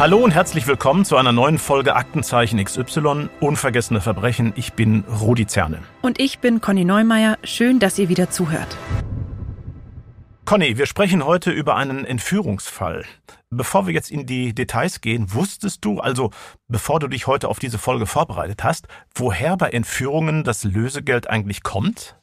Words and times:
Hallo 0.00 0.16
und 0.16 0.30
herzlich 0.30 0.66
willkommen 0.66 1.04
zu 1.04 1.18
einer 1.18 1.30
neuen 1.30 1.58
Folge 1.58 1.94
Aktenzeichen 1.94 2.64
XY 2.64 3.28
Unvergessene 3.38 4.00
Verbrechen. 4.00 4.54
Ich 4.56 4.72
bin 4.72 5.04
Rudi 5.20 5.46
Zerne. 5.46 5.82
Und 6.00 6.18
ich 6.18 6.38
bin 6.38 6.62
Conny 6.62 6.86
Neumeier. 6.86 7.36
Schön, 7.44 7.80
dass 7.80 7.98
ihr 7.98 8.08
wieder 8.08 8.30
zuhört. 8.30 8.78
Conny, 10.46 10.78
wir 10.78 10.86
sprechen 10.86 11.26
heute 11.26 11.50
über 11.50 11.76
einen 11.76 12.06
Entführungsfall. 12.06 13.04
Bevor 13.50 13.86
wir 13.86 13.92
jetzt 13.92 14.10
in 14.10 14.24
die 14.24 14.54
Details 14.54 15.02
gehen, 15.02 15.34
wusstest 15.34 15.84
du, 15.84 16.00
also 16.00 16.30
bevor 16.66 16.98
du 16.98 17.06
dich 17.06 17.26
heute 17.26 17.48
auf 17.48 17.58
diese 17.58 17.76
Folge 17.76 18.06
vorbereitet 18.06 18.64
hast, 18.64 18.88
woher 19.14 19.58
bei 19.58 19.68
Entführungen 19.68 20.44
das 20.44 20.64
Lösegeld 20.64 21.28
eigentlich 21.28 21.62
kommt? 21.62 22.16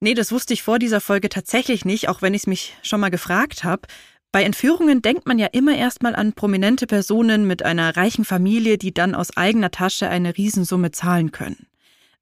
Nee, 0.00 0.14
das 0.14 0.32
wusste 0.32 0.54
ich 0.54 0.62
vor 0.62 0.78
dieser 0.78 1.02
Folge 1.02 1.28
tatsächlich 1.28 1.84
nicht, 1.84 2.08
auch 2.08 2.22
wenn 2.22 2.32
ich 2.32 2.42
es 2.42 2.46
mich 2.46 2.78
schon 2.80 3.00
mal 3.00 3.10
gefragt 3.10 3.64
habe. 3.64 3.82
Bei 4.30 4.42
Entführungen 4.42 5.00
denkt 5.00 5.26
man 5.26 5.38
ja 5.38 5.46
immer 5.46 5.74
erstmal 5.74 6.14
an 6.14 6.34
prominente 6.34 6.86
Personen 6.86 7.46
mit 7.46 7.64
einer 7.64 7.96
reichen 7.96 8.24
Familie, 8.24 8.76
die 8.76 8.92
dann 8.92 9.14
aus 9.14 9.36
eigener 9.36 9.70
Tasche 9.70 10.08
eine 10.08 10.36
Riesensumme 10.36 10.90
zahlen 10.90 11.32
können. 11.32 11.66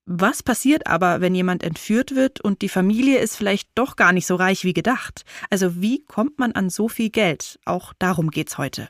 Was 0.09 0.45
passiert 0.45 0.87
aber, 0.87 1.21
wenn 1.21 1.35
jemand 1.35 1.65
entführt 1.65 2.15
wird 2.15 2.41
und 2.41 2.63
die 2.63 2.69
Familie 2.69 3.19
ist 3.19 3.37
vielleicht 3.37 3.71
doch 3.75 3.97
gar 3.97 4.13
nicht 4.13 4.27
so 4.27 4.37
reich 4.37 4.63
wie 4.63 4.73
gedacht? 4.73 5.25
Also 5.51 5.83
wie 5.83 6.05
kommt 6.05 6.39
man 6.39 6.53
an 6.53 6.71
so 6.71 6.89
viel 6.89 7.11
Geld? 7.11 7.59
Auch 7.65 7.93
darum 7.99 8.31
geht's 8.31 8.57
heute. 8.57 8.89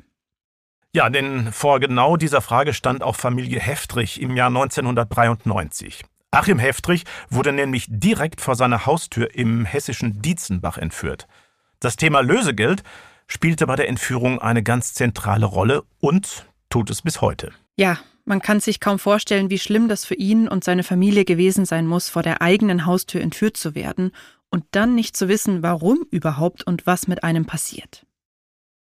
Ja, 0.95 1.09
denn 1.09 1.53
vor 1.53 1.81
genau 1.81 2.19
dieser 2.19 2.43
Frage 2.43 2.75
stand 2.75 3.03
auch 3.03 3.17
Familie 3.17 3.61
Heftrich 3.61 4.21
im 4.21 4.37
Jahr 4.37 4.49
1993. 4.49 6.05
Achim 6.33 6.59
Heftrich 6.59 7.05
wurde 7.31 7.53
nämlich 7.53 7.87
direkt 7.89 8.43
vor 8.43 8.55
seiner 8.55 8.85
Haustür 8.85 9.35
im 9.35 9.65
hessischen 9.65 10.21
Dietzenbach 10.21 10.77
entführt. 10.77 11.27
Das 11.81 11.97
Thema 11.97 12.21
Lösegeld 12.21 12.83
spielte 13.27 13.67
bei 13.67 13.77
der 13.77 13.89
Entführung 13.89 14.41
eine 14.41 14.63
ganz 14.63 14.95
zentrale 14.95 15.47
Rolle 15.47 15.83
und 16.01 16.47
tut 16.71 16.91
es 16.91 17.03
bis 17.03 17.21
heute. 17.21 17.53
Ja, 17.77 17.99
man 18.25 18.41
kann 18.41 18.61
sich 18.61 18.81
kaum 18.81 18.99
vorstellen, 18.99 19.51
wie 19.51 19.59
schlimm 19.59 19.89
das 19.89 20.05
für 20.05 20.15
ihn 20.15 20.49
und 20.49 20.65
seine 20.65 20.83
Familie 20.83 21.25
gewesen 21.25 21.65
sein 21.65 21.87
muss, 21.87 22.09
vor 22.09 22.23
der 22.23 22.43
eigenen 22.43 22.87
Haustür 22.87 23.21
entführt 23.21 23.57
zu 23.57 23.75
werden 23.75 24.13
und 24.51 24.65
dann 24.73 24.95
nicht 24.95 25.17
zu 25.17 25.29
wissen, 25.29 25.63
warum 25.63 26.07
überhaupt 26.11 26.67
und 26.67 26.87
was 26.87 27.09
mit 27.09 27.23
einem 27.23 27.47
passiert. 27.47 28.07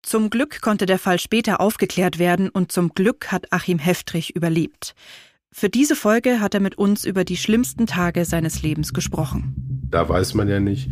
Zum 0.03 0.29
Glück 0.29 0.61
konnte 0.61 0.85
der 0.85 0.99
Fall 0.99 1.19
später 1.19 1.59
aufgeklärt 1.59 2.19
werden 2.19 2.49
und 2.49 2.71
zum 2.71 2.89
Glück 2.89 3.31
hat 3.31 3.51
Achim 3.51 3.79
Heftrich 3.79 4.35
überlebt. 4.35 4.93
Für 5.51 5.69
diese 5.69 5.95
Folge 5.95 6.41
hat 6.41 6.53
er 6.53 6.59
mit 6.59 6.77
uns 6.77 7.05
über 7.05 7.23
die 7.23 7.37
schlimmsten 7.37 7.85
Tage 7.87 8.25
seines 8.25 8.61
Lebens 8.61 8.93
gesprochen. 8.93 9.55
Da 9.89 10.07
weiß 10.09 10.33
man 10.33 10.49
ja 10.49 10.59
nicht, 10.59 10.89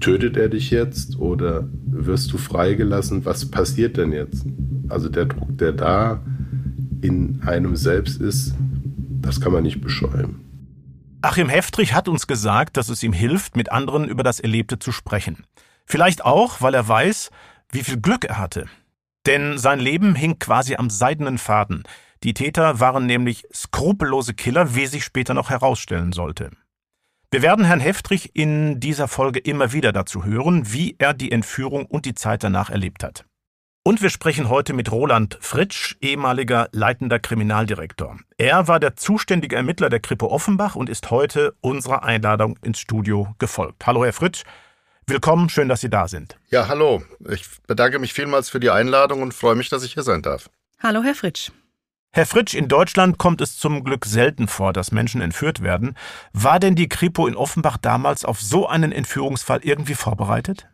tötet 0.00 0.36
er 0.36 0.48
dich 0.48 0.70
jetzt 0.70 1.18
oder 1.18 1.68
wirst 1.86 2.32
du 2.32 2.38
freigelassen? 2.38 3.24
Was 3.24 3.50
passiert 3.50 3.96
denn 3.96 4.12
jetzt? 4.12 4.44
Also 4.88 5.08
der 5.08 5.26
Druck, 5.26 5.56
der 5.58 5.72
da 5.72 6.22
in 7.02 7.40
einem 7.46 7.76
selbst 7.76 8.20
ist, 8.20 8.54
das 9.20 9.40
kann 9.40 9.52
man 9.52 9.62
nicht 9.62 9.80
beschreiben. 9.80 10.44
Achim 11.22 11.48
Heftrich 11.48 11.94
hat 11.94 12.08
uns 12.08 12.26
gesagt, 12.26 12.76
dass 12.76 12.88
es 12.88 13.02
ihm 13.02 13.12
hilft, 13.12 13.54
mit 13.54 13.70
anderen 13.70 14.08
über 14.08 14.22
das 14.22 14.40
Erlebte 14.40 14.78
zu 14.78 14.90
sprechen. 14.90 15.44
Vielleicht 15.84 16.24
auch, 16.24 16.62
weil 16.62 16.74
er 16.74 16.88
weiß, 16.88 17.30
wie 17.70 17.82
viel 17.82 18.00
Glück 18.00 18.24
er 18.24 18.38
hatte. 18.38 18.66
Denn 19.26 19.58
sein 19.58 19.80
Leben 19.80 20.14
hing 20.14 20.38
quasi 20.38 20.76
am 20.76 20.88
seidenen 20.88 21.36
Faden. 21.36 21.82
Die 22.22 22.34
Täter 22.34 22.80
waren 22.80 23.06
nämlich 23.06 23.44
skrupellose 23.52 24.34
Killer, 24.34 24.74
wie 24.74 24.86
sich 24.86 25.04
später 25.04 25.32
noch 25.32 25.48
herausstellen 25.48 26.12
sollte. 26.12 26.50
Wir 27.30 27.40
werden 27.40 27.64
Herrn 27.64 27.80
Heftrich 27.80 28.34
in 28.34 28.78
dieser 28.78 29.08
Folge 29.08 29.38
immer 29.38 29.72
wieder 29.72 29.92
dazu 29.92 30.24
hören, 30.24 30.72
wie 30.72 30.96
er 30.98 31.14
die 31.14 31.32
Entführung 31.32 31.86
und 31.86 32.04
die 32.04 32.14
Zeit 32.14 32.44
danach 32.44 32.68
erlebt 32.68 33.04
hat. 33.04 33.24
Und 33.82 34.02
wir 34.02 34.10
sprechen 34.10 34.50
heute 34.50 34.74
mit 34.74 34.92
Roland 34.92 35.38
Fritsch, 35.40 35.96
ehemaliger 36.02 36.68
leitender 36.72 37.18
Kriminaldirektor. 37.18 38.18
Er 38.36 38.68
war 38.68 38.80
der 38.80 38.96
zuständige 38.96 39.56
Ermittler 39.56 39.88
der 39.88 40.00
Kripo 40.00 40.26
Offenbach 40.26 40.74
und 40.76 40.90
ist 40.90 41.10
heute 41.10 41.54
unserer 41.62 42.02
Einladung 42.02 42.58
ins 42.62 42.80
Studio 42.80 43.34
gefolgt. 43.38 43.86
Hallo, 43.86 44.04
Herr 44.04 44.12
Fritsch. 44.12 44.42
Willkommen, 45.06 45.48
schön, 45.48 45.70
dass 45.70 45.80
Sie 45.80 45.88
da 45.88 46.08
sind. 46.08 46.38
Ja, 46.50 46.68
hallo. 46.68 47.02
Ich 47.30 47.46
bedanke 47.66 47.98
mich 47.98 48.12
vielmals 48.12 48.50
für 48.50 48.60
die 48.60 48.68
Einladung 48.70 49.22
und 49.22 49.32
freue 49.32 49.54
mich, 49.54 49.70
dass 49.70 49.82
ich 49.82 49.94
hier 49.94 50.02
sein 50.02 50.20
darf. 50.20 50.50
Hallo, 50.82 51.02
Herr 51.02 51.14
Fritsch. 51.14 51.50
Herr 52.12 52.26
Fritsch, 52.26 52.54
in 52.54 52.66
Deutschland 52.66 53.18
kommt 53.18 53.40
es 53.40 53.56
zum 53.56 53.84
Glück 53.84 54.04
selten 54.04 54.48
vor, 54.48 54.72
dass 54.72 54.90
Menschen 54.90 55.20
entführt 55.20 55.62
werden. 55.62 55.96
War 56.32 56.58
denn 56.58 56.74
die 56.74 56.88
Kripo 56.88 57.28
in 57.28 57.36
Offenbach 57.36 57.76
damals 57.76 58.24
auf 58.24 58.40
so 58.40 58.66
einen 58.66 58.90
Entführungsfall 58.90 59.60
irgendwie 59.62 59.94
vorbereitet? 59.94 60.66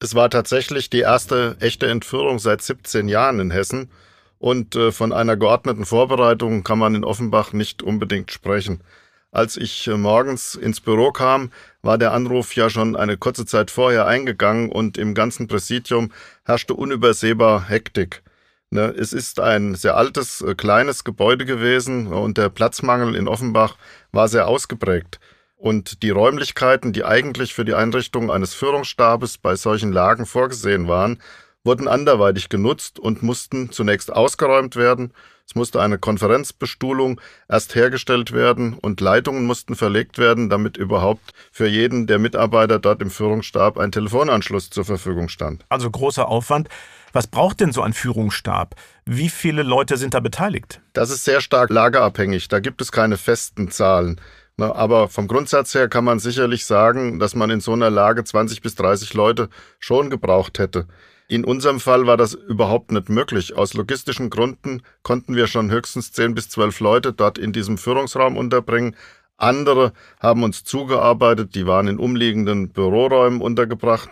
Es 0.00 0.14
war 0.14 0.28
tatsächlich 0.28 0.90
die 0.90 1.00
erste 1.00 1.56
echte 1.60 1.86
Entführung 1.86 2.38
seit 2.38 2.60
17 2.60 3.08
Jahren 3.08 3.40
in 3.40 3.50
Hessen 3.50 3.90
und 4.38 4.76
äh, 4.76 4.92
von 4.92 5.14
einer 5.14 5.38
geordneten 5.38 5.86
Vorbereitung 5.86 6.62
kann 6.62 6.78
man 6.78 6.94
in 6.94 7.04
Offenbach 7.04 7.54
nicht 7.54 7.82
unbedingt 7.82 8.30
sprechen. 8.30 8.82
Als 9.30 9.56
ich 9.56 9.86
äh, 9.86 9.96
morgens 9.96 10.56
ins 10.56 10.80
Büro 10.82 11.10
kam, 11.10 11.52
war 11.80 11.96
der 11.96 12.12
Anruf 12.12 12.54
ja 12.54 12.68
schon 12.68 12.96
eine 12.96 13.16
kurze 13.16 13.46
Zeit 13.46 13.70
vorher 13.70 14.06
eingegangen 14.06 14.70
und 14.70 14.98
im 14.98 15.14
ganzen 15.14 15.48
Präsidium 15.48 16.12
herrschte 16.44 16.74
unübersehbar 16.74 17.66
Hektik. 17.66 18.22
Ne, 18.72 18.86
es 18.98 19.12
ist 19.12 19.38
ein 19.38 19.74
sehr 19.74 19.98
altes, 19.98 20.40
äh, 20.40 20.54
kleines 20.54 21.04
Gebäude 21.04 21.44
gewesen 21.44 22.06
und 22.06 22.38
der 22.38 22.48
Platzmangel 22.48 23.14
in 23.16 23.28
Offenbach 23.28 23.76
war 24.12 24.28
sehr 24.28 24.48
ausgeprägt. 24.48 25.20
Und 25.56 26.02
die 26.02 26.08
Räumlichkeiten, 26.08 26.94
die 26.94 27.04
eigentlich 27.04 27.52
für 27.52 27.66
die 27.66 27.74
Einrichtung 27.74 28.30
eines 28.30 28.54
Führungsstabes 28.54 29.36
bei 29.36 29.56
solchen 29.56 29.92
Lagen 29.92 30.24
vorgesehen 30.24 30.88
waren, 30.88 31.20
wurden 31.64 31.86
anderweitig 31.86 32.48
genutzt 32.48 32.98
und 32.98 33.22
mussten 33.22 33.70
zunächst 33.70 34.10
ausgeräumt 34.10 34.74
werden. 34.74 35.12
Es 35.46 35.54
musste 35.54 35.82
eine 35.82 35.98
Konferenzbestuhlung 35.98 37.20
erst 37.50 37.74
hergestellt 37.74 38.32
werden 38.32 38.72
und 38.72 39.02
Leitungen 39.02 39.44
mussten 39.44 39.74
verlegt 39.74 40.16
werden, 40.16 40.48
damit 40.48 40.78
überhaupt 40.78 41.34
für 41.50 41.66
jeden 41.66 42.06
der 42.06 42.18
Mitarbeiter 42.18 42.78
dort 42.78 43.02
im 43.02 43.10
Führungsstab 43.10 43.76
ein 43.76 43.92
Telefonanschluss 43.92 44.70
zur 44.70 44.86
Verfügung 44.86 45.28
stand. 45.28 45.66
Also 45.68 45.90
großer 45.90 46.26
Aufwand. 46.26 46.70
Was 47.12 47.26
braucht 47.26 47.60
denn 47.60 47.72
so 47.72 47.82
ein 47.82 47.92
Führungsstab? 47.92 48.74
Wie 49.04 49.28
viele 49.28 49.62
Leute 49.62 49.98
sind 49.98 50.14
da 50.14 50.20
beteiligt? 50.20 50.80
Das 50.94 51.10
ist 51.10 51.24
sehr 51.24 51.42
stark 51.42 51.70
lagerabhängig. 51.70 52.48
Da 52.48 52.60
gibt 52.60 52.80
es 52.80 52.90
keine 52.90 53.18
festen 53.18 53.70
Zahlen. 53.70 54.20
Aber 54.58 55.08
vom 55.08 55.28
Grundsatz 55.28 55.74
her 55.74 55.88
kann 55.88 56.04
man 56.04 56.18
sicherlich 56.18 56.64
sagen, 56.64 57.18
dass 57.18 57.34
man 57.34 57.50
in 57.50 57.60
so 57.60 57.72
einer 57.72 57.90
Lage 57.90 58.24
20 58.24 58.62
bis 58.62 58.74
30 58.76 59.12
Leute 59.14 59.48
schon 59.78 60.08
gebraucht 60.08 60.58
hätte. 60.58 60.86
In 61.28 61.44
unserem 61.44 61.80
Fall 61.80 62.06
war 62.06 62.16
das 62.16 62.34
überhaupt 62.34 62.92
nicht 62.92 63.08
möglich. 63.08 63.56
Aus 63.56 63.74
logistischen 63.74 64.30
Gründen 64.30 64.82
konnten 65.02 65.34
wir 65.34 65.46
schon 65.46 65.70
höchstens 65.70 66.12
10 66.12 66.34
bis 66.34 66.48
12 66.50 66.80
Leute 66.80 67.12
dort 67.12 67.38
in 67.38 67.52
diesem 67.52 67.78
Führungsraum 67.78 68.36
unterbringen. 68.36 68.96
Andere 69.36 69.92
haben 70.20 70.44
uns 70.44 70.64
zugearbeitet, 70.64 71.54
die 71.54 71.66
waren 71.66 71.88
in 71.88 71.98
umliegenden 71.98 72.68
Büroräumen 72.68 73.40
untergebracht. 73.40 74.10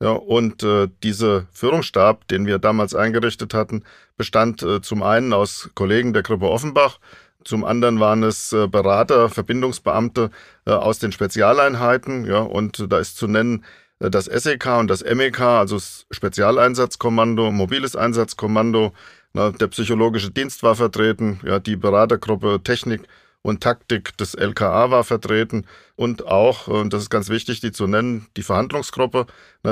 Ja, 0.00 0.10
und 0.10 0.62
äh, 0.62 0.88
dieser 1.02 1.46
Führungsstab, 1.50 2.28
den 2.28 2.46
wir 2.46 2.58
damals 2.60 2.94
eingerichtet 2.94 3.52
hatten, 3.52 3.82
bestand 4.16 4.62
äh, 4.62 4.80
zum 4.80 5.02
einen 5.02 5.32
aus 5.32 5.70
Kollegen 5.74 6.12
der 6.12 6.22
Gruppe 6.22 6.48
Offenbach, 6.48 7.00
zum 7.44 7.64
anderen 7.64 7.98
waren 7.98 8.22
es 8.22 8.52
äh, 8.52 8.68
Berater, 8.68 9.28
Verbindungsbeamte 9.28 10.30
äh, 10.66 10.70
aus 10.70 10.98
den 11.00 11.12
Spezialeinheiten, 11.12 12.26
ja, 12.26 12.38
und 12.40 12.92
da 12.92 12.98
ist 12.98 13.16
zu 13.16 13.26
nennen 13.26 13.64
äh, 14.00 14.10
das 14.10 14.26
SEK 14.26 14.66
und 14.78 14.88
das 14.88 15.02
MEK, 15.02 15.40
also 15.40 15.76
das 15.76 16.06
Spezialeinsatzkommando, 16.10 17.50
mobiles 17.50 17.96
Einsatzkommando, 17.96 18.92
na, 19.32 19.50
der 19.50 19.68
psychologische 19.68 20.30
Dienst 20.30 20.62
war 20.62 20.76
vertreten, 20.76 21.40
ja, 21.44 21.58
die 21.58 21.76
Beratergruppe 21.76 22.60
Technik 22.62 23.02
und 23.42 23.62
Taktik 23.62 24.16
des 24.16 24.34
LKA 24.34 24.90
war 24.90 25.04
vertreten 25.04 25.66
und 25.96 26.26
auch, 26.26 26.68
und 26.68 26.92
das 26.92 27.02
ist 27.02 27.10
ganz 27.10 27.28
wichtig, 27.28 27.60
die 27.60 27.72
zu 27.72 27.86
nennen, 27.86 28.26
die 28.36 28.42
Verhandlungsgruppe, 28.42 29.26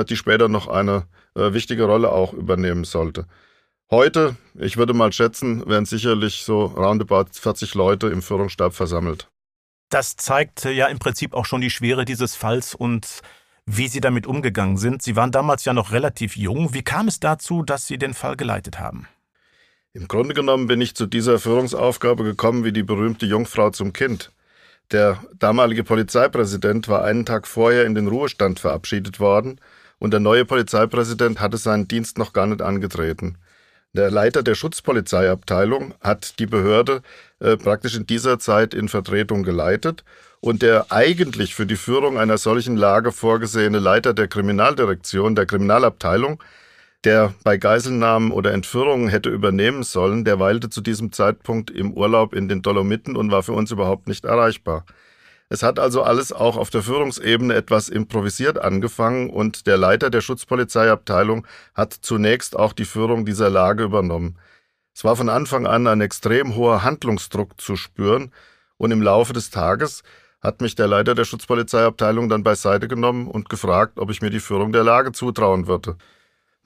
die 0.09 0.15
später 0.15 0.47
noch 0.47 0.67
eine 0.67 1.07
äh, 1.35 1.53
wichtige 1.53 1.83
Rolle 1.83 2.11
auch 2.11 2.33
übernehmen 2.33 2.83
sollte. 2.83 3.25
Heute, 3.89 4.35
ich 4.55 4.75
würde 4.75 4.93
mal 4.93 5.13
schätzen, 5.13 5.65
werden 5.67 5.85
sicherlich 5.85 6.43
so 6.43 6.65
roundabout 6.65 7.27
40 7.31 7.73
Leute 7.73 8.07
im 8.07 8.21
Führungsstab 8.21 8.73
versammelt. 8.73 9.29
Das 9.89 10.17
zeigt 10.17 10.65
ja 10.65 10.87
im 10.87 10.99
Prinzip 10.99 11.33
auch 11.33 11.45
schon 11.45 11.61
die 11.61 11.69
Schwere 11.69 12.03
dieses 12.03 12.35
Falls 12.35 12.75
und 12.75 13.21
wie 13.65 13.87
Sie 13.87 14.01
damit 14.01 14.27
umgegangen 14.27 14.77
sind. 14.77 15.01
Sie 15.01 15.15
waren 15.15 15.31
damals 15.31 15.63
ja 15.63 15.73
noch 15.73 15.91
relativ 15.91 16.35
jung. 16.35 16.73
Wie 16.73 16.83
kam 16.83 17.07
es 17.07 17.21
dazu, 17.21 17.63
dass 17.63 17.87
Sie 17.87 17.97
den 17.97 18.13
Fall 18.13 18.35
geleitet 18.35 18.79
haben? 18.79 19.07
Im 19.97 20.07
Grunde 20.07 20.35
genommen 20.35 20.67
bin 20.67 20.79
ich 20.79 20.93
zu 20.93 21.07
dieser 21.07 21.39
Führungsaufgabe 21.39 22.23
gekommen 22.23 22.63
wie 22.63 22.71
die 22.71 22.83
berühmte 22.83 23.25
Jungfrau 23.25 23.71
zum 23.71 23.93
Kind. 23.93 24.31
Der 24.91 25.23
damalige 25.39 25.83
Polizeipräsident 25.83 26.87
war 26.87 27.03
einen 27.03 27.25
Tag 27.25 27.47
vorher 27.47 27.83
in 27.83 27.95
den 27.95 28.07
Ruhestand 28.07 28.59
verabschiedet 28.59 29.19
worden 29.19 29.59
und 29.97 30.11
der 30.11 30.19
neue 30.19 30.45
Polizeipräsident 30.45 31.39
hatte 31.39 31.57
seinen 31.57 31.87
Dienst 31.87 32.19
noch 32.19 32.31
gar 32.31 32.45
nicht 32.45 32.61
angetreten. 32.61 33.39
Der 33.93 34.11
Leiter 34.11 34.43
der 34.43 34.53
Schutzpolizeiabteilung 34.53 35.95
hat 35.99 36.37
die 36.37 36.45
Behörde 36.45 37.01
äh, 37.39 37.57
praktisch 37.57 37.95
in 37.95 38.05
dieser 38.05 38.37
Zeit 38.37 38.75
in 38.75 38.89
Vertretung 38.89 39.41
geleitet 39.41 40.03
und 40.41 40.61
der 40.61 40.91
eigentlich 40.91 41.55
für 41.55 41.65
die 41.65 41.75
Führung 41.75 42.19
einer 42.19 42.37
solchen 42.37 42.77
Lage 42.77 43.11
vorgesehene 43.11 43.79
Leiter 43.79 44.13
der 44.13 44.27
Kriminaldirektion, 44.27 45.33
der 45.33 45.47
Kriminalabteilung, 45.47 46.39
der 47.03 47.33
bei 47.43 47.57
Geiselnahmen 47.57 48.31
oder 48.31 48.53
Entführungen 48.53 49.07
hätte 49.07 49.29
übernehmen 49.29 49.83
sollen, 49.83 50.25
der 50.25 50.39
weilte 50.39 50.69
zu 50.69 50.81
diesem 50.81 51.11
Zeitpunkt 51.11 51.69
im 51.71 51.93
Urlaub 51.93 52.33
in 52.33 52.47
den 52.49 52.61
Dolomiten 52.61 53.15
und 53.15 53.31
war 53.31 53.43
für 53.43 53.53
uns 53.53 53.71
überhaupt 53.71 54.07
nicht 54.07 54.25
erreichbar. 54.25 54.85
Es 55.49 55.63
hat 55.63 55.79
also 55.79 56.03
alles 56.03 56.33
auch 56.33 56.57
auf 56.57 56.69
der 56.69 56.81
Führungsebene 56.81 57.53
etwas 57.53 57.87
improvisiert 57.87 58.59
angefangen 58.59 59.29
und 59.29 59.65
der 59.65 59.77
Leiter 59.77 60.09
der 60.09 60.21
Schutzpolizeiabteilung 60.21 61.47
hat 61.73 61.93
zunächst 61.93 62.57
auch 62.57 62.73
die 62.73 62.85
Führung 62.85 63.25
dieser 63.25 63.49
Lage 63.49 63.83
übernommen. 63.83 64.37
Es 64.93 65.03
war 65.03 65.15
von 65.15 65.29
Anfang 65.29 65.65
an 65.65 65.87
ein 65.87 66.01
extrem 66.01 66.55
hoher 66.55 66.83
Handlungsdruck 66.83 67.61
zu 67.61 67.77
spüren 67.77 68.31
und 68.77 68.91
im 68.91 69.01
Laufe 69.01 69.31
des 69.31 69.49
Tages 69.49 70.03
hat 70.41 70.59
mich 70.61 70.75
der 70.75 70.87
Leiter 70.87 71.15
der 71.15 71.25
Schutzpolizeiabteilung 71.25 72.27
dann 72.29 72.43
beiseite 72.43 72.87
genommen 72.87 73.27
und 73.27 73.49
gefragt, 73.49 73.99
ob 73.99 74.11
ich 74.11 74.21
mir 74.21 74.29
die 74.29 74.39
Führung 74.39 74.73
der 74.73 74.83
Lage 74.83 75.13
zutrauen 75.13 75.67
würde. 75.67 75.97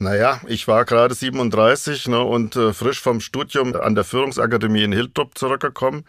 Naja, 0.02 0.42
ich 0.48 0.68
war 0.68 0.84
gerade 0.86 1.14
37 1.14 2.08
ne, 2.08 2.24
und 2.24 2.56
äh, 2.56 2.74
frisch 2.74 3.00
vom 3.00 3.20
Studium 3.20 3.76
an 3.76 3.94
der 3.94 4.04
Führungsakademie 4.04 4.82
in 4.82 4.94
Hildrup 4.94 5.38
zurückgekommen. 5.38 6.06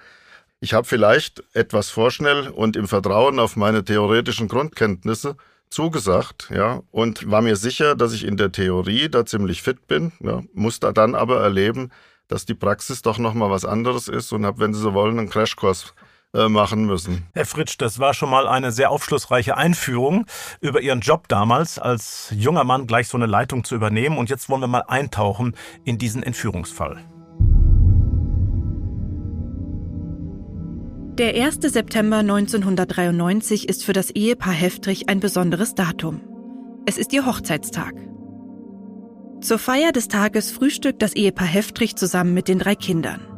Ich 0.61 0.73
habe 0.73 0.87
vielleicht 0.87 1.45
etwas 1.53 1.91
vorschnell 1.91 2.49
und 2.49 2.75
im 2.75 2.89
Vertrauen 2.89 3.39
auf 3.39 3.55
meine 3.55 3.85
theoretischen 3.85 4.49
Grundkenntnisse 4.49 5.37
zugesagt, 5.69 6.49
ja, 6.51 6.81
und 6.91 7.31
war 7.31 7.43
mir 7.43 7.57
sicher, 7.57 7.95
dass 7.95 8.15
ich 8.15 8.25
in 8.25 8.39
der 8.39 8.51
Theorie 8.51 9.11
da 9.11 9.27
ziemlich 9.27 9.61
fit 9.61 9.87
bin, 9.89 10.13
ja, 10.21 10.43
musste 10.55 10.91
dann 10.95 11.15
aber 11.15 11.43
erleben, 11.43 11.91
dass 12.29 12.47
die 12.47 12.55
Praxis 12.55 13.03
doch 13.03 13.19
nochmal 13.19 13.51
was 13.51 13.67
anderes 13.67 14.09
ist 14.09 14.33
und 14.33 14.47
habe, 14.47 14.61
wenn 14.61 14.73
Sie 14.73 14.81
so 14.81 14.95
wollen, 14.95 15.19
einen 15.19 15.29
Crashkurs 15.29 15.93
äh, 16.35 16.49
machen 16.49 16.87
müssen. 16.87 17.27
Herr 17.35 17.47
Fritsch, 17.47 17.77
das 17.79 17.99
war 17.99 18.15
schon 18.15 18.31
mal 18.31 18.49
eine 18.49 18.73
sehr 18.73 18.91
aufschlussreiche 18.91 19.57
Einführung 19.57 20.27
über 20.61 20.81
Ihren 20.81 21.01
Job 21.01 21.29
damals, 21.29 21.79
als 21.79 22.33
junger 22.37 22.65
Mann 22.65 22.87
gleich 22.87 23.09
so 23.09 23.19
eine 23.19 23.27
Leitung 23.27 23.65
zu 23.65 23.75
übernehmen. 23.75 24.19
Und 24.19 24.31
jetzt 24.31 24.49
wollen 24.49 24.63
wir 24.63 24.69
mal 24.69 24.85
eintauchen 24.89 25.55
in 25.85 25.99
diesen 25.99 26.23
Entführungsfall. 26.23 27.05
Der 31.19 31.35
1. 31.35 31.59
September 31.61 32.19
1993 32.19 33.69
ist 33.69 33.85
für 33.85 33.93
das 33.93 34.11
Ehepaar 34.11 34.55
Heftrich 34.55 35.11
ein 35.11 35.21
besonderes 35.21 35.75
Datum. 35.75 36.23
Es 36.87 36.97
ist 36.97 37.13
ihr 37.13 37.27
Hochzeitstag. 37.27 37.93
Zur 39.43 39.59
Feier 39.59 39.93
des 39.93 40.09
Tages 40.09 40.51
frühstückt 40.51 41.03
das 41.03 41.15
Ehepaar 41.15 41.47
Heftrich 41.47 41.97
zusammen 41.97 42.33
mit 42.33 42.49
den 42.49 42.59
drei 42.59 42.75
Kindern. 42.75 43.32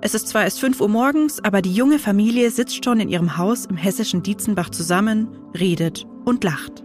Es 0.00 0.14
ist 0.14 0.28
zwar 0.28 0.44
erst 0.44 0.60
5 0.60 0.80
Uhr 0.80 0.88
morgens, 0.88 1.42
aber 1.42 1.60
die 1.60 1.74
junge 1.74 1.98
Familie 1.98 2.50
sitzt 2.52 2.84
schon 2.84 3.00
in 3.00 3.08
ihrem 3.08 3.36
Haus 3.36 3.66
im 3.66 3.76
hessischen 3.76 4.22
Dietzenbach 4.22 4.70
zusammen, 4.70 5.28
redet 5.58 6.06
und 6.24 6.44
lacht. 6.44 6.84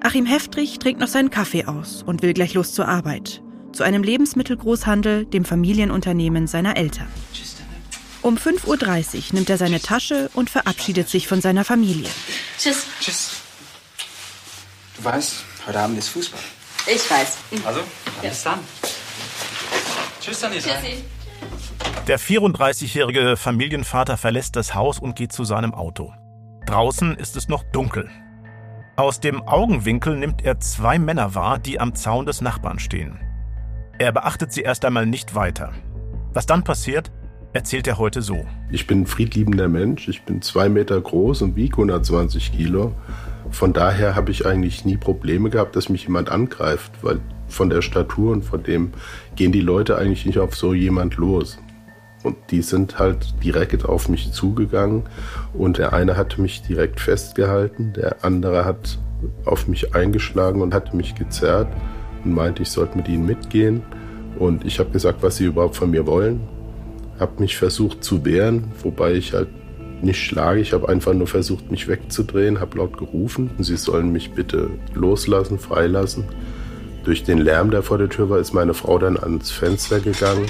Achim 0.00 0.24
Heftrich 0.24 0.78
trinkt 0.78 1.00
noch 1.00 1.08
seinen 1.08 1.30
Kaffee 1.30 1.66
aus 1.66 2.02
und 2.02 2.22
will 2.22 2.32
gleich 2.32 2.54
los 2.54 2.72
zur 2.72 2.88
Arbeit, 2.88 3.42
zu 3.72 3.82
einem 3.82 4.02
Lebensmittelgroßhandel, 4.02 5.26
dem 5.26 5.44
Familienunternehmen 5.44 6.46
seiner 6.46 6.76
Eltern. 6.76 7.08
Um 8.22 8.38
5.30 8.38 8.66
Uhr 8.66 9.22
nimmt 9.32 9.50
er 9.50 9.58
seine 9.58 9.80
Tasche 9.80 10.30
und 10.32 10.48
verabschiedet 10.48 11.10
sich 11.10 11.28
von 11.28 11.42
seiner 11.42 11.64
Familie. 11.64 12.08
Tschüss. 12.58 12.86
Tschüss. 12.98 13.32
Du 14.96 15.04
weißt, 15.04 15.34
heute 15.66 15.80
Abend 15.80 15.98
ist 15.98 16.08
Fußball. 16.08 16.40
Ich 16.86 17.10
weiß. 17.10 17.36
Also, 17.66 17.80
bis 18.22 18.42
dann. 18.42 18.60
Tschüss, 20.22 20.42
Anita. 20.42 20.70
Tschüssi. 20.80 21.04
Der 22.06 22.20
34-jährige 22.20 23.34
Familienvater 23.34 24.18
verlässt 24.18 24.56
das 24.56 24.74
Haus 24.74 24.98
und 24.98 25.16
geht 25.16 25.32
zu 25.32 25.44
seinem 25.44 25.72
Auto. 25.72 26.12
Draußen 26.66 27.16
ist 27.16 27.34
es 27.34 27.48
noch 27.48 27.64
dunkel. 27.72 28.10
Aus 28.96 29.20
dem 29.20 29.40
Augenwinkel 29.48 30.18
nimmt 30.18 30.44
er 30.44 30.60
zwei 30.60 30.98
Männer 30.98 31.34
wahr, 31.34 31.58
die 31.58 31.80
am 31.80 31.94
Zaun 31.94 32.26
des 32.26 32.42
Nachbarn 32.42 32.78
stehen. 32.78 33.18
Er 33.98 34.12
beachtet 34.12 34.52
sie 34.52 34.60
erst 34.60 34.84
einmal 34.84 35.06
nicht 35.06 35.34
weiter. 35.34 35.72
Was 36.34 36.44
dann 36.44 36.62
passiert, 36.62 37.10
erzählt 37.54 37.86
er 37.86 37.96
heute 37.96 38.20
so. 38.20 38.44
Ich 38.70 38.86
bin 38.86 39.00
ein 39.00 39.06
friedliebender 39.06 39.70
Mensch. 39.70 40.06
Ich 40.06 40.24
bin 40.24 40.42
zwei 40.42 40.68
Meter 40.68 41.00
groß 41.00 41.40
und 41.40 41.56
wiege 41.56 41.72
120 41.72 42.52
Kilo. 42.52 42.94
Von 43.50 43.72
daher 43.72 44.14
habe 44.14 44.30
ich 44.30 44.44
eigentlich 44.44 44.84
nie 44.84 44.98
Probleme 44.98 45.48
gehabt, 45.48 45.74
dass 45.74 45.88
mich 45.88 46.02
jemand 46.02 46.28
angreift, 46.28 46.92
weil 47.00 47.20
von 47.48 47.70
der 47.70 47.80
Statur 47.80 48.32
und 48.32 48.44
von 48.44 48.62
dem 48.62 48.92
gehen 49.36 49.52
die 49.52 49.62
Leute 49.62 49.96
eigentlich 49.96 50.26
nicht 50.26 50.38
auf 50.38 50.54
so 50.54 50.74
jemand 50.74 51.16
los. 51.16 51.58
Und 52.24 52.36
die 52.50 52.62
sind 52.62 52.98
halt 52.98 53.34
direkt 53.44 53.84
auf 53.84 54.08
mich 54.08 54.32
zugegangen 54.32 55.04
und 55.52 55.78
der 55.78 55.92
eine 55.92 56.16
hatte 56.16 56.40
mich 56.40 56.62
direkt 56.62 56.98
festgehalten, 56.98 57.92
der 57.92 58.24
andere 58.24 58.64
hat 58.64 58.98
auf 59.44 59.68
mich 59.68 59.94
eingeschlagen 59.94 60.60
und 60.62 60.74
hatte 60.74 60.96
mich 60.96 61.14
gezerrt 61.14 61.68
und 62.24 62.32
meinte, 62.32 62.62
ich 62.62 62.70
sollte 62.70 62.96
mit 62.96 63.08
ihnen 63.08 63.26
mitgehen. 63.26 63.82
Und 64.38 64.64
ich 64.64 64.80
habe 64.80 64.90
gesagt, 64.90 65.22
was 65.22 65.36
sie 65.36 65.44
überhaupt 65.44 65.76
von 65.76 65.92
mir 65.92 66.06
wollen 66.06 66.40
habe 67.18 67.40
mich 67.40 67.56
versucht 67.56 68.02
zu 68.02 68.24
wehren, 68.24 68.72
wobei 68.82 69.14
ich 69.14 69.32
halt 69.32 69.48
nicht 70.02 70.22
schlage. 70.22 70.60
Ich 70.60 70.72
habe 70.72 70.88
einfach 70.88 71.14
nur 71.14 71.26
versucht, 71.26 71.70
mich 71.70 71.88
wegzudrehen, 71.88 72.60
habe 72.60 72.78
laut 72.78 72.98
gerufen, 72.98 73.50
sie 73.58 73.76
sollen 73.76 74.12
mich 74.12 74.32
bitte 74.32 74.70
loslassen, 74.94 75.58
freilassen. 75.58 76.24
Durch 77.04 77.22
den 77.22 77.38
Lärm, 77.38 77.70
der 77.70 77.82
vor 77.82 77.98
der 77.98 78.08
Tür 78.08 78.30
war, 78.30 78.38
ist 78.38 78.52
meine 78.52 78.74
Frau 78.74 78.98
dann 78.98 79.16
ans 79.16 79.50
Fenster 79.50 80.00
gegangen 80.00 80.46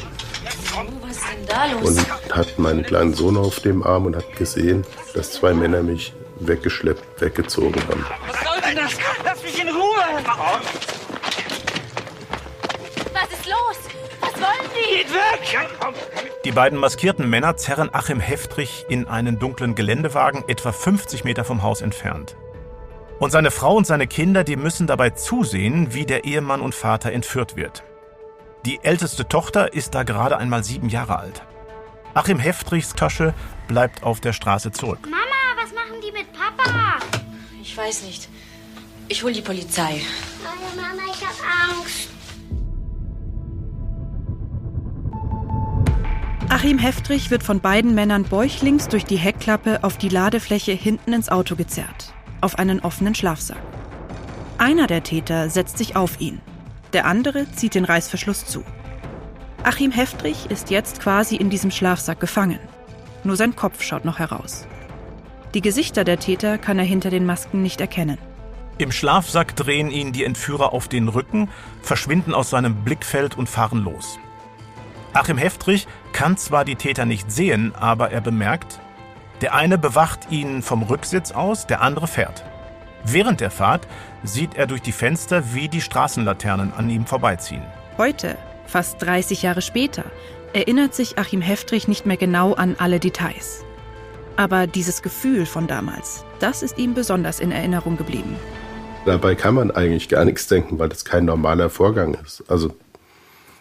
da 1.55 1.67
los? 1.67 1.89
und 1.89 2.37
hat 2.37 2.59
meinen 2.59 2.83
kleinen 2.83 3.15
Sohn 3.15 3.37
auf 3.37 3.61
dem 3.61 3.83
Arm 3.83 4.07
und 4.07 4.17
hat 4.17 4.37
gesehen, 4.37 4.85
dass 5.15 5.33
zwei 5.33 5.55
Männer 5.55 5.83
mich 5.83 6.13
weggeschleppt, 6.41 7.21
weggezogen 7.21 7.81
haben. 7.89 8.05
Was 8.27 8.41
soll 8.41 8.61
denn 8.67 8.77
das? 8.77 8.93
Lass 9.25 9.43
mich 9.43 9.61
in 9.61 9.69
Ruhe! 9.69 10.05
Was 13.13 13.39
ist 13.39 13.47
los? 13.47 13.79
Was 14.21 14.35
wollen 14.35 14.71
die? 14.75 14.99
Geht 14.99 15.15
weg! 15.15 15.69
Die 16.45 16.53
beiden 16.53 16.79
maskierten 16.79 17.31
Männer 17.31 17.57
zerren 17.57 17.89
Achim 17.93 18.21
Heftrich 18.21 18.85
in 18.89 19.07
einen 19.07 19.39
dunklen 19.39 19.75
Geländewagen 19.75 20.45
etwa 20.49 20.73
50 20.73 21.25
Meter 21.25 21.45
vom 21.45 21.63
Haus 21.63 21.81
entfernt. 21.81 22.37
Und 23.21 23.31
seine 23.31 23.53
Frau 23.53 23.77
und 23.77 23.87
seine 23.87 24.09
Kinder, 24.09 24.43
die 24.45 24.57
müssen 24.57 24.87
dabei 24.87 25.11
zusehen, 25.11 25.95
wie 25.95 26.05
der 26.05 26.25
Ehemann 26.25 26.61
und 26.61 26.75
Vater 26.75 27.13
entführt 27.13 27.57
wird. 27.57 27.85
Die 28.67 28.83
älteste 28.83 29.29
Tochter 29.29 29.75
ist 29.75 29.95
da 29.95 30.05
gerade 30.05 30.39
einmal 30.39 30.65
sieben 30.65 30.89
Jahre 30.89 31.19
alt. 31.19 31.43
Achim 32.15 32.39
Heftrichs 32.39 32.95
Tasche 32.95 33.35
bleibt 33.69 34.03
auf 34.03 34.21
der 34.21 34.33
Straße 34.33 34.73
zurück. 34.73 35.01
Mama, 35.03 35.63
was 35.63 35.75
machen 35.75 36.01
die 36.01 36.11
mit 36.13 36.33
Papa? 36.33 36.99
Ich 37.61 37.77
weiß 37.77 38.05
nicht. 38.05 38.27
Ich 39.09 39.23
hol 39.23 39.35
die 39.35 39.43
Polizei. 39.43 40.01
Oh, 40.45 40.77
Mama, 40.77 41.03
ich 41.13 41.21
hab 41.23 41.35
Angst. 41.69 42.09
Achim 46.49 46.79
Heftrich 46.79 47.31
wird 47.31 47.43
von 47.43 47.61
beiden 47.61 47.95
Männern 47.95 48.25
bäuchlings 48.25 48.89
durch 48.89 49.05
die 49.05 49.17
Heckklappe 49.17 49.85
auf 49.85 49.99
die 49.99 50.09
Ladefläche 50.09 50.73
hinten 50.73 51.13
ins 51.13 51.29
Auto 51.29 51.55
gezerrt, 51.55 52.15
auf 52.41 52.59
einen 52.59 52.81
offenen 52.81 53.15
Schlafsack. 53.15 53.61
Einer 54.57 54.87
der 54.87 55.03
Täter 55.03 55.51
setzt 55.51 55.77
sich 55.77 55.97
auf 55.97 56.19
ihn, 56.21 56.41
der 56.95 57.07
andere 57.07 57.51
zieht 57.53 57.75
den 57.75 57.85
Reißverschluss 57.85 58.47
zu. 58.47 58.65
Achim 59.63 59.91
Heftrich 59.91 60.47
ist 60.51 60.71
jetzt 60.71 61.01
quasi 61.01 61.37
in 61.37 61.51
diesem 61.51 61.71
Schlafsack 61.71 62.21
gefangen. 62.21 62.61
Nur 63.25 63.37
sein 63.37 63.57
Kopf 63.57 63.83
schaut 63.83 64.05
noch 64.05 64.19
heraus. 64.19 64.67
Die 65.55 65.61
Gesichter 65.61 66.05
der 66.05 66.19
Täter 66.19 66.59
kann 66.59 66.79
er 66.79 66.85
hinter 66.85 67.11
den 67.11 67.27
Masken 67.27 67.63
nicht 67.63 67.81
erkennen. 67.81 68.19
Im 68.79 68.91
Schlafsack 68.91 69.55
drehen 69.55 69.91
ihn 69.91 70.13
die 70.13 70.25
Entführer 70.25 70.73
auf 70.73 70.89
den 70.89 71.09
Rücken, 71.09 71.49
verschwinden 71.81 72.35
aus 72.35 72.51
seinem 72.51 72.85
Blickfeld 72.85 73.39
und 73.39 73.49
fahren 73.49 73.85
los. 73.85 74.19
Achim 75.13 75.39
Heftrich 75.39 75.87
kann 76.13 76.37
zwar 76.37 76.65
die 76.65 76.75
Täter 76.75 77.05
nicht 77.07 77.31
sehen, 77.31 77.73
aber 77.75 78.11
er 78.11 78.21
bemerkt, 78.21 78.81
der 79.41 79.55
eine 79.55 79.79
bewacht 79.79 80.31
ihn 80.31 80.63
vom 80.63 80.83
Rücksitz 80.83 81.31
aus, 81.33 81.67
der 81.67 81.83
andere 81.83 82.09
fährt. 82.09 82.45
Während 83.07 83.41
der 83.41 83.51
Fahrt 83.51 83.87
sieht 84.23 84.55
er 84.55 84.67
durch 84.67 84.81
die 84.81 84.93
Fenster, 84.93 85.53
wie 85.53 85.69
die 85.69 85.83
Straßenlaternen 85.83 86.73
an 86.73 86.89
ihm 86.89 87.05
vorbeiziehen. 87.05 87.63
Heute, 87.99 88.39
fast 88.67 89.03
30 89.03 89.43
Jahre 89.43 89.61
später, 89.61 90.05
erinnert 90.55 90.95
sich 90.95 91.19
Achim 91.19 91.43
Heftrich 91.43 91.87
nicht 91.87 92.07
mehr 92.07 92.17
genau 92.17 92.55
an 92.55 92.77
alle 92.79 93.01
Details. 93.01 93.63
Aber 94.37 94.67
dieses 94.67 95.03
Gefühl 95.03 95.45
von 95.45 95.67
damals, 95.67 96.25
das 96.41 96.63
ist 96.63 96.79
ihm 96.79 96.95
besonders 96.95 97.41
in 97.41 97.53
Erinnerung 97.53 97.99
geblieben. 97.99 98.37
Dabei 99.05 99.35
kann 99.35 99.55
man 99.55 99.71
eigentlich 99.71 100.09
gar 100.09 100.25
nichts 100.25 100.49
denken, 100.49 100.79
weil 100.79 100.89
das 100.89 101.05
kein 101.05 101.27
normaler 101.27 101.69
Vorgang 101.69 102.15
ist. 102.25 102.43
Also 102.49 102.75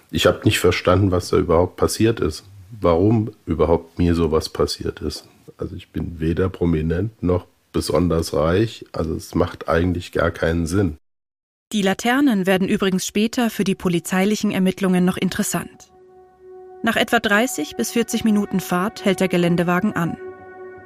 ich 0.09 0.25
habe 0.25 0.41
nicht 0.45 0.59
verstanden, 0.59 1.12
was 1.12 1.29
da 1.29 1.38
überhaupt 1.38 1.75
passiert 1.75 2.21
ist. 2.21 2.45
Warum 2.79 3.31
überhaupt 3.45 4.00
mir 4.00 4.15
sowas 4.15 4.47
passiert 4.47 5.01
ist. 5.01 5.27
Also 5.57 5.75
ich 5.75 5.91
bin 5.91 6.19
weder 6.19 6.47
prominent 6.50 7.21
noch 7.21 7.45
besonders 7.74 8.34
reich. 8.34 8.86
Also 8.94 9.13
es 9.15 9.36
macht 9.36 9.68
eigentlich 9.68 10.13
gar 10.13 10.32
keinen 10.32 10.65
Sinn. 10.65 10.98
Die 11.74 11.82
Laternen 11.82 12.46
werden 12.46 12.70
übrigens 12.70 13.06
später 13.06 13.50
für 13.50 13.63
die 13.63 13.75
polizeilichen 13.75 14.51
Ermittlungen 14.51 15.03
noch 15.03 15.18
interessant. 15.18 15.92
Nach 16.84 16.96
etwa 16.96 17.20
30 17.20 17.75
bis 17.75 17.92
40 17.92 18.24
Minuten 18.24 18.60
Fahrt 18.60 19.03
hält 19.06 19.20
der 19.20 19.27
Geländewagen 19.27 19.94
an. 19.94 20.18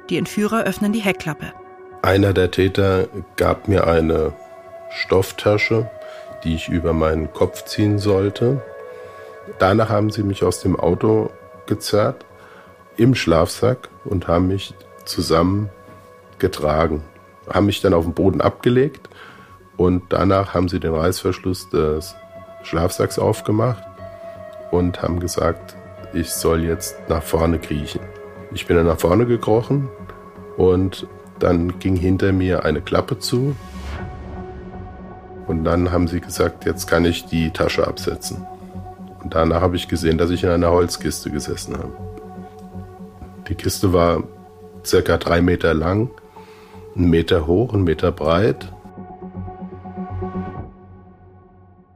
Die 0.08 0.16
Entführer 0.16 0.64
öffnen 0.64 0.92
die 0.92 1.00
Heckklappe. 1.00 1.52
Einer 2.02 2.32
der 2.32 2.50
Täter 2.50 3.08
gab 3.36 3.68
mir 3.68 3.86
eine 3.86 4.32
Stofftasche, 4.90 5.90
die 6.44 6.54
ich 6.54 6.68
über 6.68 6.92
meinen 6.92 7.32
Kopf 7.32 7.64
ziehen 7.64 7.98
sollte. 7.98 8.62
Danach 9.58 9.88
haben 9.88 10.10
sie 10.10 10.22
mich 10.22 10.42
aus 10.44 10.60
dem 10.60 10.78
Auto 10.78 11.30
gezerrt, 11.66 12.24
im 12.96 13.14
Schlafsack 13.14 13.90
und 14.04 14.28
haben 14.28 14.48
mich 14.48 14.74
zusammen 15.04 15.68
getragen. 16.38 17.02
Haben 17.48 17.66
mich 17.66 17.80
dann 17.80 17.94
auf 17.94 18.04
den 18.04 18.14
Boden 18.14 18.40
abgelegt 18.40 19.08
und 19.76 20.04
danach 20.10 20.54
haben 20.54 20.68
sie 20.68 20.80
den 20.80 20.94
Reißverschluss 20.94 21.70
des 21.70 22.14
Schlafsacks 22.62 23.18
aufgemacht 23.18 23.82
und 24.70 25.02
haben 25.02 25.20
gesagt, 25.20 25.76
ich 26.12 26.30
soll 26.30 26.64
jetzt 26.64 26.96
nach 27.08 27.22
vorne 27.22 27.58
kriechen. 27.58 28.00
Ich 28.52 28.66
bin 28.66 28.76
dann 28.76 28.86
nach 28.86 28.98
vorne 28.98 29.26
gekrochen 29.26 29.88
und 30.56 31.06
dann 31.38 31.78
ging 31.78 31.96
hinter 31.96 32.32
mir 32.32 32.64
eine 32.64 32.80
Klappe 32.80 33.18
zu. 33.18 33.54
Und 35.46 35.64
dann 35.64 35.92
haben 35.92 36.08
sie 36.08 36.20
gesagt, 36.20 36.66
jetzt 36.66 36.86
kann 36.86 37.04
ich 37.04 37.26
die 37.26 37.50
Tasche 37.50 37.86
absetzen. 37.86 38.46
Und 39.22 39.34
danach 39.34 39.60
habe 39.62 39.76
ich 39.76 39.88
gesehen, 39.88 40.18
dass 40.18 40.30
ich 40.30 40.44
in 40.44 40.50
einer 40.50 40.70
Holzkiste 40.70 41.30
gesessen 41.30 41.76
habe. 41.76 41.92
Die 43.48 43.54
Kiste 43.54 43.92
war 43.92 44.22
circa 44.84 45.16
drei 45.16 45.40
Meter 45.40 45.72
lang, 45.72 46.10
einen 46.96 47.10
Meter 47.10 47.46
hoch, 47.46 47.72
einen 47.72 47.84
Meter 47.84 48.12
breit. 48.12 48.72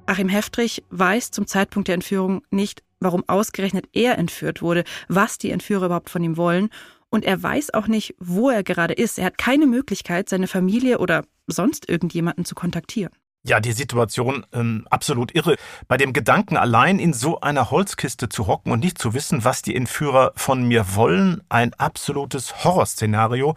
Achim 0.07 0.29
Heftrich 0.29 0.85
weiß 0.91 1.31
zum 1.31 1.47
Zeitpunkt 1.47 1.89
der 1.89 1.95
Entführung 1.95 2.43
nicht, 2.51 2.83
warum 3.01 3.25
ausgerechnet 3.29 3.87
er 3.93 4.19
entführt 4.19 4.63
wurde, 4.63 4.85
was 5.09 5.39
die 5.39 5.51
Entführer 5.51 5.87
überhaupt 5.87 6.11
von 6.11 6.23
ihm 6.23 6.37
wollen. 6.37 6.69
Und 7.09 7.25
er 7.25 7.43
weiß 7.43 7.75
auch 7.75 7.89
nicht, 7.89 8.15
wo 8.19 8.51
er 8.51 8.63
gerade 8.63 8.95
ist. 8.95 9.19
Er 9.19 9.27
hat 9.27 9.39
keine 9.39 9.67
Möglichkeit, 9.67 10.29
seine 10.29 10.49
Familie 10.49 10.99
oder 10.99 11.25
sonst 11.47 11.89
irgendjemanden 11.89 12.45
zu 12.45 12.55
kontaktieren. 12.55 13.13
Ja, 13.45 13.59
die 13.59 13.73
Situation 13.73 14.47
ähm, 14.53 14.87
absolut 14.89 15.35
irre. 15.35 15.57
Bei 15.89 15.97
dem 15.97 16.13
Gedanken, 16.13 16.57
allein 16.57 17.01
in 17.01 17.13
so 17.13 17.41
einer 17.41 17.73
Holzkiste 17.73 18.29
zu 18.29 18.47
hocken 18.47 18.71
und 18.71 18.81
nicht 18.81 18.99
zu 18.99 19.15
wissen, 19.15 19.45
was 19.45 19.63
die 19.63 19.75
Entführer 19.75 20.33
von 20.37 20.63
mir 20.63 20.95
wollen, 20.95 21.43
ein 21.49 21.75
absolutes 21.75 22.65
Horrorszenario. 22.65 23.57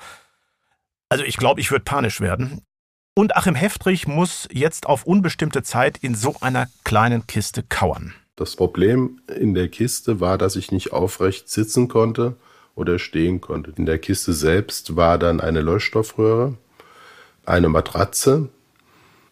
Also 1.09 1.24
ich 1.24 1.38
glaube, 1.38 1.62
ich 1.62 1.71
würde 1.71 1.83
panisch 1.83 2.21
werden. 2.21 2.62
Und 3.17 3.38
Achim 3.38 3.55
Heftrich 3.55 4.07
muss 4.07 4.47
jetzt 4.51 4.88
auf 4.88 5.05
unbestimmte 5.05 5.63
Zeit 5.63 5.97
in 6.00 6.15
so 6.15 6.35
einer 6.41 6.67
kleinen 6.83 7.27
Kiste 7.27 7.63
kauern. 7.63 8.13
Das 8.35 8.57
Problem 8.57 9.21
in 9.33 9.53
der 9.53 9.69
Kiste 9.69 10.19
war, 10.19 10.38
dass 10.38 10.57
ich 10.57 10.71
nicht 10.71 10.91
aufrecht 10.91 11.47
sitzen 11.50 11.88
konnte 11.88 12.35
oder 12.75 13.00
stehen 13.00 13.39
konnte. 13.39 13.71
In 13.77 13.85
der 13.85 14.00
Kiste 14.00 14.33
selbst 14.33 14.97
war 14.97 15.17
dann 15.17 15.39
eine 15.39 15.62
Leuchtstoffröhre, 15.62 16.55
eine 17.45 17.69
Matratze 17.69 18.50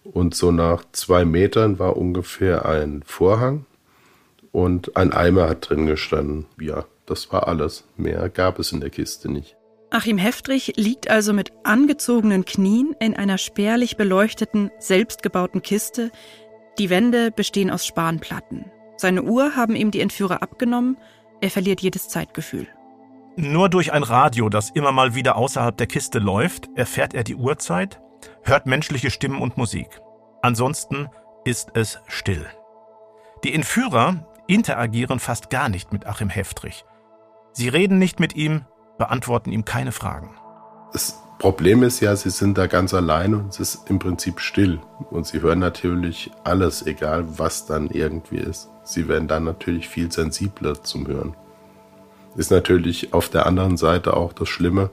und 0.03 0.36
so 0.36 0.51
nach 0.51 0.86
zwei 0.94 1.25
Metern 1.25 1.80
war 1.80 1.98
ungefähr 1.98 2.65
ein 2.65 3.03
Vorhang 3.06 3.65
und 4.53 4.96
ein 4.96 5.12
Eimer 5.12 5.50
hat 5.50 5.70
drin 5.70 5.86
gestanden. 5.86 6.46
Ja, 6.58 6.86
das 7.06 7.34
war 7.34 7.50
alles. 7.50 7.84
Mehr 7.98 8.30
gab 8.30 8.60
es 8.60 8.72
in 8.72 8.80
der 8.80 8.89
Kiste 8.89 9.30
nicht. 9.30 9.58
Achim 9.94 10.18
Heftrich 10.18 10.74
liegt 10.76 11.08
also 11.08 11.34
mit 11.34 11.54
angezogenen 11.64 12.46
Knien 12.46 12.96
in 13.00 13.16
einer 13.16 13.38
spärlich 13.38 13.96
beleuchteten, 13.96 14.72
selbstgebauten 14.80 15.62
Kiste. 15.62 16.12
Die 16.80 16.90
Wände 16.90 17.30
bestehen 17.30 17.70
aus 17.70 17.86
Spanplatten. 17.86 18.72
Seine 18.98 19.22
Uhr 19.22 19.56
haben 19.56 19.76
ihm 19.76 19.92
die 19.92 20.02
Entführer 20.02 20.42
abgenommen. 20.42 20.98
Er 21.42 21.52
verliert 21.52 21.82
jedes 21.82 22.10
Zeitgefühl. 22.10 22.68
Nur 23.36 23.70
durch 23.70 23.94
ein 23.94 24.02
Radio, 24.02 24.50
das 24.50 24.72
immer 24.72 24.92
mal 24.92 25.14
wieder 25.14 25.36
außerhalb 25.36 25.78
der 25.78 25.86
Kiste 25.86 26.18
läuft, 26.18 26.70
erfährt 26.74 27.14
er 27.14 27.24
die 27.24 27.36
Uhrzeit, 27.36 28.02
hört 28.42 28.66
menschliche 28.66 29.12
Stimmen 29.12 29.40
und 29.40 29.58
Musik. 29.58 30.02
Ansonsten 30.42 31.08
ist 31.46 31.70
es 31.76 32.00
still. 32.08 32.48
Die 33.44 33.54
Entführer 33.54 34.26
interagieren 34.48 35.20
fast 35.20 35.52
gar 35.52 35.70
nicht 35.70 35.94
mit 35.94 36.08
Achim 36.08 36.30
Heftrich. 36.30 36.84
Sie 37.52 37.70
reden 37.70 38.00
nicht 38.00 38.20
mit 38.20 38.36
ihm, 38.36 38.66
beantworten 38.98 39.52
ihm 39.52 39.66
keine 39.66 39.92
Fragen. 39.92 40.36
Das 40.92 41.20
Problem 41.40 41.84
ist 41.84 42.00
ja, 42.00 42.16
sie 42.16 42.30
sind 42.30 42.58
da 42.58 42.68
ganz 42.68 42.94
allein 42.94 43.34
und 43.34 43.50
es 43.50 43.60
ist 43.60 43.90
im 43.90 44.00
Prinzip 44.00 44.40
still. 44.40 44.80
Und 45.10 45.28
sie 45.28 45.42
hören 45.42 45.60
natürlich 45.60 46.32
alles, 46.44 46.86
egal 46.86 47.26
was 47.38 47.66
dann 47.66 47.90
irgendwie 47.90 48.38
ist. 48.38 48.70
Sie 48.84 49.08
werden 49.08 49.28
dann 49.28 49.44
natürlich 49.44 49.90
viel 49.90 50.12
sensibler 50.12 50.84
zum 50.84 51.08
Hören. 51.08 51.36
Ist 52.36 52.52
natürlich 52.52 53.14
auf 53.14 53.30
der 53.30 53.46
anderen 53.46 53.78
Seite 53.78 54.16
auch 54.16 54.34
das 54.34 54.50
Schlimme, 54.50 54.90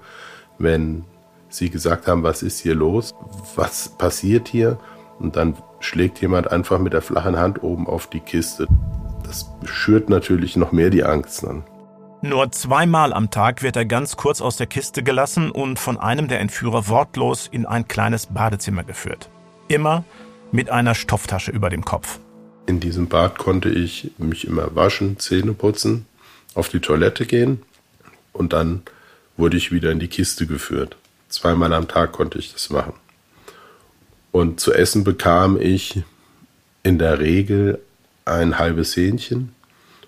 wenn 0.59 1.05
sie 1.49 1.71
gesagt 1.71 2.07
haben, 2.07 2.23
was 2.23 2.43
ist 2.43 2.61
hier 2.61 2.75
los, 2.75 3.15
was 3.55 3.89
passiert 3.89 4.49
hier 4.49 4.79
und 5.19 5.37
dann 5.37 5.57
schlägt 5.81 6.21
jemand 6.21 6.51
einfach 6.51 6.79
mit 6.79 6.93
der 6.93 7.03
flachen 7.03 7.39
Hand 7.39 7.63
oben 7.63 7.87
auf 7.87 8.07
die 8.09 8.21
Kiste. 8.21 8.67
Das 9.25 9.51
schürt 9.65 10.09
natürlich 10.09 10.57
noch 10.57 10.73
mehr 10.73 10.91
die 10.91 11.05
Angst 11.05 11.47
an. 11.47 11.65
Nur 12.23 12.53
zweimal 12.53 13.15
am 13.15 13.31
Tag 13.31 13.63
wird 13.63 13.77
er 13.77 13.87
ganz 13.87 14.19
kurz 14.19 14.43
aus 14.43 14.59
der 14.59 14.67
Kiste 14.67 15.03
gelassen 15.03 15.51
und 15.51 15.79
von 15.79 15.97
einem 15.99 16.29
der 16.29 16.41
Entführer 16.41 16.87
wortlos 16.87 17.49
in 17.51 17.65
ein 17.65 17.89
kleines 17.89 18.27
Badezimmer 18.27 18.85
geführt. 18.85 19.31
Immer 19.69 20.05
mit 20.53 20.69
einer 20.69 20.95
Stofftasche 20.95 21.51
über 21.51 21.71
dem 21.71 21.83
Kopf. 21.83 22.19
In 22.67 22.79
diesem 22.79 23.09
Bad 23.09 23.39
konnte 23.39 23.71
ich 23.71 24.11
mich 24.19 24.47
immer 24.47 24.75
waschen, 24.77 25.19
Zähne 25.19 25.55
putzen, 25.55 26.05
auf 26.55 26.69
die 26.69 26.81
Toilette 26.81 27.25
gehen 27.25 27.63
und 28.35 28.53
dann 28.53 28.83
wurde 29.39 29.57
ich 29.57 29.73
wieder 29.73 29.91
in 29.91 29.99
die 29.99 30.09
Kiste 30.09 30.47
geführt. 30.47 30.97
Zweimal 31.31 31.73
am 31.73 31.89
Tag 31.89 32.13
konnte 32.13 32.39
ich 32.39 32.53
das 32.53 32.69
machen. 32.69 32.93
Und 34.31 34.61
zu 34.61 34.75
essen 34.75 35.05
bekam 35.05 35.59
ich 35.59 36.03
in 36.83 36.99
der 36.99 37.19
Regel 37.19 37.81
ein 38.27 38.59
halbes 38.59 38.95
Hähnchen 38.95 39.55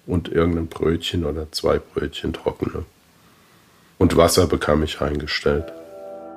und 0.06 0.28
irgendein 0.28 0.66
Brötchen 0.66 1.24
oder 1.24 1.50
zwei 1.52 1.78
Brötchen 1.78 2.32
trockene. 2.32 2.84
Und 3.98 4.16
Wasser 4.16 4.46
bekam 4.46 4.82
ich 4.82 5.00
reingestellt. 5.00 5.72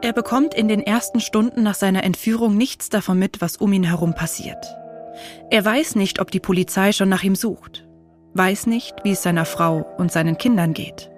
Er 0.01 0.13
bekommt 0.13 0.53
in 0.53 0.67
den 0.67 0.81
ersten 0.81 1.19
Stunden 1.19 1.63
nach 1.63 1.73
seiner 1.73 2.03
Entführung 2.03 2.55
nichts 2.55 2.89
davon 2.89 3.17
mit, 3.17 3.41
was 3.41 3.57
um 3.57 3.73
ihn 3.73 3.83
herum 3.83 4.13
passiert. 4.13 4.63
Er 5.49 5.63
weiß 5.63 5.95
nicht, 5.95 6.19
ob 6.19 6.29
die 6.29 6.39
Polizei 6.39 6.91
schon 6.91 7.09
nach 7.09 7.23
ihm 7.23 7.35
sucht, 7.35 7.87
weiß 8.33 8.67
nicht, 8.67 8.93
wie 9.03 9.11
es 9.11 9.23
seiner 9.23 9.45
Frau 9.45 9.85
und 9.97 10.11
seinen 10.11 10.37
Kindern 10.37 10.73
geht, 10.73 11.09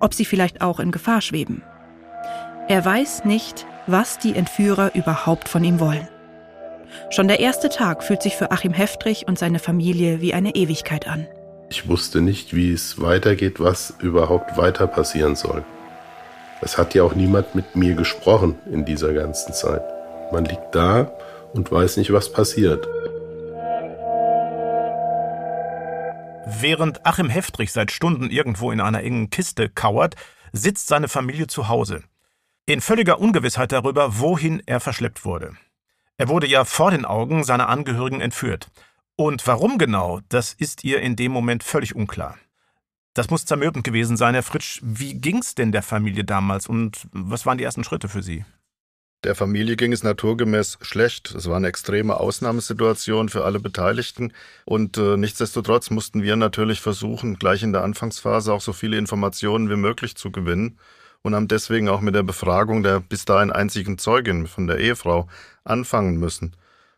ob 0.00 0.12
sie 0.12 0.24
vielleicht 0.24 0.60
auch 0.60 0.80
in 0.80 0.90
Gefahr 0.90 1.20
schweben. 1.20 1.62
Er 2.68 2.84
weiß 2.84 3.24
nicht, 3.24 3.66
was 3.86 4.18
die 4.18 4.34
Entführer 4.34 4.94
überhaupt 4.94 5.48
von 5.48 5.64
ihm 5.64 5.80
wollen. 5.80 6.08
Schon 7.10 7.28
der 7.28 7.40
erste 7.40 7.68
Tag 7.68 8.02
fühlt 8.02 8.22
sich 8.22 8.36
für 8.36 8.50
Achim 8.50 8.72
Heftrich 8.72 9.26
und 9.26 9.38
seine 9.38 9.58
Familie 9.58 10.20
wie 10.20 10.34
eine 10.34 10.54
Ewigkeit 10.54 11.06
an. 11.06 11.26
Ich 11.74 11.88
wusste 11.88 12.20
nicht, 12.20 12.54
wie 12.54 12.72
es 12.72 13.00
weitergeht, 13.00 13.58
was 13.58 13.94
überhaupt 13.98 14.56
weiter 14.56 14.86
passieren 14.86 15.34
soll. 15.34 15.64
Es 16.60 16.78
hat 16.78 16.94
ja 16.94 17.02
auch 17.02 17.16
niemand 17.16 17.56
mit 17.56 17.74
mir 17.74 17.96
gesprochen 17.96 18.54
in 18.70 18.84
dieser 18.84 19.12
ganzen 19.12 19.52
Zeit. 19.52 19.82
Man 20.30 20.44
liegt 20.44 20.72
da 20.72 21.10
und 21.52 21.72
weiß 21.72 21.96
nicht, 21.96 22.12
was 22.12 22.32
passiert. 22.32 22.86
Während 26.46 27.04
Achim 27.04 27.28
Heftrich 27.28 27.72
seit 27.72 27.90
Stunden 27.90 28.30
irgendwo 28.30 28.70
in 28.70 28.80
einer 28.80 29.02
engen 29.02 29.30
Kiste 29.30 29.68
kauert, 29.68 30.14
sitzt 30.52 30.86
seine 30.86 31.08
Familie 31.08 31.48
zu 31.48 31.66
Hause. 31.66 32.04
In 32.66 32.80
völliger 32.82 33.18
Ungewissheit 33.18 33.72
darüber, 33.72 34.20
wohin 34.20 34.62
er 34.64 34.78
verschleppt 34.78 35.24
wurde. 35.24 35.54
Er 36.18 36.28
wurde 36.28 36.46
ja 36.46 36.64
vor 36.64 36.92
den 36.92 37.04
Augen 37.04 37.42
seiner 37.42 37.68
Angehörigen 37.68 38.20
entführt. 38.20 38.68
Und 39.16 39.46
warum 39.46 39.78
genau, 39.78 40.20
das 40.28 40.52
ist 40.54 40.82
ihr 40.82 41.00
in 41.00 41.14
dem 41.14 41.30
Moment 41.30 41.62
völlig 41.62 41.94
unklar. 41.94 42.36
Das 43.14 43.30
muss 43.30 43.44
zermürbend 43.44 43.84
gewesen 43.84 44.16
sein, 44.16 44.34
Herr 44.34 44.42
Fritsch. 44.42 44.80
Wie 44.82 45.14
ging's 45.14 45.54
denn 45.54 45.70
der 45.70 45.82
Familie 45.82 46.24
damals 46.24 46.66
und 46.66 47.06
was 47.12 47.46
waren 47.46 47.58
die 47.58 47.64
ersten 47.64 47.84
Schritte 47.84 48.08
für 48.08 48.24
Sie? 48.24 48.44
Der 49.22 49.36
Familie 49.36 49.76
ging 49.76 49.92
es 49.92 50.02
naturgemäß 50.02 50.78
schlecht. 50.82 51.34
Es 51.34 51.48
war 51.48 51.56
eine 51.56 51.68
extreme 51.68 52.18
Ausnahmesituation 52.18 53.28
für 53.30 53.44
alle 53.44 53.60
Beteiligten. 53.60 54.32
Und 54.66 54.98
äh, 54.98 55.16
nichtsdestotrotz 55.16 55.90
mussten 55.90 56.22
wir 56.22 56.36
natürlich 56.36 56.80
versuchen, 56.80 57.38
gleich 57.38 57.62
in 57.62 57.72
der 57.72 57.84
Anfangsphase 57.84 58.52
auch 58.52 58.60
so 58.60 58.74
viele 58.74 58.98
Informationen 58.98 59.70
wie 59.70 59.76
möglich 59.76 60.16
zu 60.16 60.30
gewinnen 60.30 60.78
und 61.22 61.34
haben 61.34 61.48
deswegen 61.48 61.88
auch 61.88 62.02
mit 62.02 62.14
der 62.14 62.22
Befragung 62.22 62.82
der 62.82 63.00
bis 63.00 63.24
dahin 63.24 63.50
einzigen 63.50 63.96
Zeugin 63.96 64.46
von 64.46 64.66
der 64.66 64.78
Ehefrau 64.78 65.26
anfangen 65.64 66.18
müssen. 66.18 66.54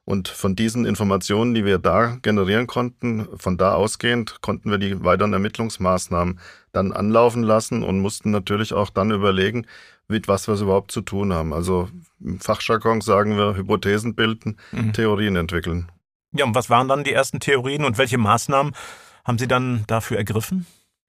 Und 0.06 0.28
von 0.28 0.54
diesen 0.54 0.86
Informationen, 0.86 1.52
die 1.52 1.64
wir 1.64 1.78
da 1.78 2.16
generieren 2.22 2.68
konnten, 2.68 3.26
von 3.36 3.58
da 3.58 3.74
ausgehend 3.74 4.40
konnten 4.40 4.70
wir 4.70 4.78
die 4.78 5.02
weiteren 5.02 5.32
Ermittlungsmaßnahmen 5.32 6.38
dann 6.70 6.92
anlaufen 6.92 7.42
lassen 7.42 7.82
und 7.82 7.98
mussten 7.98 8.30
natürlich 8.30 8.72
auch 8.72 8.88
dann 8.88 9.10
überlegen, 9.10 9.66
mit 10.06 10.28
was 10.28 10.46
wir 10.46 10.54
es 10.54 10.60
überhaupt 10.60 10.92
zu 10.92 11.00
tun 11.00 11.32
haben. 11.32 11.52
Also 11.52 11.88
im 12.20 12.38
Fachjargon 12.38 13.00
sagen 13.00 13.36
wir 13.36 13.56
Hypothesen 13.56 14.14
bilden, 14.14 14.58
mhm. 14.70 14.92
Theorien 14.92 15.34
entwickeln. 15.34 15.90
Ja, 16.30 16.44
und 16.44 16.54
was 16.54 16.70
waren 16.70 16.86
dann 16.86 17.02
die 17.02 17.12
ersten 17.12 17.40
Theorien 17.40 17.84
und 17.84 17.98
welche 17.98 18.16
Maßnahmen 18.16 18.74
haben 19.24 19.38
Sie 19.38 19.48
dann 19.48 19.82
dafür 19.88 20.18
ergriffen? 20.18 20.66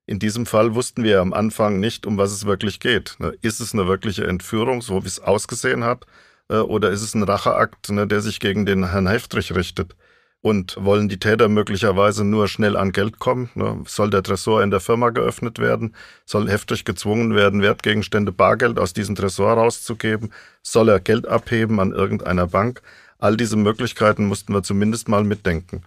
In 0.08 0.18
diesem 0.18 0.48
Fall 0.48 0.74
wussten 0.74 1.04
wir 1.04 1.22
am 1.22 1.34
Anfang 1.34 1.80
nicht, 1.80 2.08
um 2.08 2.18
was 2.18 2.32
es 2.32 2.46
wirklich 2.46 2.80
geht. 2.80 3.16
Ne, 3.20 3.36
ist 3.42 3.60
es 3.60 3.75
eine 3.75 3.88
wirkliche 3.88 4.25
Entführung, 4.25 4.82
so 4.82 5.04
wie 5.04 5.08
es 5.08 5.20
ausgesehen 5.20 5.84
hat? 5.84 6.08
Äh, 6.50 6.58
oder 6.58 6.92
ist 6.92 7.01
es 7.01 7.13
ein 7.16 7.24
Racheakt, 7.24 7.89
ne, 7.89 8.08
der 8.08 8.22
sich 8.22 8.39
gegen 8.39 8.66
den 8.66 8.92
Herrn 8.92 9.08
Heftrich 9.08 9.56
richtet? 9.56 9.96
und 10.42 10.77
wollen 10.80 11.10
die 11.10 11.20
Täter 11.20 11.50
möglicherweise 11.50 12.24
nur 12.24 12.48
schnell 12.48 12.77
an 12.77 12.92
Geld 12.92 13.20
kommen. 13.20 13.50
Ne? 13.56 13.82
Soll 13.86 14.10
der 14.10 14.24
Tresor 14.24 14.63
in 14.63 14.72
der 14.72 14.80
Firma 14.80 15.10
geöffnet 15.10 15.60
werden? 15.60 15.96
Soll 16.25 16.50
heftig 16.50 16.86
gezwungen 16.86 17.36
werden, 17.36 17.62
Wertgegenstände 17.62 18.32
Bargeld 18.32 18.80
aus 18.80 18.94
diesem 18.94 19.16
Tresor 19.16 19.54
rauszugeben? 19.54 20.32
Soll 20.62 20.89
er 20.89 21.00
Geld 21.00 21.27
abheben 21.27 21.80
an 21.80 21.92
irgendeiner 21.92 22.48
Bank? 22.48 22.82
All 23.20 23.36
diese 23.36 23.58
Möglichkeiten 23.58 24.25
mussten 24.25 24.54
wir 24.54 24.63
zumindest 24.63 25.10
mal 25.10 25.24
mitdenken. 25.24 25.82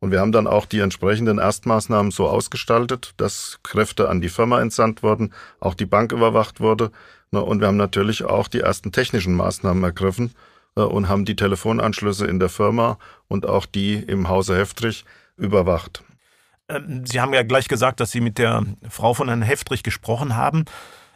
Und 0.00 0.10
wir 0.10 0.18
haben 0.18 0.32
dann 0.32 0.48
auch 0.48 0.66
die 0.66 0.80
entsprechenden 0.80 1.38
Erstmaßnahmen 1.38 2.10
so 2.10 2.26
ausgestaltet, 2.26 3.14
dass 3.18 3.60
Kräfte 3.62 4.08
an 4.08 4.20
die 4.20 4.30
Firma 4.30 4.60
entsandt 4.60 5.04
wurden, 5.04 5.32
auch 5.60 5.74
die 5.74 5.86
Bank 5.86 6.10
überwacht 6.10 6.58
wurde. 6.60 6.90
Ne? 7.32 7.42
Und 7.42 7.60
wir 7.60 7.66
haben 7.66 7.76
natürlich 7.76 8.24
auch 8.24 8.46
die 8.46 8.60
ersten 8.60 8.92
technischen 8.92 9.34
Maßnahmen 9.34 9.82
ergriffen, 9.82 10.32
äh, 10.76 10.80
und 10.80 11.08
haben 11.08 11.24
die 11.24 11.36
Telefonanschlüsse 11.36 12.26
in 12.26 12.38
der 12.38 12.48
Firma 12.48 12.98
und 13.28 13.46
auch 13.46 13.66
die 13.66 13.94
im 13.94 14.28
Hause 14.28 14.56
Heftrich 14.56 15.04
überwacht. 15.36 16.02
Ähm, 16.68 17.04
Sie 17.06 17.20
haben 17.20 17.34
ja 17.34 17.42
gleich 17.42 17.68
gesagt, 17.68 18.00
dass 18.00 18.10
Sie 18.10 18.20
mit 18.20 18.38
der 18.38 18.64
Frau 18.88 19.14
von 19.14 19.28
Herrn 19.28 19.42
Heftrich 19.42 19.82
gesprochen 19.82 20.36
haben. 20.36 20.64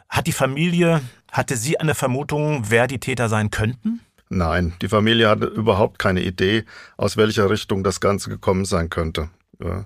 Hat 0.09 0.27
die 0.27 0.33
Familie, 0.33 1.01
hatte 1.31 1.57
sie 1.57 1.79
eine 1.79 1.93
Vermutung, 1.93 2.65
wer 2.69 2.87
die 2.87 2.99
Täter 2.99 3.27
sein 3.27 3.51
könnten? 3.51 3.99
Nein, 4.29 4.73
die 4.81 4.87
Familie 4.87 5.29
hatte 5.29 5.47
überhaupt 5.47 5.99
keine 5.99 6.21
Idee, 6.21 6.63
aus 6.95 7.17
welcher 7.17 7.49
Richtung 7.49 7.83
das 7.83 7.99
Ganze 7.99 8.29
gekommen 8.29 8.63
sein 8.63 8.89
könnte. 8.89 9.29
Ja. 9.61 9.85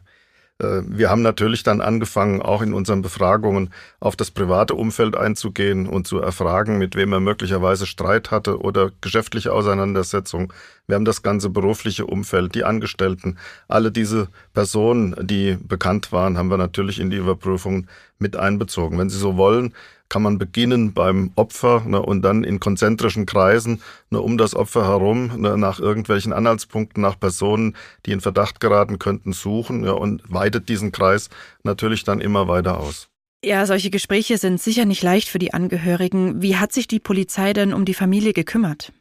Äh, 0.62 0.84
wir 0.86 1.10
haben 1.10 1.22
natürlich 1.22 1.63
dann 1.63 1.82
angefangen, 1.82 2.41
auch 2.41 2.62
in 2.62 2.74
unseren 2.74 3.01
Befragungen 3.01 3.72
auf 4.00 4.15
das 4.15 4.32
private 4.32 4.75
Umfeld 4.75 5.15
einzugehen 5.15 5.88
und 5.88 6.08
zu 6.08 6.20
erfragen, 6.20 6.77
mit 6.77 6.96
wem 6.96 7.13
er 7.13 7.20
möglicherweise 7.20 7.86
Streit 7.86 8.32
hatte 8.32 8.60
oder 8.60 8.91
geschäftliche 9.01 9.51
Auseinandersetzung. 9.53 10.53
Wir 10.88 10.96
haben 10.96 11.06
das 11.06 11.24
ganze 11.24 11.50
berufliche 11.50 12.06
Umfeld, 12.06 12.56
die 12.56 12.63
Angestellten, 12.63 13.38
alle 13.68 13.91
diese 13.91 14.27
Personen, 14.53 15.15
die 15.22 15.58
bekannt 15.62 16.12
waren, 16.12 16.38
haben 16.38 16.50
wir 16.50 16.58
natürlich 16.58 17.00
in 17.00 17.10
die 17.10 17.18
Überprüfung 17.18 17.88
mit 18.20 18.36
einbezogen. 18.36 18.98
Wenn 19.00 19.10
Sie 19.10 19.18
so 19.18 19.38
wollen, 19.38 19.74
kann 20.12 20.24
man 20.24 20.38
beginnen 20.38 20.91
beim 20.91 21.32
Opfer 21.36 21.86
ne, 21.88 22.01
und 22.01 22.22
dann 22.22 22.44
in 22.44 22.60
konzentrischen 22.60 23.25
Kreisen 23.25 23.82
ne, 24.10 24.20
um 24.20 24.38
das 24.38 24.53
Opfer 24.53 24.86
herum 24.86 25.39
ne, 25.39 25.58
nach 25.58 25.80
irgendwelchen 25.80 26.34
Anhaltspunkten, 26.34 27.01
nach 27.01 27.18
Personen, 27.18 27.77
die 28.06 28.12
in 28.12 28.20
Verdacht 28.20 28.60
geraten 28.60 29.00
könnten, 29.00 29.32
suchen 29.32 29.86
ja, 29.86 29.94
und 29.94 30.22
weitet 30.27 30.68
diesen 30.68 30.91
Kreis 30.91 31.30
natürlich 31.63 32.03
dann 32.03 32.20
immer 32.20 32.50
weiter 32.50 32.77
aus. 32.77 33.08
Ja, 33.41 33.65
solche 33.65 33.89
Gespräche 33.89 34.38
sind 34.38 34.62
sicher 34.62 34.84
nicht 34.84 35.01
leicht 35.01 35.30
für 35.30 35.39
die 35.39 35.53
Angehörigen. 35.53 36.41
Wie 36.41 36.58
hat 36.58 36.74
sich 36.74 36.88
die 36.88 37.00
Polizei 37.00 37.53
denn 37.53 37.74
um 37.74 37.86
die 37.86 37.94
Familie 37.94 38.34
gekümmert? 38.34 38.91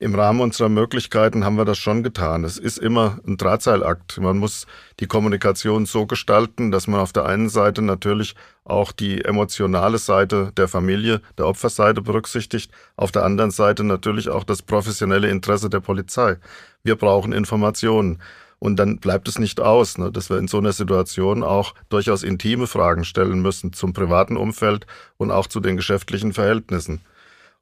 Im 0.00 0.14
Rahmen 0.14 0.40
unserer 0.40 0.68
Möglichkeiten 0.68 1.44
haben 1.44 1.56
wir 1.56 1.64
das 1.64 1.76
schon 1.76 2.04
getan. 2.04 2.44
Es 2.44 2.56
ist 2.56 2.78
immer 2.78 3.18
ein 3.26 3.36
Drahtseilakt. 3.36 4.20
Man 4.20 4.38
muss 4.38 4.68
die 5.00 5.08
Kommunikation 5.08 5.86
so 5.86 6.06
gestalten, 6.06 6.70
dass 6.70 6.86
man 6.86 7.00
auf 7.00 7.12
der 7.12 7.26
einen 7.26 7.48
Seite 7.48 7.82
natürlich 7.82 8.36
auch 8.62 8.92
die 8.92 9.24
emotionale 9.24 9.98
Seite 9.98 10.52
der 10.56 10.68
Familie, 10.68 11.20
der 11.36 11.48
Opferseite 11.48 12.00
berücksichtigt, 12.00 12.70
auf 12.94 13.10
der 13.10 13.24
anderen 13.24 13.50
Seite 13.50 13.82
natürlich 13.82 14.28
auch 14.28 14.44
das 14.44 14.62
professionelle 14.62 15.30
Interesse 15.30 15.68
der 15.68 15.80
Polizei. 15.80 16.36
Wir 16.84 16.94
brauchen 16.94 17.32
Informationen. 17.32 18.20
Und 18.60 18.76
dann 18.76 18.98
bleibt 18.98 19.26
es 19.26 19.40
nicht 19.40 19.60
aus, 19.60 19.98
ne, 19.98 20.12
dass 20.12 20.30
wir 20.30 20.38
in 20.38 20.46
so 20.46 20.58
einer 20.58 20.72
Situation 20.72 21.42
auch 21.42 21.74
durchaus 21.88 22.22
intime 22.22 22.68
Fragen 22.68 23.04
stellen 23.04 23.40
müssen 23.42 23.72
zum 23.72 23.94
privaten 23.94 24.36
Umfeld 24.36 24.86
und 25.16 25.32
auch 25.32 25.48
zu 25.48 25.58
den 25.58 25.76
geschäftlichen 25.76 26.32
Verhältnissen. 26.32 27.00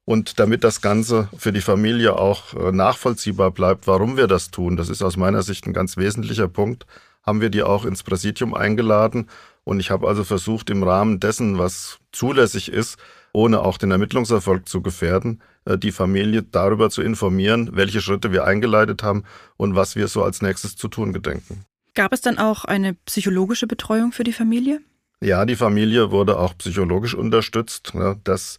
Und 0.09 0.39
damit 0.39 0.63
das 0.63 0.79
Ganze 0.79 1.27
für 1.37 1.51
die 1.51 1.59
Familie 1.59 2.17
auch 2.17 2.53
äh, 2.53 2.71
nachvollziehbar 2.71 3.51
bleibt, 3.51 3.87
warum 3.87 4.15
wir 4.15 4.27
das 4.27 4.51
tun, 4.51 4.77
das 4.77 4.87
ist 4.87 5.01
aus 5.01 5.17
meiner 5.17 5.41
Sicht 5.41 5.67
ein 5.67 5.73
ganz 5.73 5.97
wesentlicher 5.97 6.47
Punkt, 6.47 6.85
haben 7.23 7.41
wir 7.41 7.49
die 7.49 7.61
auch 7.61 7.83
ins 7.83 8.03
Präsidium 8.03 8.53
eingeladen. 8.53 9.27
Und 9.65 9.81
ich 9.81 9.91
habe 9.91 10.07
also 10.07 10.23
versucht, 10.23 10.69
im 10.69 10.81
Rahmen 10.81 11.19
dessen, 11.19 11.57
was 11.57 11.99
zulässig 12.13 12.71
ist, 12.71 12.97
ohne 13.33 13.59
auch 13.59 13.77
den 13.77 13.91
Ermittlungserfolg 13.91 14.69
zu 14.69 14.81
gefährden, 14.81 15.41
äh, 15.65 15.77
die 15.77 15.91
Familie 15.91 16.41
darüber 16.41 16.89
zu 16.89 17.01
informieren, 17.01 17.71
welche 17.73 17.99
Schritte 17.99 18.31
wir 18.31 18.45
eingeleitet 18.45 19.03
haben 19.03 19.25
und 19.57 19.75
was 19.75 19.97
wir 19.97 20.07
so 20.07 20.23
als 20.23 20.41
nächstes 20.41 20.77
zu 20.77 20.87
tun 20.87 21.11
gedenken. 21.11 21.65
Gab 21.95 22.13
es 22.13 22.21
dann 22.21 22.37
auch 22.37 22.63
eine 22.63 22.93
psychologische 22.93 23.67
Betreuung 23.67 24.13
für 24.13 24.23
die 24.23 24.31
Familie? 24.31 24.79
Ja, 25.19 25.45
die 25.45 25.57
Familie 25.57 26.11
wurde 26.11 26.39
auch 26.39 26.57
psychologisch 26.57 27.13
unterstützt. 27.13 27.91
Das 28.23 28.57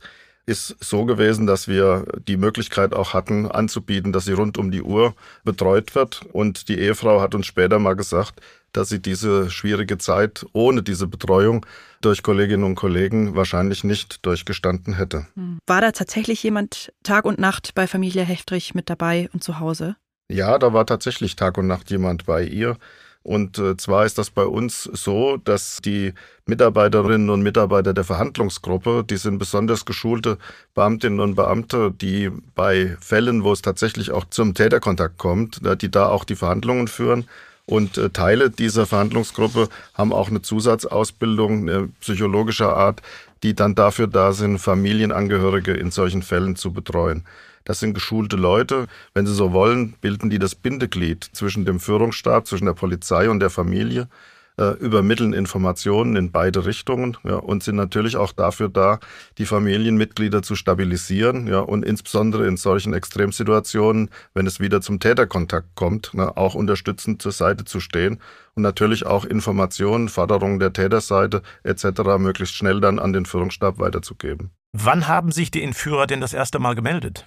ist 0.49 0.77
so 0.81 1.05
gewesen, 1.05 1.47
dass 1.47 1.69
wir 1.69 2.05
die 2.27 2.39
Möglichkeit 2.39 2.95
auch 2.95 3.13
hatten, 3.13 3.47
anzubieten, 3.47 4.13
dass 4.13 4.25
sie 4.25 4.33
rund 4.33 4.57
um 4.57 4.71
die 4.71 4.83
Uhr 4.83 5.15
betreut 5.45 5.95
wird. 5.95 6.23
Und 6.33 6.69
die 6.69 6.79
Ehefrau 6.79 7.21
hat 7.21 7.35
uns 7.35 7.47
später 7.47 7.79
mal 7.79 7.95
gesagt, 7.95 8.41
dass 8.73 8.89
sie 8.89 9.01
diese 9.01 9.51
schwierige 9.51 9.99
Zeit 9.99 10.47
ohne 10.53 10.83
diese 10.83 11.07
Betreuung 11.07 11.67
durch 12.01 12.23
Kolleginnen 12.23 12.65
und 12.65 12.77
Kollegen 12.77 13.37
wahrscheinlich 13.37 13.85
nicht 13.85 14.25
durchgestanden 14.25 14.95
hätte. 14.95 15.27
Hm. 15.35 15.59
War 15.67 15.83
da 15.83 15.93
tatsächlich 15.93 16.43
jemand 16.43 16.93
Tag 17.03 17.25
und 17.27 17.39
Nacht 17.39 17.75
bei 17.75 17.87
Familie 17.87 18.25
Heftrich 18.25 18.75
mit 18.75 18.89
dabei 18.89 19.29
und 19.33 19.45
zu 19.45 19.61
Hause? 19.61 19.97
Ja, 20.31 20.59
da 20.59 20.73
war 20.73 20.87
tatsächlich 20.87 21.37
Tag 21.37 21.59
und 21.59 21.67
Nacht 21.67 21.91
jemand 21.91 22.25
bei 22.25 22.43
ihr. 22.43 22.77
Und 23.23 23.59
äh, 23.59 23.77
zwar 23.77 24.07
ist 24.07 24.17
das 24.17 24.31
bei 24.31 24.45
uns 24.45 24.85
so, 24.85 25.37
dass 25.37 25.81
die 25.85 26.15
Mitarbeiterinnen 26.47 27.29
und 27.29 27.43
Mitarbeiter 27.43 27.93
der 27.93 28.05
Verhandlungsgruppe, 28.05 29.05
die 29.09 29.19
sind 29.19 29.39
besonders 29.39 29.85
geschulte 29.85 30.39
Beamtinnen 30.75 31.21
und 31.21 31.35
Beamte, 31.35 31.93
die 31.93 32.31
bei 32.55 32.97
Fällen, 33.01 33.45
wo 33.45 33.53
es 33.53 33.61
tatsächlich 33.61 34.13
auch 34.13 34.25
zum 34.31 34.55
Täterkontakt 34.55 35.19
kommt, 35.19 35.61
die 35.83 35.91
da 35.91 36.09
auch 36.09 36.25
die 36.25 36.37
Verhandlungen 36.37 36.89
führen. 36.89 37.29
Und 37.67 37.99
äh, 37.99 38.09
Teile 38.09 38.49
dieser 38.49 38.87
Verhandlungsgruppe 38.87 39.69
haben 39.93 40.15
auch 40.15 40.31
eine 40.31 40.41
Zusatzausbildung 40.41 41.93
psychologischer 42.01 42.75
Art, 42.75 43.03
die 43.43 43.55
dann 43.55 43.75
dafür 43.75 44.07
da 44.07 44.33
sind, 44.33 44.59
Familienangehörige 44.59 45.75
in 45.75 45.91
solchen 45.91 46.23
Fällen 46.23 46.57
zu 46.57 46.73
betreuen. 46.73 47.25
Das 47.69 47.81
sind 47.81 47.93
geschulte 47.93 48.37
Leute. 48.37 48.87
Wenn 49.13 49.27
Sie 49.27 49.35
so 49.35 49.53
wollen, 49.53 49.93
bilden 50.01 50.31
die 50.31 50.39
das 50.39 50.55
Bindeglied 50.55 51.29
zwischen 51.33 51.67
dem 51.67 51.81
Führungsstab, 51.81 52.47
zwischen 52.47 52.65
der 52.65 52.73
Polizei 52.73 53.29
und 53.29 53.41
der 53.41 53.51
Familie, 53.51 54.09
äh, 54.57 54.71
übermitteln 54.79 55.35
Informationen 55.35 56.17
in 56.17 56.33
beide 56.33 56.65
Richtungen 56.65 57.19
ja, 57.25 57.35
und 57.35 57.63
sind 57.63 57.77
natürlich 57.77 58.17
auch 58.17 58.33
dafür 58.33 58.71
da, 58.71 59.01
die 59.37 59.45
Familienmitglieder 59.45 60.41
zu 60.41 60.57
stabilisieren 60.57 61.47
ja, 61.47 61.61
und 61.61 61.85
insbesondere 61.85 62.47
in 62.47 62.57
solchen 62.57 62.95
Extremsituationen, 62.95 64.09
wenn 64.33 64.47
es 64.47 64.61
wieder 64.61 64.81
zum 64.81 64.99
Täterkontakt 64.99 65.69
kommt, 65.75 66.13
na, 66.15 66.39
auch 66.39 66.55
unterstützend 66.55 67.21
zur 67.21 67.33
Seite 67.33 67.67
zu 67.67 67.81
stehen 67.81 68.19
und 68.55 68.63
natürlich 68.63 69.05
auch 69.05 69.27
Informationen, 69.27 70.09
Forderungen 70.09 70.59
der 70.59 70.73
Täterseite 70.73 71.43
etc. 71.65 71.85
möglichst 72.19 72.55
schnell 72.55 72.81
dann 72.81 72.99
an 72.99 73.13
den 73.13 73.27
Führungsstab 73.27 73.79
weiterzugeben. 73.79 74.53
Wann 74.73 75.07
haben 75.07 75.33
sich 75.33 75.51
die 75.51 75.63
Entführer 75.63 76.07
denn 76.07 76.23
das 76.23 76.33
erste 76.33 76.59
Mal 76.59 76.75
gemeldet? 76.75 77.27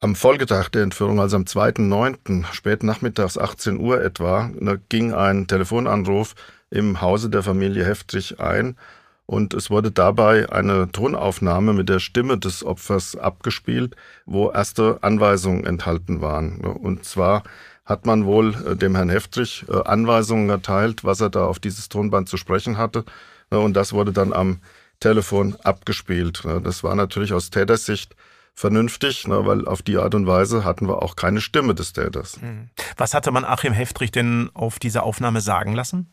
Am 0.00 0.14
Folgetag 0.14 0.68
der 0.68 0.82
Entführung, 0.82 1.20
also 1.20 1.36
am 1.36 1.44
2.9., 1.44 2.44
spät 2.52 2.82
nachmittags 2.82 3.38
18 3.38 3.80
Uhr 3.80 4.02
etwa, 4.02 4.50
ging 4.90 5.14
ein 5.14 5.46
Telefonanruf 5.46 6.34
im 6.70 7.00
Hause 7.00 7.30
der 7.30 7.42
Familie 7.42 7.86
Heftrich 7.86 8.38
ein 8.38 8.76
und 9.24 9.54
es 9.54 9.70
wurde 9.70 9.90
dabei 9.90 10.50
eine 10.52 10.92
Tonaufnahme 10.92 11.72
mit 11.72 11.88
der 11.88 11.98
Stimme 11.98 12.36
des 12.36 12.62
Opfers 12.62 13.16
abgespielt, 13.16 13.96
wo 14.26 14.50
erste 14.50 14.98
Anweisungen 15.00 15.64
enthalten 15.64 16.20
waren. 16.20 16.60
Und 16.60 17.06
zwar 17.06 17.42
hat 17.86 18.04
man 18.04 18.26
wohl 18.26 18.54
äh, 18.66 18.76
dem 18.76 18.96
Herrn 18.96 19.08
Heftrich 19.08 19.64
äh, 19.68 19.82
Anweisungen 19.82 20.50
erteilt, 20.50 21.04
was 21.04 21.22
er 21.22 21.30
da 21.30 21.46
auf 21.46 21.58
dieses 21.58 21.88
Tonband 21.88 22.28
zu 22.28 22.36
sprechen 22.36 22.76
hatte. 22.76 23.04
Und 23.48 23.74
das 23.74 23.94
wurde 23.94 24.12
dann 24.12 24.34
am 24.34 24.60
Telefon 25.00 25.56
abgespielt. 25.62 26.42
Das 26.64 26.82
war 26.84 26.94
natürlich 26.94 27.32
aus 27.32 27.50
Tätersicht 27.50 28.14
vernünftig, 28.56 29.28
ne, 29.28 29.46
weil 29.46 29.68
auf 29.68 29.82
die 29.82 29.98
Art 29.98 30.14
und 30.14 30.26
Weise 30.26 30.64
hatten 30.64 30.88
wir 30.88 31.02
auch 31.02 31.14
keine 31.14 31.40
Stimme 31.40 31.74
des 31.74 31.92
Täters. 31.92 32.38
Hm. 32.40 32.70
Was 32.96 33.14
hatte 33.14 33.30
man 33.30 33.44
Achim 33.44 33.74
Heftrich 33.74 34.10
denn 34.10 34.50
auf 34.54 34.78
diese 34.78 35.02
Aufnahme 35.02 35.42
sagen 35.42 35.74
lassen? 35.74 36.12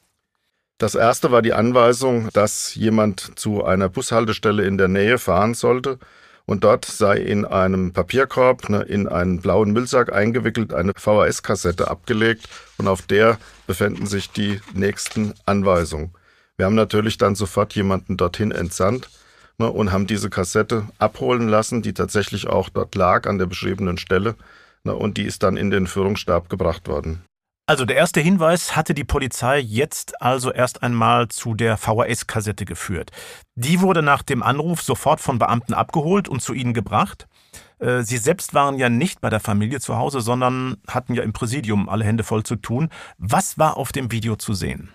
Das 0.77 0.95
erste 0.95 1.31
war 1.31 1.41
die 1.41 1.53
Anweisung, 1.53 2.29
dass 2.33 2.75
jemand 2.75 3.39
zu 3.39 3.63
einer 3.63 3.87
Bushaltestelle 3.87 4.65
in 4.65 4.77
der 4.77 4.89
Nähe 4.89 5.17
fahren 5.17 5.53
sollte 5.53 5.99
und 6.45 6.65
dort 6.65 6.83
sei 6.83 7.17
in 7.17 7.45
einem 7.45 7.93
Papierkorb, 7.93 8.67
ne, 8.67 8.81
in 8.81 9.07
einen 9.07 9.39
blauen 9.39 9.71
Müllsack 9.71 10.11
eingewickelt, 10.11 10.73
eine 10.73 10.91
VHS-Kassette 10.93 11.89
abgelegt 11.89 12.49
und 12.77 12.89
auf 12.89 13.03
der 13.03 13.37
befänden 13.67 14.05
sich 14.05 14.31
die 14.31 14.59
nächsten 14.73 15.33
Anweisungen. 15.45 16.13
Wir 16.57 16.65
haben 16.65 16.75
natürlich 16.75 17.17
dann 17.17 17.35
sofort 17.35 17.73
jemanden 17.73 18.17
dorthin 18.17 18.51
entsandt 18.51 19.09
ne, 19.63 19.71
und 19.71 19.91
haben 19.91 20.07
diese 20.07 20.29
Kassette 20.29 20.87
abholen 20.99 21.47
lassen, 21.47 21.81
die 21.81 21.93
tatsächlich 21.93 22.47
auch 22.47 22.69
dort 22.69 22.95
lag 22.95 23.27
an 23.27 23.37
der 23.37 23.45
beschriebenen 23.45 23.97
Stelle. 23.97 24.35
Ne, 24.83 24.93
und 24.93 25.17
die 25.17 25.23
ist 25.23 25.43
dann 25.43 25.57
in 25.57 25.71
den 25.71 25.87
Führungsstab 25.87 26.49
gebracht 26.49 26.87
worden. 26.87 27.23
Also 27.65 27.85
der 27.85 27.95
erste 27.95 28.19
Hinweis 28.19 28.75
hatte 28.75 28.93
die 28.93 29.05
Polizei 29.05 29.59
jetzt 29.59 30.21
also 30.21 30.51
erst 30.51 30.83
einmal 30.83 31.29
zu 31.29 31.53
der 31.53 31.77
VHS-Kassette 31.77 32.65
geführt. 32.65 33.11
Die 33.55 33.79
wurde 33.79 34.01
nach 34.01 34.21
dem 34.21 34.43
Anruf 34.43 34.81
sofort 34.81 35.21
von 35.21 35.39
Beamten 35.39 35.73
abgeholt 35.73 36.27
und 36.27 36.41
zu 36.41 36.53
ihnen 36.53 36.73
gebracht. 36.73 37.27
Äh, 37.79 38.01
Sie 38.01 38.17
selbst 38.17 38.53
waren 38.53 38.77
ja 38.77 38.89
nicht 38.89 39.21
bei 39.21 39.29
der 39.29 39.39
Familie 39.39 39.79
zu 39.79 39.95
Hause, 39.95 40.19
sondern 40.19 40.75
hatten 40.89 41.13
ja 41.13 41.23
im 41.23 41.31
Präsidium 41.31 41.87
alle 41.87 42.03
Hände 42.03 42.25
voll 42.25 42.43
zu 42.43 42.57
tun. 42.57 42.89
Was 43.17 43.57
war 43.57 43.77
auf 43.77 43.93
dem 43.93 44.11
Video 44.11 44.35
zu 44.35 44.53
sehen? 44.53 44.89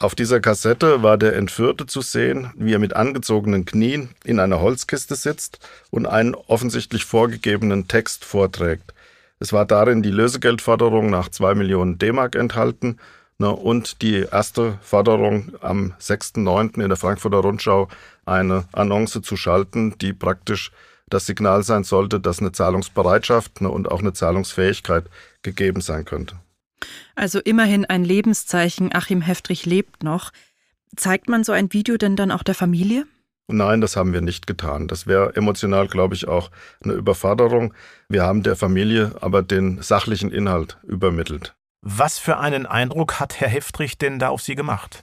Auf 0.00 0.14
dieser 0.14 0.38
Kassette 0.38 1.02
war 1.02 1.18
der 1.18 1.34
Entführte 1.34 1.84
zu 1.86 2.02
sehen, 2.02 2.52
wie 2.54 2.72
er 2.72 2.78
mit 2.78 2.94
angezogenen 2.94 3.64
Knien 3.64 4.10
in 4.22 4.38
einer 4.38 4.60
Holzkiste 4.60 5.16
sitzt 5.16 5.58
und 5.90 6.06
einen 6.06 6.36
offensichtlich 6.36 7.04
vorgegebenen 7.04 7.88
Text 7.88 8.24
vorträgt. 8.24 8.94
Es 9.40 9.52
war 9.52 9.66
darin 9.66 10.04
die 10.04 10.12
Lösegeldforderung 10.12 11.10
nach 11.10 11.30
zwei 11.30 11.56
Millionen 11.56 11.98
D-Mark 11.98 12.36
enthalten 12.36 12.98
ne, 13.38 13.50
und 13.50 14.00
die 14.00 14.24
erste 14.30 14.78
Forderung 14.82 15.50
am 15.62 15.94
6.9. 16.00 16.80
in 16.80 16.88
der 16.88 16.96
Frankfurter 16.96 17.38
Rundschau 17.38 17.88
eine 18.24 18.68
Annonce 18.70 19.20
zu 19.20 19.36
schalten, 19.36 19.98
die 20.00 20.12
praktisch 20.12 20.70
das 21.08 21.26
Signal 21.26 21.64
sein 21.64 21.82
sollte, 21.82 22.20
dass 22.20 22.38
eine 22.38 22.52
Zahlungsbereitschaft 22.52 23.62
ne, 23.62 23.68
und 23.68 23.90
auch 23.90 23.98
eine 23.98 24.12
Zahlungsfähigkeit 24.12 25.06
gegeben 25.42 25.80
sein 25.80 26.04
könnte. 26.04 26.36
Also 27.14 27.40
immerhin 27.40 27.84
ein 27.84 28.04
Lebenszeichen, 28.04 28.94
Achim 28.94 29.20
Heftrich 29.20 29.66
lebt 29.66 30.02
noch. 30.02 30.30
Zeigt 30.96 31.28
man 31.28 31.44
so 31.44 31.52
ein 31.52 31.72
Video 31.72 31.96
denn 31.96 32.16
dann 32.16 32.30
auch 32.30 32.42
der 32.42 32.54
Familie? 32.54 33.06
Nein, 33.50 33.80
das 33.80 33.96
haben 33.96 34.12
wir 34.12 34.20
nicht 34.20 34.46
getan. 34.46 34.88
Das 34.88 35.06
wäre 35.06 35.34
emotional, 35.34 35.88
glaube 35.88 36.14
ich, 36.14 36.28
auch 36.28 36.50
eine 36.84 36.92
Überforderung. 36.92 37.72
Wir 38.08 38.22
haben 38.22 38.42
der 38.42 38.56
Familie 38.56 39.12
aber 39.20 39.42
den 39.42 39.80
sachlichen 39.80 40.30
Inhalt 40.30 40.78
übermittelt. 40.82 41.54
Was 41.80 42.18
für 42.18 42.38
einen 42.38 42.66
Eindruck 42.66 43.20
hat 43.20 43.40
Herr 43.40 43.48
Heftrich 43.48 43.96
denn 43.96 44.18
da 44.18 44.28
auf 44.28 44.42
Sie 44.42 44.54
gemacht? 44.54 45.02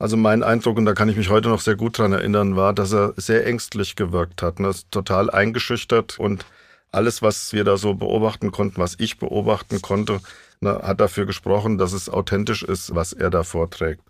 Also 0.00 0.16
mein 0.16 0.42
Eindruck, 0.42 0.78
und 0.78 0.86
da 0.86 0.94
kann 0.94 1.10
ich 1.10 1.16
mich 1.16 1.28
heute 1.28 1.48
noch 1.48 1.60
sehr 1.60 1.76
gut 1.76 1.98
dran 1.98 2.12
erinnern, 2.12 2.56
war, 2.56 2.72
dass 2.72 2.92
er 2.92 3.12
sehr 3.16 3.46
ängstlich 3.46 3.96
gewirkt 3.96 4.42
hat, 4.42 4.58
ne? 4.58 4.72
total 4.90 5.30
eingeschüchtert 5.30 6.18
und 6.18 6.46
alles, 6.90 7.20
was 7.20 7.52
wir 7.52 7.64
da 7.64 7.76
so 7.76 7.94
beobachten 7.94 8.50
konnten, 8.50 8.80
was 8.80 8.96
ich 8.98 9.18
beobachten 9.18 9.82
konnte, 9.82 10.20
ne, 10.60 10.80
hat 10.82 11.00
dafür 11.00 11.26
gesprochen, 11.26 11.78
dass 11.78 11.92
es 11.92 12.08
authentisch 12.08 12.62
ist, 12.62 12.94
was 12.94 13.12
er 13.12 13.30
da 13.30 13.42
vorträgt. 13.42 14.02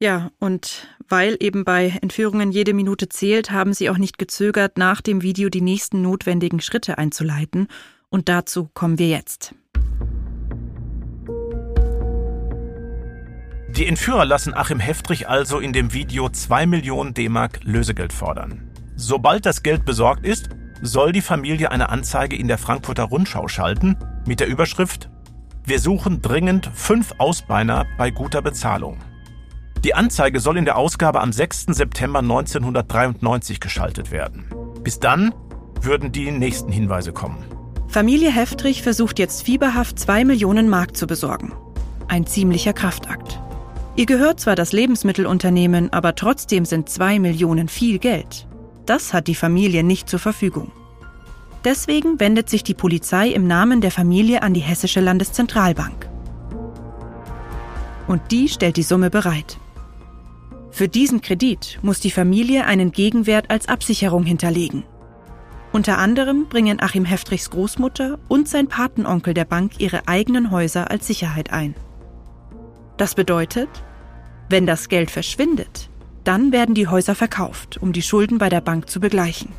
Ja, 0.00 0.32
und 0.40 0.88
weil 1.08 1.36
eben 1.38 1.64
bei 1.64 1.96
Entführungen 2.02 2.50
jede 2.50 2.74
Minute 2.74 3.08
zählt, 3.08 3.52
haben 3.52 3.72
sie 3.72 3.88
auch 3.88 3.98
nicht 3.98 4.18
gezögert, 4.18 4.76
nach 4.76 5.00
dem 5.00 5.22
Video 5.22 5.48
die 5.48 5.60
nächsten 5.60 6.02
notwendigen 6.02 6.60
Schritte 6.60 6.98
einzuleiten. 6.98 7.68
Und 8.08 8.28
dazu 8.28 8.68
kommen 8.74 8.98
wir 8.98 9.08
jetzt. 9.08 9.54
Die 13.76 13.86
Entführer 13.86 14.24
lassen 14.24 14.54
Achim 14.54 14.80
Heftrich 14.80 15.28
also 15.28 15.60
in 15.60 15.72
dem 15.72 15.92
Video 15.92 16.28
2 16.28 16.66
Millionen 16.66 17.14
D-Mark 17.14 17.60
Lösegeld 17.62 18.12
fordern. 18.12 18.72
Sobald 18.96 19.46
das 19.46 19.62
Geld 19.62 19.84
besorgt 19.84 20.26
ist, 20.26 20.50
soll 20.82 21.12
die 21.12 21.22
Familie 21.22 21.70
eine 21.70 21.90
Anzeige 21.90 22.36
in 22.36 22.48
der 22.48 22.58
Frankfurter 22.58 23.04
Rundschau 23.04 23.46
schalten 23.46 23.96
mit 24.26 24.40
der 24.40 24.48
Überschrift 24.48 25.11
Wir 25.64 25.78
suchen 25.78 26.20
dringend 26.20 26.68
fünf 26.74 27.14
Ausbeiner 27.18 27.86
bei 27.96 28.10
guter 28.10 28.42
Bezahlung. 28.42 28.98
Die 29.84 29.94
Anzeige 29.94 30.40
soll 30.40 30.56
in 30.56 30.64
der 30.64 30.76
Ausgabe 30.76 31.20
am 31.20 31.32
6. 31.32 31.66
September 31.68 32.18
1993 32.18 33.60
geschaltet 33.60 34.10
werden. 34.10 34.46
Bis 34.82 34.98
dann 34.98 35.32
würden 35.80 36.10
die 36.10 36.32
nächsten 36.32 36.72
Hinweise 36.72 37.12
kommen. 37.12 37.44
Familie 37.86 38.32
Heftrich 38.32 38.82
versucht 38.82 39.20
jetzt 39.20 39.42
fieberhaft 39.42 40.00
2 40.00 40.24
Millionen 40.24 40.68
Mark 40.68 40.96
zu 40.96 41.06
besorgen. 41.06 41.52
Ein 42.08 42.26
ziemlicher 42.26 42.72
Kraftakt. 42.72 43.40
Ihr 43.94 44.06
gehört 44.06 44.40
zwar 44.40 44.56
das 44.56 44.72
Lebensmittelunternehmen, 44.72 45.92
aber 45.92 46.16
trotzdem 46.16 46.64
sind 46.64 46.88
2 46.88 47.20
Millionen 47.20 47.68
viel 47.68 48.00
Geld. 48.00 48.48
Das 48.84 49.12
hat 49.14 49.28
die 49.28 49.36
Familie 49.36 49.84
nicht 49.84 50.08
zur 50.08 50.18
Verfügung. 50.18 50.72
Deswegen 51.64 52.18
wendet 52.18 52.50
sich 52.50 52.64
die 52.64 52.74
Polizei 52.74 53.28
im 53.28 53.46
Namen 53.46 53.80
der 53.80 53.92
Familie 53.92 54.42
an 54.42 54.52
die 54.52 54.60
Hessische 54.60 55.00
Landeszentralbank. 55.00 56.08
Und 58.08 58.20
die 58.30 58.48
stellt 58.48 58.76
die 58.76 58.82
Summe 58.82 59.10
bereit. 59.10 59.58
Für 60.70 60.88
diesen 60.88 61.20
Kredit 61.20 61.78
muss 61.82 62.00
die 62.00 62.10
Familie 62.10 62.66
einen 62.66 62.90
Gegenwert 62.90 63.50
als 63.50 63.68
Absicherung 63.68 64.24
hinterlegen. 64.24 64.84
Unter 65.72 65.98
anderem 65.98 66.46
bringen 66.48 66.82
Achim 66.82 67.04
Heftrichs 67.04 67.50
Großmutter 67.50 68.18
und 68.28 68.48
sein 68.48 68.68
Patenonkel 68.68 69.32
der 69.32 69.44
Bank 69.44 69.72
ihre 69.78 70.08
eigenen 70.08 70.50
Häuser 70.50 70.90
als 70.90 71.06
Sicherheit 71.06 71.52
ein. 71.52 71.74
Das 72.96 73.14
bedeutet, 73.14 73.68
wenn 74.48 74.66
das 74.66 74.88
Geld 74.88 75.10
verschwindet, 75.10 75.88
dann 76.24 76.52
werden 76.52 76.74
die 76.74 76.88
Häuser 76.88 77.14
verkauft, 77.14 77.78
um 77.80 77.92
die 77.92 78.02
Schulden 78.02 78.38
bei 78.38 78.48
der 78.48 78.60
Bank 78.60 78.90
zu 78.90 79.00
begleichen. 79.00 79.50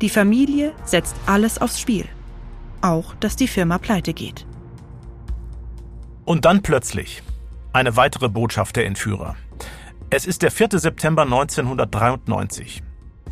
Die 0.00 0.08
Familie 0.08 0.72
setzt 0.84 1.14
alles 1.26 1.60
aufs 1.60 1.80
Spiel. 1.80 2.06
Auch, 2.82 3.14
dass 3.16 3.36
die 3.36 3.48
Firma 3.48 3.78
pleite 3.78 4.12
geht. 4.12 4.46
Und 6.24 6.44
dann 6.44 6.62
plötzlich 6.62 7.22
eine 7.72 7.96
weitere 7.96 8.28
Botschaft 8.28 8.76
der 8.76 8.86
Entführer. 8.86 9.36
Es 10.10 10.26
ist 10.26 10.42
der 10.42 10.50
4. 10.50 10.78
September 10.78 11.22
1993. 11.22 12.82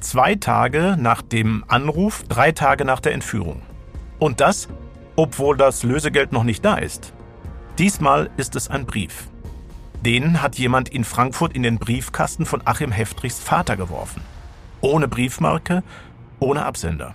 Zwei 0.01 0.35
Tage 0.35 0.96
nach 0.98 1.22
dem 1.22 1.64
Anruf, 1.68 2.25
drei 2.29 2.53
Tage 2.53 2.85
nach 2.85 3.01
der 3.01 3.12
Entführung. 3.12 3.62
Und 4.18 4.40
das, 4.40 4.68
obwohl 5.16 5.57
das 5.57 5.83
Lösegeld 5.83 6.33
noch 6.33 6.44
nicht 6.44 6.64
da 6.64 6.77
ist. 6.77 7.12
Diesmal 7.79 8.31
ist 8.37 8.57
es 8.57 8.68
ein 8.68 8.87
Brief. 8.87 9.29
Den 10.05 10.42
hat 10.42 10.57
jemand 10.57 10.88
in 10.88 11.05
Frankfurt 11.05 11.53
in 11.55 11.62
den 11.62 11.79
Briefkasten 11.79 12.46
von 12.46 12.62
Achim 12.64 12.90
Heftrichs 12.90 13.38
Vater 13.38 13.77
geworfen. 13.77 14.22
Ohne 14.81 15.07
Briefmarke, 15.07 15.85
ohne 16.42 16.64
Absender. 16.64 17.14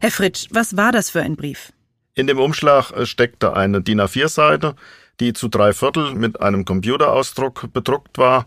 Herr 0.00 0.10
Fritsch, 0.10 0.46
was 0.50 0.76
war 0.76 0.92
das 0.92 1.10
für 1.10 1.20
ein 1.20 1.36
Brief? 1.36 1.72
In 2.14 2.26
dem 2.26 2.38
Umschlag 2.38 2.92
äh, 2.92 3.06
steckte 3.06 3.54
eine 3.54 3.82
DIN 3.82 4.00
A4-Seite, 4.00 4.74
die 5.20 5.32
zu 5.32 5.48
drei 5.48 5.72
Viertel 5.72 6.14
mit 6.14 6.40
einem 6.40 6.64
Computerausdruck 6.64 7.72
bedruckt 7.72 8.18
war. 8.18 8.46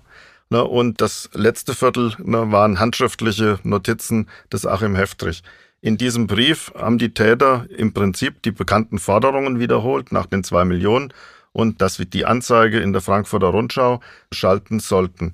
Ne, 0.50 0.64
und 0.64 1.02
das 1.02 1.30
letzte 1.34 1.76
Viertel 1.76 2.14
ne, 2.18 2.52
waren 2.52 2.80
handschriftliche 2.80 3.60
Notizen 3.64 4.28
des 4.52 4.66
Achim 4.66 4.96
Heftrich. 4.96 5.44
In 5.82 5.98
diesem 5.98 6.28
Brief 6.28 6.72
haben 6.76 6.98
die 6.98 7.14
Täter 7.14 7.66
im 7.70 7.94
Prinzip 7.94 8.42
die 8.42 8.52
bekannten 8.52 9.00
Forderungen 9.00 9.60
wiederholt 9.60 10.12
nach 10.12 10.26
den 10.26 10.44
zwei 10.44 10.66
Millionen 10.66 11.14
und 11.52 11.82
dass 11.82 12.00
wir 12.00 12.06
die 12.06 12.26
Anzeige 12.26 12.80
in 12.80 12.94
der 12.94 13.02
Frankfurter 13.02 13.48
Rundschau 13.48 14.02
schalten 14.32 14.80
sollten. 14.80 15.34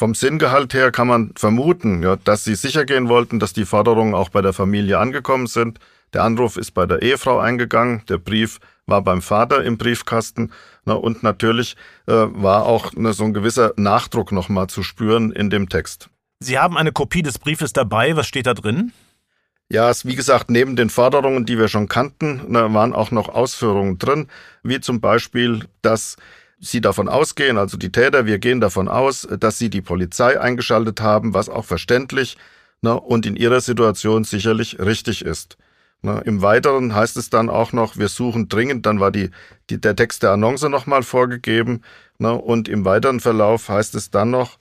Vom 0.00 0.14
Sinngehalt 0.14 0.72
her 0.72 0.92
kann 0.92 1.08
man 1.08 1.34
vermuten, 1.36 2.02
ja, 2.02 2.16
dass 2.16 2.42
sie 2.42 2.54
sicher 2.54 2.86
gehen 2.86 3.10
wollten, 3.10 3.38
dass 3.38 3.52
die 3.52 3.66
Forderungen 3.66 4.14
auch 4.14 4.30
bei 4.30 4.40
der 4.40 4.54
Familie 4.54 4.98
angekommen 4.98 5.46
sind. 5.46 5.78
Der 6.14 6.24
Anruf 6.24 6.56
ist 6.56 6.70
bei 6.70 6.86
der 6.86 7.02
Ehefrau 7.02 7.38
eingegangen, 7.38 8.00
der 8.08 8.16
Brief 8.16 8.60
war 8.86 9.02
beim 9.02 9.20
Vater 9.20 9.62
im 9.62 9.76
Briefkasten 9.76 10.52
na, 10.86 10.94
und 10.94 11.22
natürlich 11.22 11.76
äh, 12.06 12.12
war 12.14 12.64
auch 12.64 12.94
ne, 12.94 13.12
so 13.12 13.24
ein 13.24 13.34
gewisser 13.34 13.74
Nachdruck 13.76 14.32
nochmal 14.32 14.68
zu 14.68 14.82
spüren 14.82 15.32
in 15.32 15.50
dem 15.50 15.68
Text. 15.68 16.08
Sie 16.38 16.58
haben 16.58 16.78
eine 16.78 16.92
Kopie 16.92 17.20
des 17.20 17.38
Briefes 17.38 17.74
dabei. 17.74 18.16
Was 18.16 18.26
steht 18.26 18.46
da 18.46 18.54
drin? 18.54 18.92
Ja, 19.68 19.90
es, 19.90 20.06
wie 20.06 20.16
gesagt, 20.16 20.50
neben 20.50 20.76
den 20.76 20.88
Forderungen, 20.88 21.44
die 21.44 21.58
wir 21.58 21.68
schon 21.68 21.88
kannten, 21.88 22.50
ne, 22.50 22.72
waren 22.72 22.94
auch 22.94 23.10
noch 23.10 23.28
Ausführungen 23.28 23.98
drin, 23.98 24.28
wie 24.62 24.80
zum 24.80 25.02
Beispiel, 25.02 25.66
dass 25.82 26.16
sie 26.60 26.80
davon 26.80 27.08
ausgehen, 27.08 27.58
also 27.58 27.76
die 27.76 27.90
Täter, 27.90 28.26
wir 28.26 28.38
gehen 28.38 28.60
davon 28.60 28.88
aus, 28.88 29.26
dass 29.38 29.58
sie 29.58 29.70
die 29.70 29.80
Polizei 29.80 30.38
eingeschaltet 30.38 31.00
haben, 31.00 31.34
was 31.34 31.48
auch 31.48 31.64
verständlich 31.64 32.36
ne, 32.82 32.98
und 33.00 33.26
in 33.26 33.36
ihrer 33.36 33.60
Situation 33.60 34.24
sicherlich 34.24 34.78
richtig 34.78 35.24
ist. 35.24 35.56
Ne, 36.02 36.22
Im 36.24 36.42
Weiteren 36.42 36.94
heißt 36.94 37.16
es 37.16 37.30
dann 37.30 37.48
auch 37.48 37.72
noch, 37.72 37.96
wir 37.96 38.08
suchen 38.08 38.48
dringend, 38.48 38.86
dann 38.86 39.00
war 39.00 39.10
die, 39.10 39.30
die, 39.70 39.80
der 39.80 39.96
Text 39.96 40.22
der 40.22 40.32
Annonce 40.32 40.68
nochmal 40.68 41.02
vorgegeben, 41.02 41.82
ne, 42.18 42.32
und 42.32 42.68
im 42.68 42.84
weiteren 42.84 43.20
Verlauf 43.20 43.68
heißt 43.68 43.94
es 43.94 44.10
dann 44.10 44.30
noch, 44.30 44.58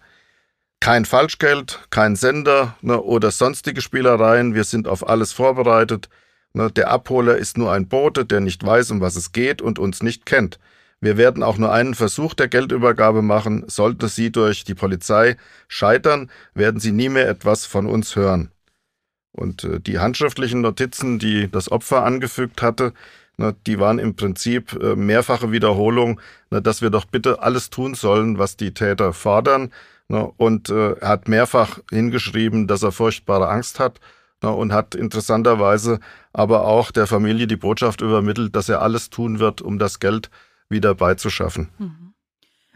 kein 0.79 1.03
Falschgeld, 1.03 1.81
kein 1.89 2.15
Sender 2.15 2.77
ne, 2.81 3.01
oder 3.01 3.31
sonstige 3.31 3.81
Spielereien. 3.81 4.55
Wir 4.55 4.63
sind 4.63 4.87
auf 4.87 5.07
alles 5.07 5.33
vorbereitet. 5.33 6.09
Ne, 6.53 6.71
der 6.71 6.89
Abholer 6.89 7.37
ist 7.37 7.57
nur 7.57 7.71
ein 7.73 7.87
Bote, 7.87 8.25
der 8.25 8.39
nicht 8.39 8.65
weiß, 8.65 8.91
um 8.91 9.01
was 9.01 9.15
es 9.17 9.33
geht 9.33 9.61
und 9.61 9.77
uns 9.77 10.01
nicht 10.01 10.25
kennt. 10.25 10.57
Wir 11.01 11.17
werden 11.17 11.43
auch 11.43 11.57
nur 11.57 11.71
einen 11.71 11.95
Versuch 11.95 12.33
der 12.33 12.47
Geldübergabe 12.47 13.21
machen. 13.21 13.63
Sollte 13.67 14.09
sie 14.09 14.31
durch 14.31 14.63
die 14.63 14.75
Polizei 14.75 15.37
scheitern, 15.67 16.29
werden 16.53 16.79
sie 16.79 16.91
nie 16.91 17.09
mehr 17.09 17.29
etwas 17.29 17.65
von 17.65 17.85
uns 17.85 18.15
hören. 18.15 18.51
Und 19.31 19.63
äh, 19.63 19.79
die 19.79 19.99
handschriftlichen 19.99 20.61
Notizen, 20.61 21.19
die 21.19 21.49
das 21.49 21.71
Opfer 21.71 22.03
angefügt 22.03 22.61
hatte, 22.61 22.93
ne, 23.37 23.55
die 23.67 23.79
waren 23.79 23.99
im 23.99 24.15
Prinzip 24.15 24.73
äh, 24.73 24.95
mehrfache 24.95 25.51
Wiederholung, 25.51 26.19
ne, 26.49 26.61
dass 26.61 26.81
wir 26.81 26.89
doch 26.89 27.05
bitte 27.05 27.41
alles 27.41 27.69
tun 27.69 27.93
sollen, 27.93 28.37
was 28.37 28.57
die 28.57 28.73
Täter 28.73 29.13
fordern 29.13 29.71
Ne, 30.09 30.31
und 30.37 30.69
äh, 30.69 30.93
er 30.93 31.07
hat 31.07 31.27
mehrfach 31.27 31.79
hingeschrieben, 31.91 32.67
dass 32.67 32.81
er 32.81 32.91
furchtbare 32.91 33.47
Angst 33.47 33.79
hat 33.79 33.99
und 34.41 34.71
hat 34.73 34.95
interessanterweise 34.95 35.99
aber 36.33 36.65
auch 36.65 36.91
der 36.91 37.07
Familie 37.07 37.45
die 37.45 37.57
Botschaft 37.57 38.01
übermittelt, 38.01 38.55
dass 38.55 38.69
er 38.69 38.81
alles 38.81 39.09
tun 39.09 39.39
wird, 39.39 39.61
um 39.61 39.79
das 39.79 39.99
Geld 39.99 40.29
wieder 40.69 40.95
beizuschaffen. 40.95 41.69
Mhm. 41.77 42.13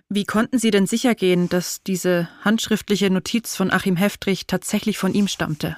Wie 0.09 0.25
konnten 0.25 0.59
Sie 0.59 0.69
denn 0.69 0.85
sichergehen, 0.85 1.49
dass 1.49 1.81
diese 1.81 2.29
handschriftliche 2.43 3.09
Notiz 3.09 3.55
von 3.55 3.71
Achim 3.71 3.95
Heftrich 3.95 4.45
tatsächlich 4.45 4.97
von 4.97 5.13
ihm 5.13 5.27
stammte? 5.27 5.77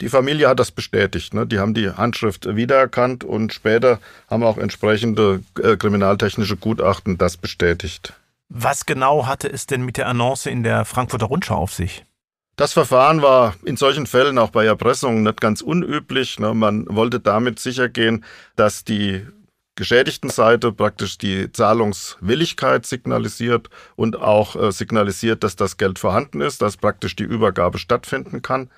Die 0.00 0.08
Familie 0.08 0.48
hat 0.48 0.60
das 0.60 0.70
bestätigt. 0.70 1.34
Ne? 1.34 1.44
Die 1.44 1.58
haben 1.58 1.74
die 1.74 1.90
Handschrift 1.90 2.54
wiedererkannt 2.54 3.24
und 3.24 3.52
später 3.52 3.98
haben 4.30 4.44
auch 4.44 4.58
entsprechende 4.58 5.42
äh, 5.60 5.76
kriminaltechnische 5.76 6.56
Gutachten 6.56 7.18
das 7.18 7.36
bestätigt. 7.36 8.12
Was 8.48 8.86
genau 8.86 9.26
hatte 9.26 9.50
es 9.50 9.66
denn 9.66 9.82
mit 9.82 9.96
der 9.96 10.06
Annonce 10.06 10.46
in 10.46 10.62
der 10.62 10.84
Frankfurter 10.84 11.26
Rundschau 11.26 11.56
auf 11.56 11.74
sich? 11.74 12.04
Das 12.54 12.72
Verfahren 12.72 13.22
war 13.22 13.54
in 13.64 13.76
solchen 13.76 14.06
Fällen 14.06 14.38
auch 14.38 14.50
bei 14.50 14.64
Erpressungen 14.64 15.22
nicht 15.22 15.40
ganz 15.40 15.60
unüblich. 15.60 16.38
Ne? 16.38 16.54
Man 16.54 16.86
wollte 16.88 17.20
damit 17.20 17.58
sichergehen, 17.58 18.24
dass 18.56 18.84
die 18.84 19.26
geschädigten 19.78 20.28
Seite 20.28 20.72
praktisch 20.72 21.16
die 21.18 21.50
Zahlungswilligkeit 21.52 22.84
signalisiert 22.84 23.70
und 23.94 24.16
auch 24.16 24.56
äh, 24.56 24.72
signalisiert, 24.72 25.44
dass 25.44 25.56
das 25.56 25.76
Geld 25.76 25.98
vorhanden 25.98 26.40
ist, 26.40 26.60
dass 26.60 26.76
praktisch 26.76 27.14
die 27.14 27.22
Übergabe 27.22 27.78
stattfinden 27.78 28.42
kann. 28.42 28.70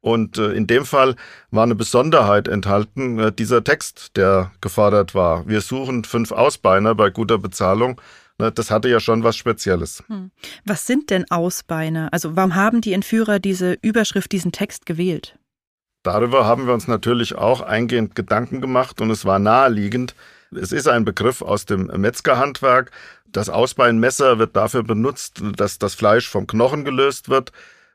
Und 0.00 0.38
äh, 0.38 0.52
in 0.52 0.66
dem 0.66 0.84
Fall 0.84 1.14
war 1.50 1.62
eine 1.62 1.76
Besonderheit 1.76 2.48
enthalten, 2.48 3.18
äh, 3.18 3.32
dieser 3.32 3.62
Text, 3.62 4.16
der 4.16 4.50
gefordert 4.60 5.14
war. 5.14 5.46
Wir 5.46 5.60
suchen 5.60 6.04
fünf 6.04 6.32
Ausbeiner 6.32 6.94
bei 6.96 7.10
guter 7.10 7.38
Bezahlung. 7.38 8.00
Ne, 8.38 8.50
das 8.50 8.72
hatte 8.72 8.88
ja 8.88 8.98
schon 8.98 9.22
was 9.22 9.36
Spezielles. 9.36 10.02
Hm. 10.08 10.32
Was 10.64 10.84
sind 10.84 11.10
denn 11.10 11.30
Ausbeiner? 11.30 12.08
Also 12.10 12.34
warum 12.34 12.56
haben 12.56 12.80
die 12.80 12.92
Entführer 12.92 13.38
diese 13.38 13.74
Überschrift, 13.82 14.32
diesen 14.32 14.50
Text 14.50 14.84
gewählt? 14.84 15.38
Darüber 16.02 16.44
haben 16.46 16.66
wir 16.66 16.74
uns 16.74 16.88
natürlich 16.88 17.36
auch 17.36 17.60
eingehend 17.60 18.16
Gedanken 18.16 18.60
gemacht 18.60 19.00
und 19.00 19.10
es 19.10 19.24
war 19.26 19.38
naheliegend. 19.38 20.16
Es 20.54 20.72
ist 20.72 20.88
ein 20.88 21.04
Begriff 21.04 21.42
aus 21.42 21.64
dem 21.64 21.86
Metzgerhandwerk. 21.86 22.90
Das 23.26 23.48
Ausbeinmesser 23.48 24.38
wird 24.38 24.56
dafür 24.56 24.82
benutzt, 24.82 25.40
dass 25.56 25.78
das 25.78 25.94
Fleisch 25.94 26.28
vom 26.28 26.46
Knochen 26.46 26.84
gelöst 26.84 27.28
wird. 27.28 27.52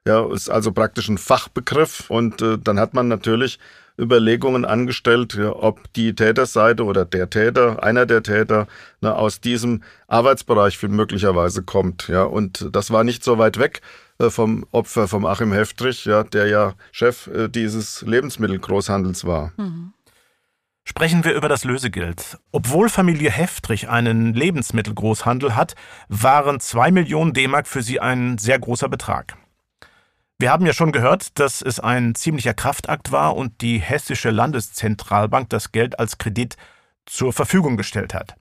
Ja, 0.08 0.32
ist 0.32 0.50
also 0.50 0.72
praktisch 0.72 1.10
ein 1.10 1.18
Fachbegriff 1.18 2.10
und 2.10 2.42
äh, 2.42 2.60
dann 2.60 2.80
hat 2.80 2.94
man 2.94 3.08
natürlich 3.08 3.60
Überlegungen 4.00 4.66
angestellt, 4.66 5.34
ja, 5.34 5.56
ob 5.56 5.92
die 5.94 6.14
Täterseite 6.14 6.84
oder 6.84 7.06
der 7.06 7.30
Täter, 7.30 7.82
einer 7.82 8.06
der 8.06 8.22
Täter, 8.22 8.68
ne, 9.02 9.16
aus 9.16 9.42
diesem 9.42 9.82
Arbeitsbereich 10.08 10.82
möglicherweise 10.84 11.64
kommt. 11.64 12.08
Ja, 12.08 12.24
und 12.24 12.68
das 12.72 12.92
war 12.92 13.04
nicht 13.04 13.24
so 13.24 13.38
weit 13.40 13.58
weg 13.58 13.82
äh, 14.20 14.30
vom 14.30 14.66
Opfer, 14.72 15.08
vom 15.08 15.26
Achim 15.26 15.52
Heftrich, 15.54 16.06
ja, 16.06 16.24
der 16.24 16.48
ja 16.48 16.74
Chef 16.92 17.28
äh, 17.28 17.48
dieses 17.48 18.02
Lebensmittelgroßhandels 18.04 19.26
war. 19.26 19.54
Mhm. 19.58 19.95
Sprechen 20.88 21.24
wir 21.24 21.34
über 21.34 21.50
das 21.50 21.64
Lösegeld. 21.64 22.38
Obwohl 22.52 22.90
Familie 22.90 23.32
Heftrich 23.32 23.90
einen 23.90 24.36
Lebensmittelgroßhandel 24.36 25.56
hat, 25.56 25.76
waren 26.10 26.60
zwei 26.60 26.92
Millionen 26.92 27.34
D-Mark 27.34 27.68
für 27.68 27.82
sie 27.82 28.00
ein 28.00 28.38
sehr 28.38 28.60
großer 28.60 28.88
Betrag. 28.88 29.36
Wir 30.38 30.52
haben 30.52 30.66
ja 30.66 30.74
schon 30.74 30.92
gehört, 30.92 31.40
dass 31.40 31.64
es 31.64 31.80
ein 31.80 32.14
ziemlicher 32.14 32.54
Kraftakt 32.54 33.12
war 33.12 33.36
und 33.36 33.62
die 33.62 33.80
Hessische 33.80 34.30
Landeszentralbank 34.30 35.50
das 35.50 35.72
Geld 35.72 35.98
als 35.98 36.20
Kredit 36.20 36.56
zur 37.06 37.34
Verfügung 37.34 37.78
gestellt 37.78 38.14
hat. 38.14 38.36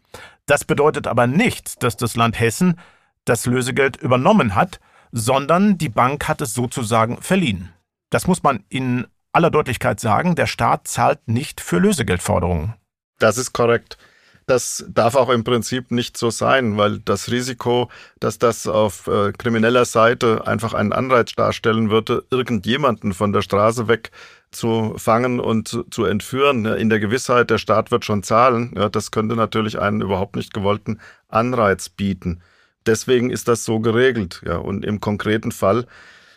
Das 0.45 0.65
bedeutet 0.65 1.07
aber 1.07 1.27
nicht, 1.27 1.83
dass 1.83 1.97
das 1.97 2.15
Land 2.15 2.39
Hessen 2.39 2.79
das 3.25 3.47
Lösegeld 3.47 3.97
übernommen 3.97 4.55
hat, 4.55 4.81
sondern 5.13 5.79
die 5.79 5.89
Bank 5.89 6.29
hat 6.29 6.43
es 6.43 6.53
sozusagen 6.53 7.23
verliehen. 7.23 7.73
Das 8.11 8.27
muss 8.27 8.43
man 8.43 8.65
in 8.69 9.07
aller 9.35 9.51
Deutlichkeit 9.51 10.01
sagen, 10.01 10.35
der 10.35 10.47
Staat 10.47 10.89
zahlt 10.89 11.27
nicht 11.27 11.61
für 11.61 11.79
Lösegeldforderungen. 11.79 12.75
Das 13.19 13.39
ist 13.39 13.53
korrekt. 13.53 13.99
Das 14.47 14.85
darf 14.89 15.15
auch 15.15 15.31
im 15.31 15.43
Prinzip 15.43 15.91
nicht 15.91 16.19
so 16.19 16.31
sein, 16.31 16.77
weil 16.77 16.99
das 16.99 17.31
Risiko, 17.31 17.91
dass 18.21 18.39
das 18.39 18.67
auf 18.67 19.07
äh, 19.07 19.33
krimineller 19.33 19.87
Seite 19.87 20.47
einfach 20.47 20.75
einen 20.75 20.93
Anreiz 20.93 21.33
darstellen 21.33 21.89
würde, 21.89 22.25
irgendjemanden 22.31 23.15
von 23.15 23.33
der 23.33 23.41
Straße 23.41 23.89
weg 23.89 24.11
zu 24.51 24.95
fangen 24.99 25.41
und 25.41 25.85
zu, 25.91 26.05
entführen, 26.05 26.67
in 26.67 26.91
der 26.91 27.01
Gewissheit, 27.01 27.51
der 27.51 27.59
Staat 27.59 27.91
wird 27.91 28.05
schon 28.05 28.23
zahlen, 28.23 28.75
ja, 28.77 28.89
das 28.89 29.11
könnte 29.11 29.35
natürlich 29.35 29.81
einen 29.81 30.03
überhaupt 30.03 30.37
nicht 30.37 30.53
gewollten 30.53 31.01
Anreiz 31.29 31.89
bieten. 31.89 32.43
Deswegen 32.87 33.31
ist 33.31 33.49
das 33.49 33.65
so 33.65 33.81
geregelt. 33.81 34.43
Ja, 34.47 34.57
und 34.59 34.85
im 34.85 35.01
konkreten 35.01 35.53
Fall 35.53 35.87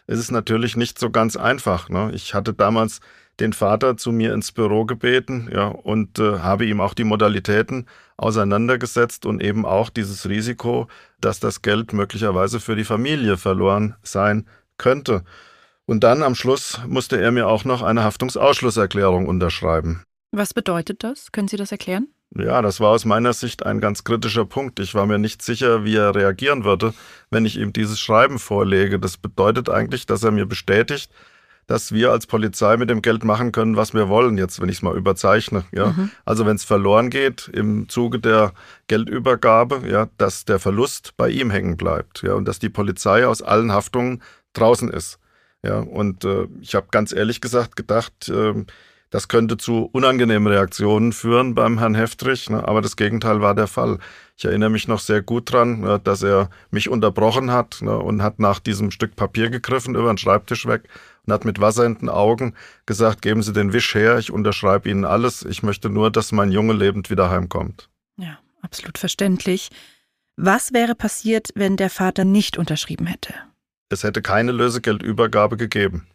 ist 0.08 0.20
es 0.20 0.32
natürlich 0.32 0.76
nicht 0.76 0.98
so 0.98 1.10
ganz 1.10 1.36
einfach. 1.36 1.90
Ne? 1.90 2.12
Ich 2.14 2.34
hatte 2.34 2.54
damals 2.54 3.02
den 3.40 3.54
Vater 3.54 3.98
zu 3.98 4.12
mir 4.12 4.34
ins 4.34 4.52
Büro 4.52 4.86
gebeten, 4.86 5.50
ja, 5.54 5.68
und 5.68 6.18
äh, 6.18 6.40
habe 6.40 6.66
ihm 6.66 6.82
auch 6.82 6.96
die 6.96 7.04
Modalitäten 7.04 7.86
auseinandergesetzt 8.18 9.26
und 9.26 9.44
eben 9.44 9.66
auch 9.66 9.90
dieses 9.90 10.28
Risiko, 10.28 10.88
dass 11.22 11.40
das 11.40 11.62
Geld 11.62 11.94
möglicherweise 11.94 12.60
für 12.60 12.76
die 12.76 12.84
Familie 12.84 13.38
verloren 13.38 13.96
sein 14.02 14.48
könnte. 14.78 15.24
Und 15.86 16.04
dann 16.04 16.24
am 16.24 16.36
Schluss 16.36 16.82
musste 16.88 17.22
er 17.22 17.32
mir 17.32 17.48
auch 17.48 17.64
noch 17.64 17.82
eine 17.84 18.04
Haftungsausschlusserklärung 18.04 19.28
unterschreiben. 19.28 20.04
Was 20.32 20.54
bedeutet 20.54 21.04
das? 21.04 21.32
Können 21.32 21.48
Sie 21.48 21.58
das 21.58 21.72
erklären? 21.72 22.08
Ja, 22.36 22.62
das 22.62 22.80
war 22.80 22.90
aus 22.90 23.06
meiner 23.06 23.34
Sicht 23.34 23.66
ein 23.66 23.80
ganz 23.80 24.04
kritischer 24.04 24.46
Punkt. 24.46 24.80
Ich 24.80 24.94
war 24.94 25.06
mir 25.06 25.18
nicht 25.18 25.42
sicher, 25.42 25.86
wie 25.86 25.96
er 25.96 26.14
reagieren 26.14 26.66
würde, 26.66 26.94
wenn 27.32 27.46
ich 27.46 27.58
ihm 27.58 27.72
dieses 27.74 28.00
Schreiben 28.00 28.38
vorlege. 28.38 29.00
Das 29.00 29.18
bedeutet 29.18 29.70
eigentlich, 29.70 30.06
dass 30.06 30.24
er 30.24 30.32
mir 30.32 30.46
bestätigt, 30.46 31.10
dass 31.68 31.92
wir 31.94 32.12
als 32.12 32.28
Polizei 32.28 32.78
mit 32.78 32.90
dem 32.90 33.02
Geld 33.02 33.24
machen 33.24 33.52
können, 33.52 33.76
was 33.76 33.94
wir 33.94 34.10
wollen, 34.10 34.38
jetzt, 34.38 34.62
wenn 34.62 34.70
ich 34.70 34.78
es 34.78 34.82
mal 34.82 34.96
überzeichne. 34.96 35.66
Ja? 35.72 35.88
Mhm. 35.88 36.12
Also 36.26 36.46
wenn 36.46 36.58
es 36.58 36.64
verloren 36.66 37.10
geht 37.10 37.50
im 37.54 37.88
Zuge 37.88 38.20
der 38.20 38.54
Geldübergabe, 38.88 39.84
ja, 39.88 40.08
dass 40.18 40.46
der 40.46 40.60
Verlust 40.60 41.16
bei 41.18 41.30
ihm 41.30 41.50
hängen 41.50 41.78
bleibt, 41.78 42.24
ja, 42.24 42.34
und 42.34 42.46
dass 42.46 42.60
die 42.60 42.70
Polizei 42.70 43.26
aus 43.26 43.42
allen 43.42 43.72
Haftungen 43.72 44.22
draußen 44.54 44.90
ist. 44.90 45.20
Ja, 45.64 45.80
und 45.80 46.24
äh, 46.24 46.48
ich 46.62 46.76
habe 46.76 46.88
ganz 46.92 47.12
ehrlich 47.12 47.42
gesagt 47.42 47.76
gedacht, 47.76 48.30
äh, 48.30 48.54
das 49.10 49.28
könnte 49.28 49.58
zu 49.58 49.90
unangenehmen 49.92 50.48
Reaktionen 50.48 51.14
führen 51.14 51.56
beim 51.56 51.80
Herrn 51.80 51.96
Heftrich, 51.96 52.50
ne? 52.50 52.68
aber 52.68 52.82
das 52.82 52.96
Gegenteil 52.96 53.42
war 53.42 53.56
der 53.56 53.68
Fall. 53.68 54.00
Ich 54.36 54.46
erinnere 54.46 54.70
mich 54.70 54.88
noch 54.88 55.00
sehr 55.00 55.22
gut 55.22 55.52
dran, 55.52 55.80
ne, 55.80 56.00
dass 56.00 56.22
er 56.22 56.50
mich 56.70 56.90
unterbrochen 56.90 57.52
hat 57.52 57.82
ne, 57.82 57.98
und 57.98 58.22
hat 58.22 58.40
nach 58.40 58.60
diesem 58.60 58.92
Stück 58.92 59.16
Papier 59.16 59.50
gegriffen 59.50 59.96
über 59.96 60.14
den 60.14 60.18
Schreibtisch 60.18 60.68
weg 60.68 60.84
und 61.26 61.34
hat 61.34 61.46
mit 61.46 61.60
Wasser 61.60 61.86
in 61.86 61.98
den 61.98 62.10
Augen 62.10 62.54
gesagt, 62.86 63.22
geben 63.22 63.42
Sie 63.42 63.54
den 63.54 63.74
Wisch 63.74 63.96
her, 63.96 64.20
ich 64.20 64.32
unterschreibe 64.32 64.90
Ihnen 64.90 65.06
alles, 65.06 65.44
ich 65.44 65.64
möchte 65.64 65.90
nur, 65.90 66.12
dass 66.12 66.32
mein 66.32 66.52
Junge 66.52 66.74
lebend 66.74 67.10
wieder 67.10 67.30
heimkommt. 67.30 67.90
Ja, 68.18 68.38
absolut 68.62 68.98
verständlich. 68.98 69.70
Was 70.36 70.72
wäre 70.72 70.94
passiert, 70.94 71.50
wenn 71.56 71.78
der 71.78 71.90
Vater 71.90 72.24
nicht 72.24 72.58
unterschrieben 72.58 73.08
hätte? 73.08 73.34
Es 73.90 74.04
hätte 74.04 74.22
keine 74.22 74.52
Lösegeldübergabe 74.52 75.58
gegeben. 75.58 76.06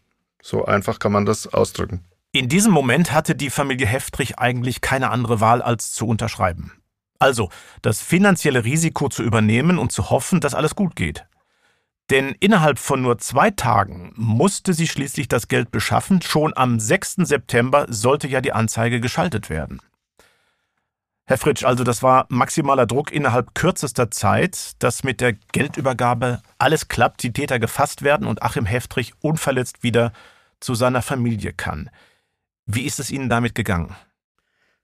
So 0.43 0.65
einfach 0.65 0.99
kann 0.99 1.11
man 1.11 1.27
das 1.27 1.53
ausdrücken. 1.53 2.05
In 2.35 2.49
diesem 2.49 2.73
Moment 2.73 3.13
hatte 3.13 3.35
die 3.35 3.51
Familie 3.51 3.87
Heftrich 3.87 4.39
eigentlich 4.39 4.81
keine 4.81 5.11
andere 5.11 5.41
Wahl, 5.41 5.61
als 5.61 5.93
zu 5.93 6.07
unterschreiben. 6.07 6.73
Also 7.19 7.51
das 7.83 8.01
finanzielle 8.01 8.65
Risiko 8.65 9.11
zu 9.11 9.23
übernehmen 9.23 9.79
und 9.79 9.93
zu 9.93 10.09
hoffen, 10.09 10.41
dass 10.41 10.55
alles 10.55 10.75
gut 10.75 10.97
geht. 10.97 11.27
Denn 12.09 12.35
innerhalb 12.41 12.79
von 12.79 13.03
nur 13.03 13.19
zwei 13.19 13.51
Tagen 13.51 14.13
musste 14.17 14.73
sie 14.73 14.89
schließlich 14.89 15.29
das 15.29 15.47
Geld 15.47 15.71
beschaffen. 15.71 16.23
Schon 16.23 16.57
am 16.57 16.81
6. 16.81 17.17
September 17.17 17.85
sollte 17.91 18.29
ja 18.29 18.41
die 18.41 18.53
Anzeige 18.53 19.01
geschaltet 19.01 19.51
werden. 19.51 19.81
Herr 21.27 21.39
Fritsch, 21.39 21.65
also 21.65 21.85
das 21.85 22.03
war 22.03 22.25
maximaler 22.31 22.87
Druck 22.87 23.13
innerhalb 23.13 23.55
kürzester 23.55 24.11
Zeit, 24.11 24.73
dass 24.79 25.05
mit 25.05 25.21
der 25.21 25.35
Geldübergabe 25.35 26.41
alles 26.59 26.89
klappt, 26.89 27.23
die 27.23 27.33
Täter 27.33 27.59
gefasst 27.59 28.01
werden 28.01 28.27
und 28.27 28.43
Achim 28.43 28.65
Heftrich 28.65 29.13
unverletzt 29.21 29.83
wieder 29.83 30.13
zu 30.61 30.75
seiner 30.75 31.03
Familie 31.03 31.53
kann. 31.53 31.91
Wie 32.67 32.83
ist 32.87 33.01
es 33.01 33.11
Ihnen 33.11 33.29
damit 33.29 33.55
gegangen? 33.55 33.95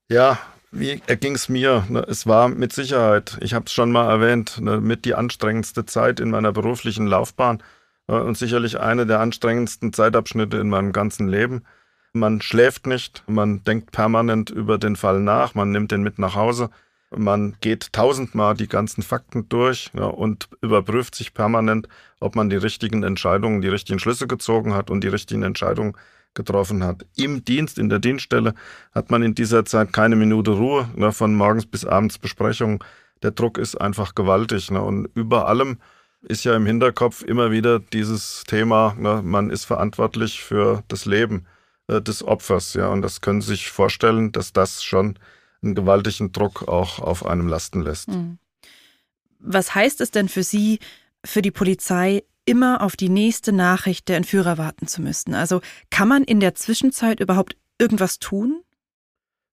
Ja, 0.08 0.38
wie 0.70 1.00
erging 1.06 1.34
es 1.34 1.48
mir? 1.48 1.84
Ne, 1.88 2.04
es 2.08 2.26
war 2.26 2.48
mit 2.48 2.72
Sicherheit, 2.72 3.38
ich 3.40 3.54
habe 3.54 3.66
es 3.66 3.72
schon 3.72 3.90
mal 3.90 4.08
erwähnt, 4.10 4.60
ne, 4.60 4.80
mit 4.80 5.04
die 5.04 5.14
anstrengendste 5.14 5.86
Zeit 5.86 6.20
in 6.20 6.30
meiner 6.30 6.52
beruflichen 6.52 7.06
Laufbahn 7.06 7.62
äh, 8.08 8.12
und 8.12 8.36
sicherlich 8.36 8.80
eine 8.80 9.06
der 9.06 9.20
anstrengendsten 9.20 9.92
Zeitabschnitte 9.92 10.58
in 10.58 10.68
meinem 10.68 10.92
ganzen 10.92 11.28
Leben. 11.28 11.64
Man 12.12 12.40
schläft 12.42 12.86
nicht, 12.86 13.22
man 13.26 13.62
denkt 13.64 13.92
permanent 13.92 14.50
über 14.50 14.78
den 14.78 14.96
Fall 14.96 15.20
nach, 15.20 15.54
man 15.54 15.70
nimmt 15.70 15.92
den 15.92 16.02
mit 16.02 16.18
nach 16.18 16.34
Hause, 16.34 16.70
man 17.10 17.56
geht 17.60 17.92
tausendmal 17.92 18.54
die 18.54 18.68
ganzen 18.68 19.02
Fakten 19.02 19.48
durch 19.48 19.90
ja, 19.94 20.04
und 20.04 20.48
überprüft 20.60 21.14
sich 21.14 21.32
permanent, 21.32 21.88
ob 22.20 22.34
man 22.34 22.50
die 22.50 22.56
richtigen 22.56 23.02
Entscheidungen, 23.02 23.62
die 23.62 23.68
richtigen 23.68 23.98
Schlüsse 23.98 24.26
gezogen 24.26 24.74
hat 24.74 24.90
und 24.90 25.02
die 25.02 25.08
richtigen 25.08 25.42
Entscheidungen 25.42 25.96
getroffen 26.34 26.84
hat. 26.84 27.04
Im 27.16 27.44
Dienst, 27.44 27.78
in 27.78 27.88
der 27.88 27.98
Dienststelle 27.98 28.54
hat 28.92 29.10
man 29.10 29.22
in 29.22 29.34
dieser 29.34 29.64
Zeit 29.64 29.92
keine 29.92 30.16
Minute 30.16 30.52
Ruhe, 30.52 30.88
ne, 30.94 31.12
von 31.12 31.34
morgens 31.34 31.66
bis 31.66 31.84
abends 31.84 32.18
Besprechungen. 32.18 32.78
Der 33.22 33.32
Druck 33.32 33.58
ist 33.58 33.74
einfach 33.76 34.14
gewaltig. 34.14 34.70
Ne, 34.70 34.80
und 34.80 35.06
über 35.14 35.48
allem 35.48 35.78
ist 36.22 36.44
ja 36.44 36.56
im 36.56 36.66
Hinterkopf 36.66 37.22
immer 37.22 37.50
wieder 37.50 37.78
dieses 37.80 38.44
Thema, 38.44 38.94
ne, 38.98 39.20
man 39.22 39.50
ist 39.50 39.64
verantwortlich 39.64 40.42
für 40.42 40.82
das 40.88 41.04
Leben 41.04 41.46
äh, 41.88 42.00
des 42.00 42.22
Opfers. 42.22 42.74
Ja, 42.74 42.88
und 42.88 43.02
das 43.02 43.20
können 43.20 43.40
Sie 43.40 43.48
sich 43.48 43.70
vorstellen, 43.70 44.32
dass 44.32 44.52
das 44.52 44.82
schon 44.84 45.18
einen 45.62 45.74
gewaltigen 45.74 46.32
Druck 46.32 46.68
auch 46.68 47.00
auf 47.00 47.26
einem 47.26 47.48
lasten 47.48 47.82
lässt. 47.82 48.08
Hm. 48.08 48.38
Was 49.40 49.74
heißt 49.74 50.00
es 50.00 50.10
denn 50.10 50.28
für 50.28 50.42
Sie, 50.42 50.78
für 51.24 51.42
die 51.42 51.50
Polizei, 51.50 52.24
immer 52.48 52.80
auf 52.80 52.96
die 52.96 53.10
nächste 53.10 53.52
Nachricht 53.52 54.08
der 54.08 54.16
Entführer 54.16 54.56
warten 54.56 54.86
zu 54.86 55.02
müssen. 55.02 55.34
Also 55.34 55.60
kann 55.90 56.08
man 56.08 56.24
in 56.24 56.40
der 56.40 56.54
Zwischenzeit 56.54 57.20
überhaupt 57.20 57.56
irgendwas 57.78 58.18
tun? 58.18 58.62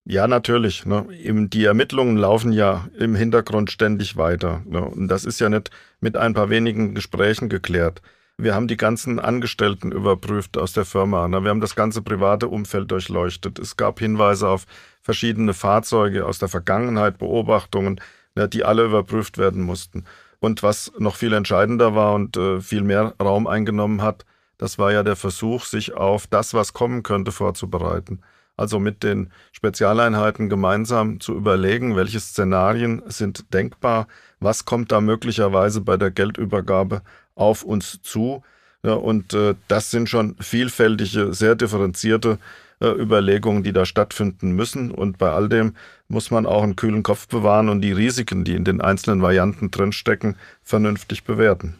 Ja, 0.05 0.27
natürlich. 0.27 0.85
Ne. 0.85 1.05
Die 1.09 1.65
Ermittlungen 1.65 2.15
laufen 2.15 2.53
ja 2.53 2.87
im 2.97 3.15
Hintergrund 3.15 3.69
ständig 3.69 4.15
weiter. 4.15 4.61
Ne. 4.65 4.81
Und 4.81 5.09
das 5.09 5.25
ist 5.25 5.39
ja 5.39 5.49
nicht 5.49 5.71
mit 5.99 6.15
ein 6.15 6.33
paar 6.33 6.49
wenigen 6.49 6.95
Gesprächen 6.95 7.49
geklärt. 7.49 8.01
Wir 8.37 8.53
haben 8.53 8.67
die 8.67 8.77
ganzen 8.77 9.19
Angestellten 9.19 9.91
überprüft 9.91 10.57
aus 10.57 10.73
der 10.73 10.85
Firma. 10.85 11.27
Ne. 11.27 11.43
Wir 11.43 11.49
haben 11.49 11.61
das 11.61 11.75
ganze 11.75 12.01
private 12.01 12.47
Umfeld 12.47 12.91
durchleuchtet. 12.91 13.59
Es 13.59 13.75
gab 13.75 13.99
Hinweise 13.99 14.47
auf 14.47 14.65
verschiedene 15.01 15.53
Fahrzeuge 15.53 16.25
aus 16.25 16.39
der 16.39 16.49
Vergangenheit, 16.49 17.17
Beobachtungen, 17.17 17.99
ne, 18.35 18.47
die 18.47 18.63
alle 18.63 18.85
überprüft 18.85 19.37
werden 19.37 19.63
mussten. 19.63 20.05
Und 20.39 20.63
was 20.63 20.91
noch 20.97 21.15
viel 21.15 21.33
entscheidender 21.33 21.95
war 21.95 22.13
und 22.13 22.37
äh, 22.37 22.61
viel 22.61 22.81
mehr 22.81 23.13
Raum 23.21 23.47
eingenommen 23.47 24.01
hat, 24.01 24.25
das 24.57 24.77
war 24.79 24.91
ja 24.91 25.03
der 25.03 25.15
Versuch, 25.15 25.65
sich 25.65 25.93
auf 25.93 26.27
das, 26.27 26.53
was 26.53 26.73
kommen 26.73 27.03
könnte, 27.03 27.31
vorzubereiten 27.31 28.21
also 28.57 28.79
mit 28.79 29.03
den 29.03 29.31
Spezialeinheiten 29.51 30.49
gemeinsam 30.49 31.19
zu 31.19 31.35
überlegen, 31.35 31.95
welche 31.95 32.19
Szenarien 32.19 33.01
sind 33.07 33.53
denkbar, 33.53 34.07
was 34.39 34.65
kommt 34.65 34.91
da 34.91 35.01
möglicherweise 35.01 35.81
bei 35.81 35.97
der 35.97 36.11
Geldübergabe 36.11 37.01
auf 37.35 37.63
uns 37.63 38.01
zu. 38.01 38.43
Ja, 38.83 38.93
und 38.93 39.33
äh, 39.33 39.55
das 39.67 39.91
sind 39.91 40.09
schon 40.09 40.35
vielfältige, 40.39 41.33
sehr 41.33 41.55
differenzierte 41.55 42.37
äh, 42.79 42.87
Überlegungen, 42.87 43.63
die 43.63 43.73
da 43.73 43.85
stattfinden 43.85 44.51
müssen. 44.51 44.91
Und 44.91 45.17
bei 45.17 45.31
all 45.31 45.49
dem 45.49 45.75
muss 46.07 46.31
man 46.31 46.45
auch 46.45 46.63
einen 46.63 46.75
kühlen 46.75 47.03
Kopf 47.03 47.27
bewahren 47.27 47.69
und 47.69 47.81
die 47.81 47.91
Risiken, 47.91 48.43
die 48.43 48.55
in 48.55 48.63
den 48.63 48.81
einzelnen 48.81 49.21
Varianten 49.21 49.71
drinstecken, 49.71 50.35
vernünftig 50.63 51.23
bewerten. 51.23 51.75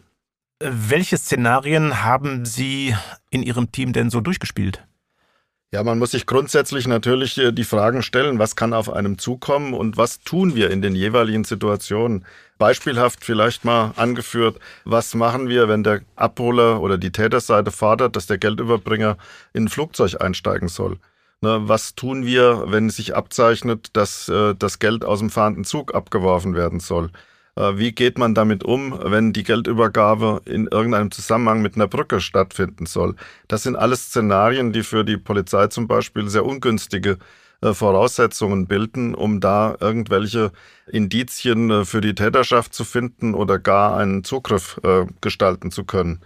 Welche 0.58 1.18
Szenarien 1.18 2.02
haben 2.02 2.44
Sie 2.44 2.94
in 3.30 3.42
Ihrem 3.42 3.72
Team 3.72 3.92
denn 3.92 4.10
so 4.10 4.20
durchgespielt? 4.20 4.82
Ja, 5.72 5.82
man 5.82 5.98
muss 5.98 6.12
sich 6.12 6.26
grundsätzlich 6.26 6.86
natürlich 6.86 7.36
äh, 7.38 7.52
die 7.52 7.64
Fragen 7.64 8.02
stellen, 8.02 8.38
was 8.38 8.56
kann 8.56 8.72
auf 8.72 8.90
einem 8.90 9.18
zukommen 9.18 9.74
und 9.74 9.96
was 9.96 10.20
tun 10.20 10.54
wir 10.54 10.70
in 10.70 10.80
den 10.80 10.94
jeweiligen 10.94 11.44
Situationen. 11.44 12.24
Beispielhaft 12.56 13.24
vielleicht 13.24 13.64
mal 13.64 13.92
angeführt, 13.96 14.58
was 14.84 15.14
machen 15.14 15.48
wir, 15.48 15.68
wenn 15.68 15.82
der 15.82 16.02
Abholer 16.14 16.80
oder 16.80 16.96
die 16.98 17.10
Täterseite 17.10 17.72
fordert, 17.72 18.16
dass 18.16 18.26
der 18.26 18.38
Geldüberbringer 18.38 19.18
in 19.52 19.64
ein 19.64 19.68
Flugzeug 19.68 20.20
einsteigen 20.20 20.68
soll? 20.68 20.98
Ne, 21.42 21.68
was 21.68 21.94
tun 21.94 22.24
wir, 22.24 22.64
wenn 22.68 22.88
sich 22.88 23.14
abzeichnet, 23.14 23.90
dass 23.92 24.28
äh, 24.28 24.54
das 24.54 24.78
Geld 24.78 25.04
aus 25.04 25.18
dem 25.18 25.28
fahrenden 25.30 25.64
Zug 25.64 25.94
abgeworfen 25.94 26.54
werden 26.54 26.80
soll? 26.80 27.10
Äh, 27.56 27.76
wie 27.76 27.92
geht 27.92 28.18
man 28.18 28.34
damit 28.34 28.64
um, 28.64 28.98
wenn 29.04 29.32
die 29.32 29.42
Geldübergabe 29.42 30.40
in 30.46 30.66
irgendeinem 30.66 31.10
Zusammenhang 31.10 31.60
mit 31.62 31.74
einer 31.76 31.88
Brücke 31.88 32.20
stattfinden 32.20 32.86
soll? 32.86 33.16
Das 33.48 33.62
sind 33.62 33.76
alles 33.76 34.06
Szenarien, 34.06 34.72
die 34.72 34.82
für 34.82 35.04
die 35.04 35.18
Polizei 35.18 35.66
zum 35.68 35.86
Beispiel 35.88 36.28
sehr 36.30 36.46
ungünstige 36.46 37.18
äh, 37.60 37.74
Voraussetzungen 37.74 38.66
bilden, 38.66 39.14
um 39.14 39.40
da 39.40 39.76
irgendwelche 39.80 40.52
Indizien 40.86 41.70
äh, 41.70 41.84
für 41.84 42.00
die 42.00 42.14
Täterschaft 42.14 42.74
zu 42.74 42.84
finden 42.84 43.34
oder 43.34 43.58
gar 43.58 43.96
einen 43.96 44.24
Zugriff 44.24 44.80
gestalten 45.20 45.70
zu 45.70 45.84
können. 45.84 46.20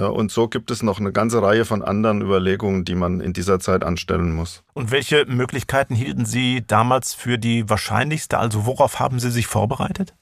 Ja, 0.00 0.06
und 0.06 0.32
so 0.32 0.48
gibt 0.48 0.70
es 0.70 0.82
noch 0.82 0.98
eine 0.98 1.12
ganze 1.12 1.42
Reihe 1.42 1.66
von 1.66 1.82
anderen 1.82 2.22
Überlegungen, 2.22 2.86
die 2.86 2.94
man 2.94 3.20
in 3.20 3.34
dieser 3.34 3.60
Zeit 3.60 3.84
anstellen 3.84 4.32
muss. 4.32 4.62
Und 4.72 4.90
welche 4.90 5.26
Möglichkeiten 5.26 5.94
hielten 5.94 6.24
Sie 6.24 6.64
damals 6.66 7.12
für 7.12 7.36
die 7.36 7.68
wahrscheinlichste? 7.68 8.38
Also 8.38 8.64
worauf 8.64 8.98
haben 8.98 9.20
Sie 9.20 9.30
sich 9.30 9.46
vorbereitet? 9.46 10.14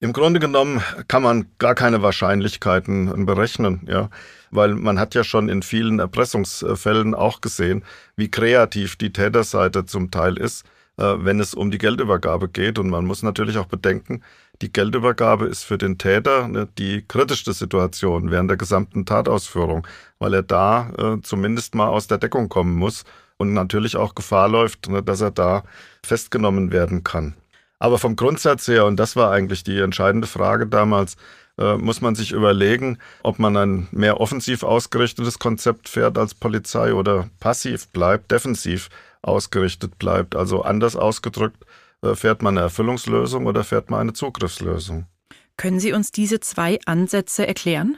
Im 0.00 0.12
Grunde 0.12 0.40
genommen 0.40 0.82
kann 1.06 1.22
man 1.22 1.46
gar 1.58 1.76
keine 1.76 2.02
Wahrscheinlichkeiten 2.02 3.24
berechnen, 3.24 3.86
ja, 3.88 4.10
weil 4.50 4.74
man 4.74 4.98
hat 4.98 5.14
ja 5.14 5.22
schon 5.22 5.48
in 5.48 5.62
vielen 5.62 6.00
Erpressungsfällen 6.00 7.14
auch 7.14 7.40
gesehen, 7.40 7.84
wie 8.16 8.32
kreativ 8.32 8.96
die 8.96 9.12
Täterseite 9.12 9.86
zum 9.86 10.10
Teil 10.10 10.38
ist, 10.38 10.64
äh, 10.98 11.14
wenn 11.18 11.38
es 11.38 11.54
um 11.54 11.70
die 11.70 11.78
Geldübergabe 11.78 12.48
geht. 12.48 12.80
Und 12.80 12.90
man 12.90 13.06
muss 13.06 13.22
natürlich 13.22 13.58
auch 13.58 13.66
bedenken, 13.66 14.22
die 14.62 14.72
Geldübergabe 14.72 15.46
ist 15.46 15.64
für 15.64 15.78
den 15.78 15.98
Täter 15.98 16.48
ne, 16.48 16.68
die 16.78 17.04
kritischste 17.06 17.52
Situation 17.52 18.30
während 18.30 18.50
der 18.50 18.56
gesamten 18.56 19.06
Tatausführung, 19.06 19.86
weil 20.18 20.34
er 20.34 20.42
da 20.42 20.90
äh, 20.98 21.22
zumindest 21.22 21.74
mal 21.74 21.88
aus 21.88 22.06
der 22.06 22.18
Deckung 22.18 22.48
kommen 22.48 22.74
muss 22.74 23.04
und 23.36 23.52
natürlich 23.52 23.96
auch 23.96 24.14
Gefahr 24.14 24.48
läuft, 24.48 24.88
ne, 24.88 25.02
dass 25.02 25.20
er 25.20 25.30
da 25.30 25.62
festgenommen 26.02 26.72
werden 26.72 27.04
kann. 27.04 27.34
Aber 27.78 27.98
vom 27.98 28.16
Grundsatz 28.16 28.68
her, 28.68 28.86
und 28.86 28.96
das 28.96 29.16
war 29.16 29.30
eigentlich 29.30 29.62
die 29.62 29.78
entscheidende 29.78 30.26
Frage 30.26 30.66
damals, 30.66 31.16
äh, 31.58 31.76
muss 31.76 32.00
man 32.00 32.14
sich 32.14 32.32
überlegen, 32.32 32.98
ob 33.22 33.38
man 33.38 33.56
ein 33.56 33.88
mehr 33.90 34.20
offensiv 34.20 34.62
ausgerichtetes 34.62 35.38
Konzept 35.38 35.88
fährt 35.88 36.18
als 36.18 36.34
Polizei 36.34 36.94
oder 36.94 37.28
passiv 37.40 37.88
bleibt, 37.88 38.30
defensiv 38.30 38.88
ausgerichtet 39.22 39.98
bleibt. 39.98 40.36
Also 40.36 40.62
anders 40.62 40.96
ausgedrückt, 40.96 41.65
fährt 42.14 42.42
man 42.42 42.56
eine 42.56 42.66
Erfüllungslösung 42.66 43.46
oder 43.46 43.64
fährt 43.64 43.90
man 43.90 44.00
eine 44.00 44.12
Zugriffslösung. 44.12 45.06
Können 45.56 45.80
Sie 45.80 45.92
uns 45.92 46.12
diese 46.12 46.40
zwei 46.40 46.78
Ansätze 46.84 47.46
erklären? 47.46 47.96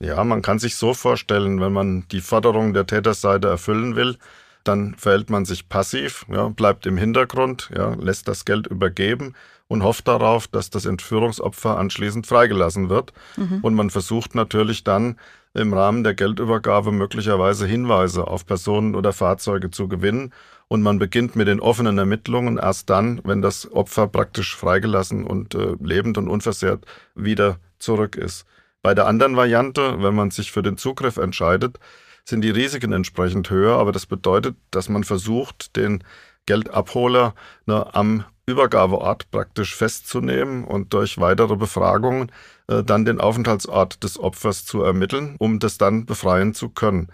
Ja, 0.00 0.22
man 0.24 0.42
kann 0.42 0.58
sich 0.58 0.76
so 0.76 0.94
vorstellen, 0.94 1.60
wenn 1.60 1.72
man 1.72 2.06
die 2.10 2.20
Forderungen 2.20 2.72
der 2.72 2.86
Täterseite 2.86 3.48
erfüllen 3.48 3.96
will, 3.96 4.16
dann 4.64 4.94
verhält 4.94 5.30
man 5.30 5.44
sich 5.44 5.68
passiv, 5.68 6.26
ja, 6.30 6.48
bleibt 6.48 6.86
im 6.86 6.96
Hintergrund, 6.96 7.70
ja, 7.74 7.94
lässt 7.94 8.28
das 8.28 8.44
Geld 8.44 8.66
übergeben 8.66 9.34
und 9.66 9.82
hofft 9.82 10.08
darauf, 10.08 10.46
dass 10.48 10.70
das 10.70 10.86
Entführungsopfer 10.86 11.78
anschließend 11.78 12.26
freigelassen 12.26 12.88
wird. 12.88 13.12
Mhm. 13.36 13.60
Und 13.62 13.74
man 13.74 13.90
versucht 13.90 14.34
natürlich 14.34 14.84
dann 14.84 15.16
im 15.54 15.72
Rahmen 15.72 16.04
der 16.04 16.14
Geldübergabe 16.14 16.92
möglicherweise 16.92 17.66
Hinweise 17.66 18.26
auf 18.26 18.46
Personen 18.46 18.94
oder 18.94 19.12
Fahrzeuge 19.12 19.70
zu 19.70 19.88
gewinnen. 19.88 20.32
Und 20.68 20.82
man 20.82 20.98
beginnt 20.98 21.34
mit 21.34 21.48
den 21.48 21.60
offenen 21.60 21.96
Ermittlungen 21.96 22.58
erst 22.58 22.90
dann, 22.90 23.20
wenn 23.24 23.40
das 23.40 23.72
Opfer 23.72 24.06
praktisch 24.06 24.54
freigelassen 24.54 25.24
und 25.24 25.54
äh, 25.54 25.76
lebend 25.80 26.18
und 26.18 26.28
unversehrt 26.28 26.84
wieder 27.14 27.58
zurück 27.78 28.16
ist. 28.16 28.44
Bei 28.82 28.94
der 28.94 29.06
anderen 29.06 29.36
Variante, 29.36 30.02
wenn 30.02 30.14
man 30.14 30.30
sich 30.30 30.52
für 30.52 30.62
den 30.62 30.76
Zugriff 30.76 31.16
entscheidet, 31.16 31.78
sind 32.24 32.42
die 32.42 32.50
Risiken 32.50 32.92
entsprechend 32.92 33.48
höher, 33.50 33.78
aber 33.78 33.92
das 33.92 34.06
bedeutet, 34.06 34.56
dass 34.70 34.88
man 34.88 35.04
versucht, 35.04 35.76
den 35.76 36.04
Geldabholer 36.46 37.34
ne, 37.66 37.94
am 37.94 38.24
Übergabeort 38.46 39.30
praktisch 39.30 39.76
festzunehmen 39.76 40.64
und 40.64 40.94
durch 40.94 41.18
weitere 41.18 41.56
Befragungen 41.56 42.32
äh, 42.66 42.82
dann 42.82 43.04
den 43.04 43.20
Aufenthaltsort 43.20 44.02
des 44.02 44.18
Opfers 44.18 44.64
zu 44.64 44.82
ermitteln, 44.82 45.36
um 45.38 45.58
das 45.58 45.78
dann 45.78 46.06
befreien 46.06 46.54
zu 46.54 46.70
können. 46.70 47.08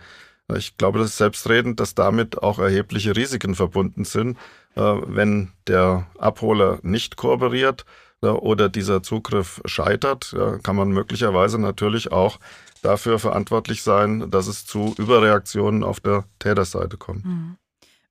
Ich 0.54 0.76
glaube, 0.76 0.98
das 0.98 1.11
ist 1.11 1.18
selbstredend, 1.18 1.80
dass 1.80 1.94
damit 1.94 2.42
auch 2.42 2.59
erhebliche 2.59 3.16
Risiken 3.16 3.54
verbunden 3.54 4.04
sind, 4.04 4.37
äh, 4.76 4.80
wenn 4.80 5.52
der 5.66 6.07
Abholer 6.18 6.78
nicht 6.83 7.16
kooperiert 7.16 7.85
äh, 8.22 8.26
oder 8.26 8.68
dieser 8.68 9.02
Zugriff 9.02 9.62
scheitert, 9.64 10.35
kann 10.62 10.76
man 10.76 10.90
möglicherweise 10.90 11.59
natürlich 11.59 12.12
auch 12.12 12.38
dafür 12.83 13.18
verantwortlich 13.18 13.83
sein, 13.83 14.30
dass 14.30 14.46
es 14.46 14.66
zu 14.66 14.94
Überreaktionen 14.98 15.83
auf 15.83 16.00
der 16.00 16.24
Täterseite 16.38 16.96
kommt. 16.96 17.24
Mhm. 17.24 17.57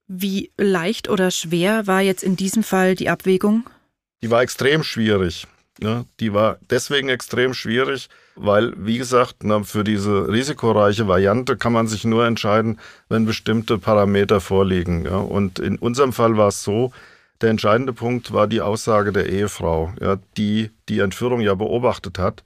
Wie 0.07 0.51
leicht 0.57 1.09
oder 1.09 1.31
schwer 1.31 1.87
war 1.87 2.01
jetzt 2.01 2.23
in 2.23 2.35
diesem 2.35 2.63
Fall 2.63 2.95
die 2.95 3.09
Abwägung? 3.09 3.69
Die 4.21 4.29
war 4.29 4.41
extrem 4.41 4.83
schwierig. 4.83 5.47
Ne? 5.79 6.05
Die 6.19 6.33
war 6.33 6.57
deswegen 6.69 7.09
extrem 7.09 7.53
schwierig, 7.53 8.09
weil, 8.35 8.73
wie 8.77 8.97
gesagt, 8.97 9.43
ne, 9.43 9.63
für 9.63 9.83
diese 9.83 10.27
risikoreiche 10.27 11.07
Variante 11.07 11.57
kann 11.57 11.73
man 11.73 11.87
sich 11.87 12.03
nur 12.05 12.25
entscheiden, 12.25 12.79
wenn 13.09 13.25
bestimmte 13.25 13.77
Parameter 13.77 14.39
vorliegen. 14.39 15.05
Ja? 15.05 15.17
Und 15.17 15.59
in 15.59 15.77
unserem 15.77 16.13
Fall 16.13 16.37
war 16.37 16.49
es 16.49 16.63
so, 16.63 16.91
der 17.41 17.49
entscheidende 17.49 17.93
Punkt 17.93 18.31
war 18.31 18.47
die 18.47 18.61
Aussage 18.61 19.11
der 19.11 19.27
Ehefrau, 19.27 19.93
ja, 19.99 20.17
die 20.37 20.71
die 20.87 20.99
Entführung 20.99 21.41
ja 21.41 21.55
beobachtet 21.55 22.17
hat 22.17 22.43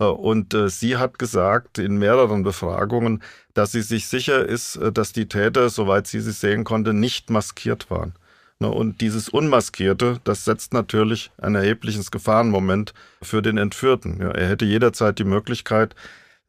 äh, 0.00 0.04
und 0.04 0.54
äh, 0.54 0.68
sie 0.68 0.96
hat 0.96 1.18
gesagt 1.20 1.78
in 1.78 1.98
mehreren 1.98 2.42
Befragungen, 2.42 3.22
dass 3.54 3.72
sie 3.72 3.82
sich 3.82 4.08
sicher 4.08 4.44
ist, 4.44 4.76
äh, 4.76 4.90
dass 4.90 5.12
die 5.12 5.28
Täter, 5.28 5.68
soweit 5.68 6.08
sie 6.08 6.20
sie 6.20 6.32
sehen 6.32 6.64
konnte, 6.64 6.94
nicht 6.94 7.30
maskiert 7.30 7.90
waren. 7.90 8.14
Ne, 8.60 8.68
und 8.68 9.00
dieses 9.00 9.30
Unmaskierte, 9.30 10.20
das 10.24 10.44
setzt 10.44 10.74
natürlich 10.74 11.30
ein 11.38 11.54
erhebliches 11.54 12.10
Gefahrenmoment 12.10 12.92
für 13.22 13.40
den 13.40 13.56
Entführten. 13.56 14.20
er 14.20 14.48
hätte 14.48 14.66
jederzeit 14.66 15.18
die 15.18 15.24
Möglichkeit, 15.24 15.94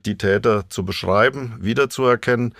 die 0.05 0.17
Täter 0.17 0.69
zu 0.69 0.83
beschreiben, 0.83 1.55
wiederzuerkennen. 1.61 2.53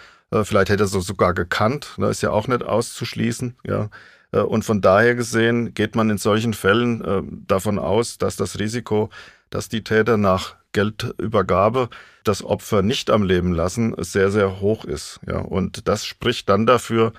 Vielleicht 0.44 0.70
hätte 0.70 0.84
er 0.84 0.88
sie 0.88 1.02
sogar 1.02 1.34
gekannt, 1.34 1.96
ne, 1.98 2.08
ist 2.08 2.22
ja 2.22 2.32
auch 2.32 2.48
nicht 2.48 2.64
auszuschließen. 2.64 3.58
Ja. 3.66 3.90
Und 4.32 4.64
von 4.64 4.80
daher 4.80 5.16
gesehen 5.16 5.74
geht 5.74 5.98
man 5.98 6.10
in 6.10 6.18
solchen 6.18 6.54
Fällen 6.54 7.44
davon 7.48 7.78
aus, 7.78 8.18
dass 8.18 8.38
das 8.38 8.60
Risiko, 8.60 9.10
dass 9.50 9.68
die 9.68 9.84
Täter 9.84 10.16
nach 10.16 10.56
Geldübergabe 10.72 11.90
das 12.24 12.42
Opfer 12.42 12.82
nicht 12.82 13.10
am 13.10 13.24
Leben 13.24 13.52
lassen, 13.52 13.94
sehr, 13.98 14.32
sehr 14.32 14.62
hoch 14.62 14.86
ist. 14.86 15.20
Und 15.28 15.90
das 15.90 16.06
spricht 16.06 16.48
dann 16.48 16.66
dafür, 16.66 17.12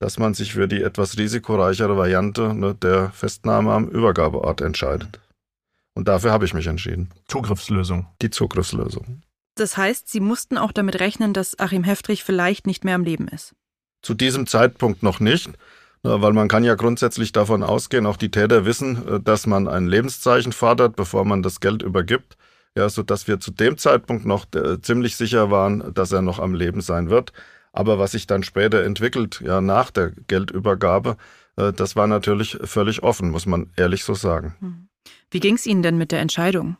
dass 0.00 0.18
man 0.18 0.34
sich 0.34 0.54
für 0.54 0.66
die 0.66 0.82
etwas 0.82 1.18
risikoreichere 1.18 1.96
Variante 1.96 2.54
ne, 2.54 2.74
der 2.74 3.10
Festnahme 3.10 3.72
am 3.72 3.88
Übergabeort 3.88 4.62
entscheidet. 4.62 5.20
Und 5.94 6.08
dafür 6.08 6.32
habe 6.32 6.46
ich 6.46 6.54
mich 6.54 6.66
entschieden. 6.66 7.10
Zugriffslösung. 7.28 8.06
Die 8.22 8.30
Zugriffslösung. 8.30 9.22
Das 9.56 9.76
heißt, 9.76 10.08
Sie 10.08 10.20
mussten 10.20 10.56
auch 10.56 10.72
damit 10.72 11.00
rechnen, 11.00 11.34
dass 11.34 11.58
Achim 11.58 11.84
Heftrich 11.84 12.24
vielleicht 12.24 12.66
nicht 12.66 12.84
mehr 12.84 12.94
am 12.94 13.04
Leben 13.04 13.28
ist. 13.28 13.54
Zu 14.02 14.14
diesem 14.14 14.46
Zeitpunkt 14.46 15.02
noch 15.02 15.20
nicht, 15.20 15.50
weil 16.02 16.32
man 16.32 16.48
kann 16.48 16.64
ja 16.64 16.76
grundsätzlich 16.76 17.32
davon 17.32 17.62
ausgehen, 17.62 18.06
auch 18.06 18.16
die 18.16 18.30
Täter 18.30 18.64
wissen, 18.64 19.06
äh, 19.06 19.20
dass 19.20 19.46
man 19.46 19.68
ein 19.68 19.86
Lebenszeichen 19.86 20.52
fordert, 20.52 20.96
bevor 20.96 21.26
man 21.26 21.42
das 21.42 21.60
Geld 21.60 21.82
übergibt. 21.82 22.38
Ja, 22.76 22.88
so 22.88 23.02
dass 23.02 23.28
wir 23.28 23.40
zu 23.40 23.50
dem 23.50 23.76
Zeitpunkt 23.76 24.24
noch 24.24 24.46
äh, 24.54 24.80
ziemlich 24.80 25.16
sicher 25.16 25.50
waren, 25.50 25.92
dass 25.92 26.12
er 26.12 26.22
noch 26.22 26.38
am 26.38 26.54
Leben 26.54 26.80
sein 26.80 27.10
wird. 27.10 27.32
Aber 27.72 27.98
was 27.98 28.12
sich 28.12 28.26
dann 28.26 28.42
später 28.42 28.84
entwickelt, 28.84 29.40
ja, 29.44 29.60
nach 29.60 29.90
der 29.90 30.10
Geldübergabe, 30.10 31.16
äh, 31.56 31.72
das 31.72 31.96
war 31.96 32.06
natürlich 32.06 32.58
völlig 32.64 33.02
offen, 33.02 33.30
muss 33.30 33.46
man 33.46 33.70
ehrlich 33.76 34.04
so 34.04 34.14
sagen. 34.14 34.54
Hm. 34.60 34.88
Wie 35.30 35.40
ging 35.40 35.54
es 35.54 35.66
Ihnen 35.66 35.82
denn 35.82 35.98
mit 35.98 36.12
der 36.12 36.20
Entscheidung? 36.20 36.76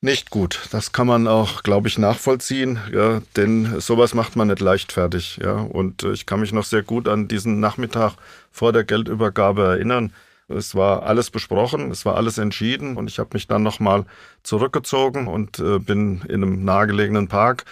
Nicht 0.00 0.28
gut. 0.28 0.68
Das 0.70 0.92
kann 0.92 1.06
man 1.06 1.26
auch, 1.26 1.62
glaube 1.62 1.88
ich, 1.88 1.96
nachvollziehen, 1.96 2.78
ja, 2.92 3.22
denn 3.36 3.80
sowas 3.80 4.12
macht 4.12 4.36
man 4.36 4.48
nicht 4.48 4.60
leichtfertig, 4.60 5.38
ja. 5.42 5.54
Und 5.54 6.02
ich 6.02 6.26
kann 6.26 6.40
mich 6.40 6.52
noch 6.52 6.64
sehr 6.64 6.82
gut 6.82 7.08
an 7.08 7.26
diesen 7.26 7.58
Nachmittag 7.58 8.16
vor 8.50 8.74
der 8.74 8.84
Geldübergabe 8.84 9.62
erinnern. 9.62 10.12
Es 10.46 10.74
war 10.74 11.04
alles 11.04 11.30
besprochen, 11.30 11.90
es 11.90 12.04
war 12.04 12.16
alles 12.16 12.36
entschieden 12.36 12.98
und 12.98 13.08
ich 13.08 13.18
habe 13.18 13.30
mich 13.32 13.46
dann 13.46 13.62
nochmal 13.62 14.04
zurückgezogen 14.42 15.26
und 15.26 15.58
äh, 15.58 15.78
bin 15.78 16.20
in 16.28 16.42
einem 16.42 16.64
nahegelegenen 16.64 17.28
Park 17.28 17.64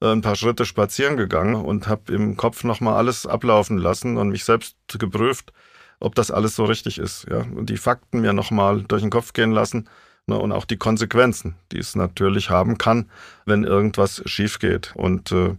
ein 0.00 0.20
paar 0.22 0.36
Schritte 0.36 0.64
spazieren 0.64 1.16
gegangen 1.16 1.54
und 1.54 1.88
habe 1.88 2.12
im 2.12 2.36
Kopf 2.36 2.64
nochmal 2.64 2.94
alles 2.94 3.26
ablaufen 3.26 3.78
lassen 3.78 4.16
und 4.16 4.28
mich 4.28 4.44
selbst 4.44 4.76
geprüft, 4.98 5.52
ob 6.00 6.14
das 6.14 6.30
alles 6.30 6.56
so 6.56 6.64
richtig 6.64 6.98
ist, 6.98 7.26
ja. 7.30 7.38
Und 7.38 7.70
die 7.70 7.78
Fakten 7.78 8.20
mir 8.20 8.32
nochmal 8.32 8.82
durch 8.82 9.02
den 9.02 9.10
Kopf 9.10 9.32
gehen 9.32 9.52
lassen 9.52 9.88
Ne, 10.28 10.36
und 10.38 10.50
auch 10.50 10.64
die 10.64 10.76
Konsequenzen, 10.76 11.54
die 11.70 11.78
es 11.78 11.94
natürlich 11.94 12.50
haben 12.50 12.78
kann, 12.78 13.08
wenn 13.44 13.62
irgendwas 13.62 14.22
schief 14.26 14.58
geht. 14.58 14.92
Und 14.96 15.30
äh, 15.30 15.54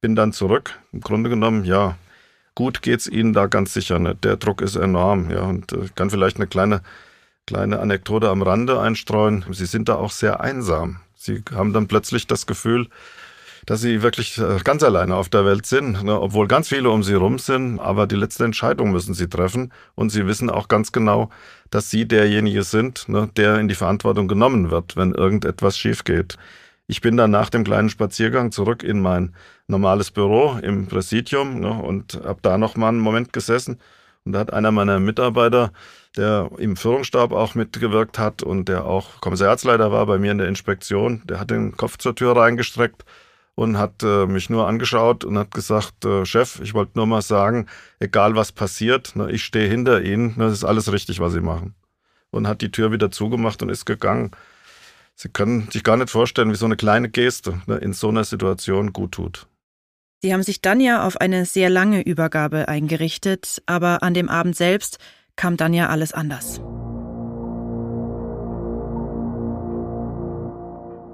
bin 0.00 0.16
dann 0.16 0.32
zurück. 0.32 0.76
Im 0.92 1.00
Grunde 1.00 1.30
genommen, 1.30 1.64
ja, 1.64 1.96
gut 2.56 2.82
geht's 2.82 3.06
Ihnen 3.06 3.32
da 3.32 3.46
ganz 3.46 3.74
sicher 3.74 4.00
nicht. 4.00 4.24
Der 4.24 4.36
Druck 4.36 4.60
ist 4.60 4.74
enorm, 4.74 5.30
ja, 5.30 5.42
und 5.42 5.72
äh, 5.72 5.88
kann 5.94 6.10
vielleicht 6.10 6.36
eine 6.36 6.48
kleine 6.48 6.82
kleine 7.46 7.78
Anekdote 7.80 8.28
am 8.28 8.42
Rande 8.42 8.78
einstreuen. 8.80 9.44
Sie 9.52 9.66
sind 9.66 9.88
da 9.88 9.94
auch 9.94 10.10
sehr 10.10 10.40
einsam. 10.40 11.00
Sie 11.14 11.42
haben 11.54 11.72
dann 11.72 11.88
plötzlich 11.88 12.26
das 12.26 12.46
Gefühl, 12.46 12.88
dass 13.68 13.82
sie 13.82 14.00
wirklich 14.00 14.38
äh, 14.38 14.60
ganz 14.64 14.82
alleine 14.82 15.14
auf 15.14 15.28
der 15.28 15.44
Welt 15.44 15.66
sind, 15.66 16.02
ne? 16.02 16.18
obwohl 16.18 16.48
ganz 16.48 16.70
viele 16.70 16.88
um 16.88 17.02
sie 17.02 17.12
rum 17.12 17.38
sind, 17.38 17.78
aber 17.80 18.06
die 18.06 18.16
letzte 18.16 18.46
Entscheidung 18.46 18.92
müssen 18.92 19.12
sie 19.12 19.28
treffen 19.28 19.74
und 19.94 20.08
sie 20.08 20.26
wissen 20.26 20.48
auch 20.48 20.68
ganz 20.68 20.90
genau, 20.90 21.28
dass 21.68 21.90
sie 21.90 22.08
derjenige 22.08 22.62
sind, 22.62 23.10
ne, 23.10 23.28
der 23.36 23.58
in 23.58 23.68
die 23.68 23.74
Verantwortung 23.74 24.26
genommen 24.26 24.70
wird, 24.70 24.96
wenn 24.96 25.12
irgendetwas 25.12 25.76
schief 25.76 26.04
geht. 26.04 26.38
Ich 26.86 27.02
bin 27.02 27.18
dann 27.18 27.30
nach 27.30 27.50
dem 27.50 27.62
kleinen 27.62 27.90
Spaziergang 27.90 28.52
zurück 28.52 28.82
in 28.82 29.02
mein 29.02 29.34
normales 29.66 30.12
Büro 30.12 30.58
im 30.62 30.86
Präsidium 30.86 31.60
ne, 31.60 31.70
und 31.70 32.22
habe 32.24 32.38
da 32.40 32.56
noch 32.56 32.74
mal 32.74 32.88
einen 32.88 33.00
Moment 33.00 33.34
gesessen 33.34 33.78
und 34.24 34.32
da 34.32 34.38
hat 34.38 34.52
einer 34.54 34.70
meiner 34.70 34.98
Mitarbeiter, 34.98 35.72
der 36.16 36.48
im 36.56 36.74
Führungsstab 36.78 37.32
auch 37.32 37.54
mitgewirkt 37.54 38.18
hat 38.18 38.42
und 38.42 38.70
der 38.70 38.86
auch 38.86 39.20
Kommissariatsleiter 39.20 39.92
war 39.92 40.06
bei 40.06 40.16
mir 40.16 40.32
in 40.32 40.38
der 40.38 40.48
Inspektion, 40.48 41.20
der 41.26 41.38
hat 41.38 41.50
den 41.50 41.76
Kopf 41.76 41.98
zur 41.98 42.14
Tür 42.14 42.34
reingestreckt 42.34 43.04
und 43.58 43.76
hat 43.76 44.04
äh, 44.04 44.26
mich 44.26 44.50
nur 44.50 44.68
angeschaut 44.68 45.24
und 45.24 45.36
hat 45.36 45.50
gesagt, 45.50 46.04
äh, 46.04 46.24
Chef, 46.24 46.60
ich 46.60 46.74
wollte 46.74 46.92
nur 46.94 47.08
mal 47.08 47.22
sagen, 47.22 47.66
egal 47.98 48.36
was 48.36 48.52
passiert, 48.52 49.16
ne, 49.16 49.32
ich 49.32 49.42
stehe 49.42 49.68
hinter 49.68 50.00
Ihnen, 50.00 50.34
ne, 50.36 50.44
das 50.44 50.52
ist 50.52 50.64
alles 50.64 50.92
richtig, 50.92 51.18
was 51.18 51.32
Sie 51.32 51.40
machen. 51.40 51.74
Und 52.30 52.46
hat 52.46 52.62
die 52.62 52.70
Tür 52.70 52.92
wieder 52.92 53.10
zugemacht 53.10 53.60
und 53.60 53.68
ist 53.68 53.84
gegangen. 53.84 54.30
Sie 55.16 55.28
können 55.28 55.68
sich 55.72 55.82
gar 55.82 55.96
nicht 55.96 56.08
vorstellen, 56.08 56.52
wie 56.52 56.56
so 56.56 56.66
eine 56.66 56.76
kleine 56.76 57.08
Geste 57.08 57.60
ne, 57.66 57.78
in 57.78 57.94
so 57.94 58.10
einer 58.10 58.22
Situation 58.22 58.92
gut 58.92 59.10
tut. 59.12 59.48
Sie 60.22 60.32
haben 60.32 60.44
sich 60.44 60.60
dann 60.60 60.78
ja 60.78 61.04
auf 61.04 61.16
eine 61.16 61.44
sehr 61.44 61.68
lange 61.68 62.02
Übergabe 62.02 62.68
eingerichtet, 62.68 63.60
aber 63.66 64.04
an 64.04 64.14
dem 64.14 64.28
Abend 64.28 64.54
selbst 64.54 64.98
kam 65.34 65.56
dann 65.56 65.74
ja 65.74 65.88
alles 65.88 66.12
anders. 66.12 66.60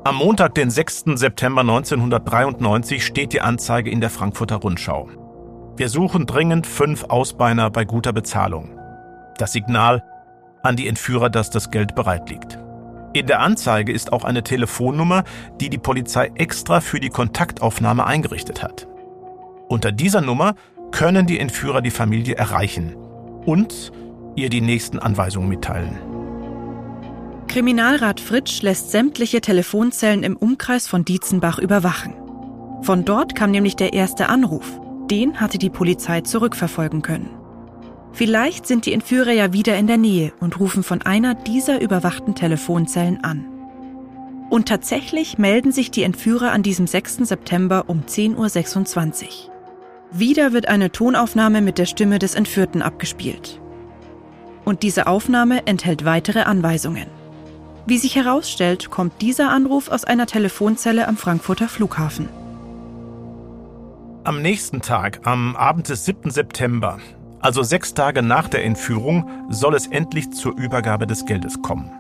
Am 0.07 0.17
Montag, 0.17 0.55
den 0.55 0.69
6. 0.69 1.05
September 1.15 1.63
1993, 1.63 3.03
steht 3.03 3.33
die 3.33 3.41
Anzeige 3.41 3.89
in 3.89 4.03
der 4.03 4.11
Frankfurter 4.11 4.57
Rundschau. 4.57 5.09
Wir 5.79 5.89
suchen 5.89 6.27
dringend 6.27 6.67
fünf 6.67 7.05
Ausbeiner 7.05 7.71
bei 7.71 7.87
guter 7.87 8.13
Bezahlung. 8.13 8.79
Das 9.39 9.53
Signal 9.53 10.05
an 10.63 10.77
die 10.77 10.89
Entführer, 10.89 11.31
dass 11.31 11.49
das 11.49 11.71
Geld 11.71 11.95
bereit 11.95 12.29
liegt. 12.29 12.59
In 13.15 13.27
der 13.27 13.41
Anzeige 13.41 13.93
ist 13.93 14.13
auch 14.13 14.25
eine 14.25 14.43
Telefonnummer, 14.43 15.25
die 15.59 15.71
die 15.71 15.79
Polizei 15.79 16.31
extra 16.35 16.83
für 16.83 17.01
die 17.01 17.09
Kontaktaufnahme 17.09 18.05
eingerichtet 18.05 18.63
hat. 18.63 18.87
Unter 19.71 19.91
dieser 19.91 20.21
Nummer 20.21 20.55
können 20.91 21.27
die 21.27 21.41
Entführer 21.41 21.81
die 21.81 21.91
Familie 21.91 22.35
erreichen 22.35 22.95
und 23.47 23.91
ihr 24.37 24.51
die 24.51 24.61
nächsten 24.61 24.99
Anweisungen 24.99 25.49
mitteilen. 25.49 26.14
Kriminalrat 27.49 28.21
Fritsch 28.21 28.63
lässt 28.63 28.91
sämtliche 28.91 29.41
Telefonzellen 29.41 30.23
im 30.23 30.37
Umkreis 30.37 30.89
von 30.89 31.05
Dietzenbach 31.05 31.59
überwachen. 31.59 32.15
Von 32.83 33.05
dort 33.05 33.35
kam 33.35 33.51
nämlich 33.51 33.77
der 33.77 33.93
erste 33.93 34.29
Anruf. 34.29 34.81
Den 35.11 35.41
hatte 35.41 35.59
die 35.59 35.71
Polizei 35.71 36.23
zurückverfolgen 36.23 37.03
können. 37.03 37.31
Vielleicht 38.13 38.67
sind 38.67 38.87
die 38.87 38.93
Entführer 38.93 39.33
ja 39.33 39.53
wieder 39.53 39.77
in 39.77 39.87
der 39.87 39.97
Nähe 39.97 40.33
und 40.41 40.61
rufen 40.61 40.83
von 40.83 41.03
einer 41.03 41.35
dieser 41.35 41.81
überwachten 41.81 42.35
Telefonzellen 42.35 43.23
an. 43.25 43.47
Und 44.51 44.69
tatsächlich 44.69 45.39
melden 45.39 45.73
sich 45.73 45.91
die 45.91 46.05
Entführer 46.05 46.53
an 46.53 46.63
diesem 46.63 46.87
6. 46.87 47.17
September 47.29 47.85
um 47.89 48.03
10.26 48.03 49.25
Uhr. 49.25 49.55
Wieder 50.13 50.53
wird 50.53 50.69
eine 50.69 50.93
Tonaufnahme 50.93 51.61
mit 51.61 51.79
der 51.79 51.87
Stimme 51.87 52.21
des 52.21 52.35
Entführten 52.35 52.83
abgespielt. 52.83 53.61
Und 54.65 54.83
diese 54.83 55.07
Aufnahme 55.09 55.67
enthält 55.67 56.05
weitere 56.05 56.43
Anweisungen. 56.43 57.07
Wie 57.87 57.99
sich 57.99 58.17
herausstellt, 58.17 58.91
kommt 58.91 59.21
dieser 59.21 59.51
Anruf 59.51 59.91
aus 59.91 60.05
einer 60.05 60.27
Telefonzelle 60.27 61.07
am 61.07 61.19
Frankfurter 61.19 61.69
Flughafen. 61.69 62.31
Am 64.25 64.41
nächsten 64.41 64.81
Tag, 64.81 65.21
am 65.25 65.55
Abend 65.55 65.91
des 65.91 66.07
7. 66.07 66.31
September, 66.31 66.99
also 67.41 67.63
sechs 67.63 67.93
Tage 67.93 68.23
nach 68.23 68.49
der 68.49 68.65
Entführung, 68.65 69.29
soll 69.51 69.75
es 69.75 69.87
endlich 69.87 70.31
zur 70.33 70.57
Übergabe 70.57 71.07
des 71.07 71.27
Geldes 71.27 71.61
kommen. 71.61 71.91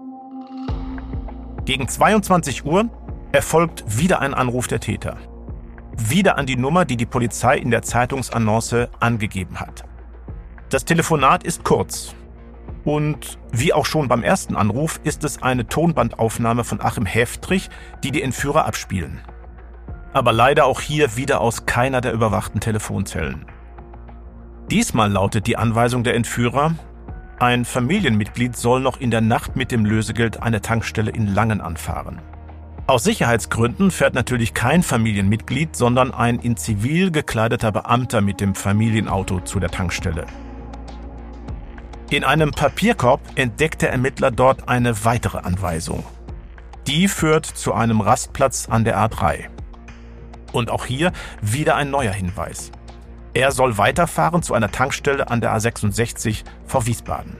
Gegen 1.66 1.86
22 1.86 2.64
Uhr 2.64 2.88
erfolgt 3.32 3.84
wieder 3.98 4.20
ein 4.20 4.32
Anruf 4.32 4.68
der 4.68 4.80
Täter. 4.80 5.18
Wieder 5.98 6.38
an 6.38 6.46
die 6.46 6.56
Nummer, 6.56 6.86
die 6.86 6.96
die 6.96 7.04
Polizei 7.04 7.58
in 7.58 7.70
der 7.70 7.82
Zeitungsannonce 7.82 8.88
angegeben 9.00 9.60
hat. 9.60 9.84
Das 10.70 10.86
Telefonat 10.86 11.44
ist 11.44 11.62
kurz, 11.62 12.14
und 12.84 13.38
wie 13.52 13.72
auch 13.72 13.86
schon 13.86 14.08
beim 14.08 14.22
ersten 14.22 14.56
Anruf 14.56 15.00
ist 15.04 15.24
es 15.24 15.42
eine 15.42 15.66
Tonbandaufnahme 15.66 16.64
von 16.64 16.80
Achim 16.80 17.06
Heftrich, 17.06 17.70
die 18.02 18.10
die 18.10 18.22
Entführer 18.22 18.66
abspielen. 18.66 19.20
Aber 20.12 20.32
leider 20.32 20.66
auch 20.66 20.80
hier 20.80 21.16
wieder 21.16 21.40
aus 21.40 21.66
keiner 21.66 22.00
der 22.00 22.12
überwachten 22.12 22.60
Telefonzellen. 22.60 23.46
Diesmal 24.70 25.10
lautet 25.10 25.46
die 25.46 25.56
Anweisung 25.56 26.04
der 26.04 26.14
Entführer, 26.14 26.74
ein 27.38 27.64
Familienmitglied 27.64 28.56
soll 28.56 28.80
noch 28.80 29.00
in 29.00 29.10
der 29.10 29.20
Nacht 29.20 29.56
mit 29.56 29.72
dem 29.72 29.84
Lösegeld 29.84 30.40
eine 30.40 30.60
Tankstelle 30.60 31.10
in 31.10 31.26
Langen 31.26 31.60
anfahren. 31.60 32.20
Aus 32.86 33.02
Sicherheitsgründen 33.02 33.90
fährt 33.90 34.14
natürlich 34.14 34.54
kein 34.54 34.82
Familienmitglied, 34.82 35.74
sondern 35.74 36.14
ein 36.14 36.38
in 36.38 36.56
Zivil 36.56 37.10
gekleideter 37.10 37.72
Beamter 37.72 38.20
mit 38.20 38.40
dem 38.40 38.54
Familienauto 38.54 39.40
zu 39.40 39.58
der 39.58 39.70
Tankstelle. 39.70 40.26
In 42.10 42.22
einem 42.22 42.50
Papierkorb 42.50 43.20
entdeckt 43.34 43.82
der 43.82 43.90
Ermittler 43.90 44.30
dort 44.30 44.68
eine 44.68 45.04
weitere 45.04 45.38
Anweisung. 45.38 46.04
Die 46.86 47.08
führt 47.08 47.46
zu 47.46 47.72
einem 47.72 48.00
Rastplatz 48.02 48.68
an 48.68 48.84
der 48.84 48.98
A3. 48.98 49.46
Und 50.52 50.70
auch 50.70 50.84
hier 50.84 51.12
wieder 51.40 51.76
ein 51.76 51.90
neuer 51.90 52.12
Hinweis. 52.12 52.70
Er 53.32 53.50
soll 53.50 53.78
weiterfahren 53.78 54.42
zu 54.42 54.54
einer 54.54 54.70
Tankstelle 54.70 55.28
an 55.28 55.40
der 55.40 55.56
A66 55.56 56.44
vor 56.66 56.86
Wiesbaden. 56.86 57.36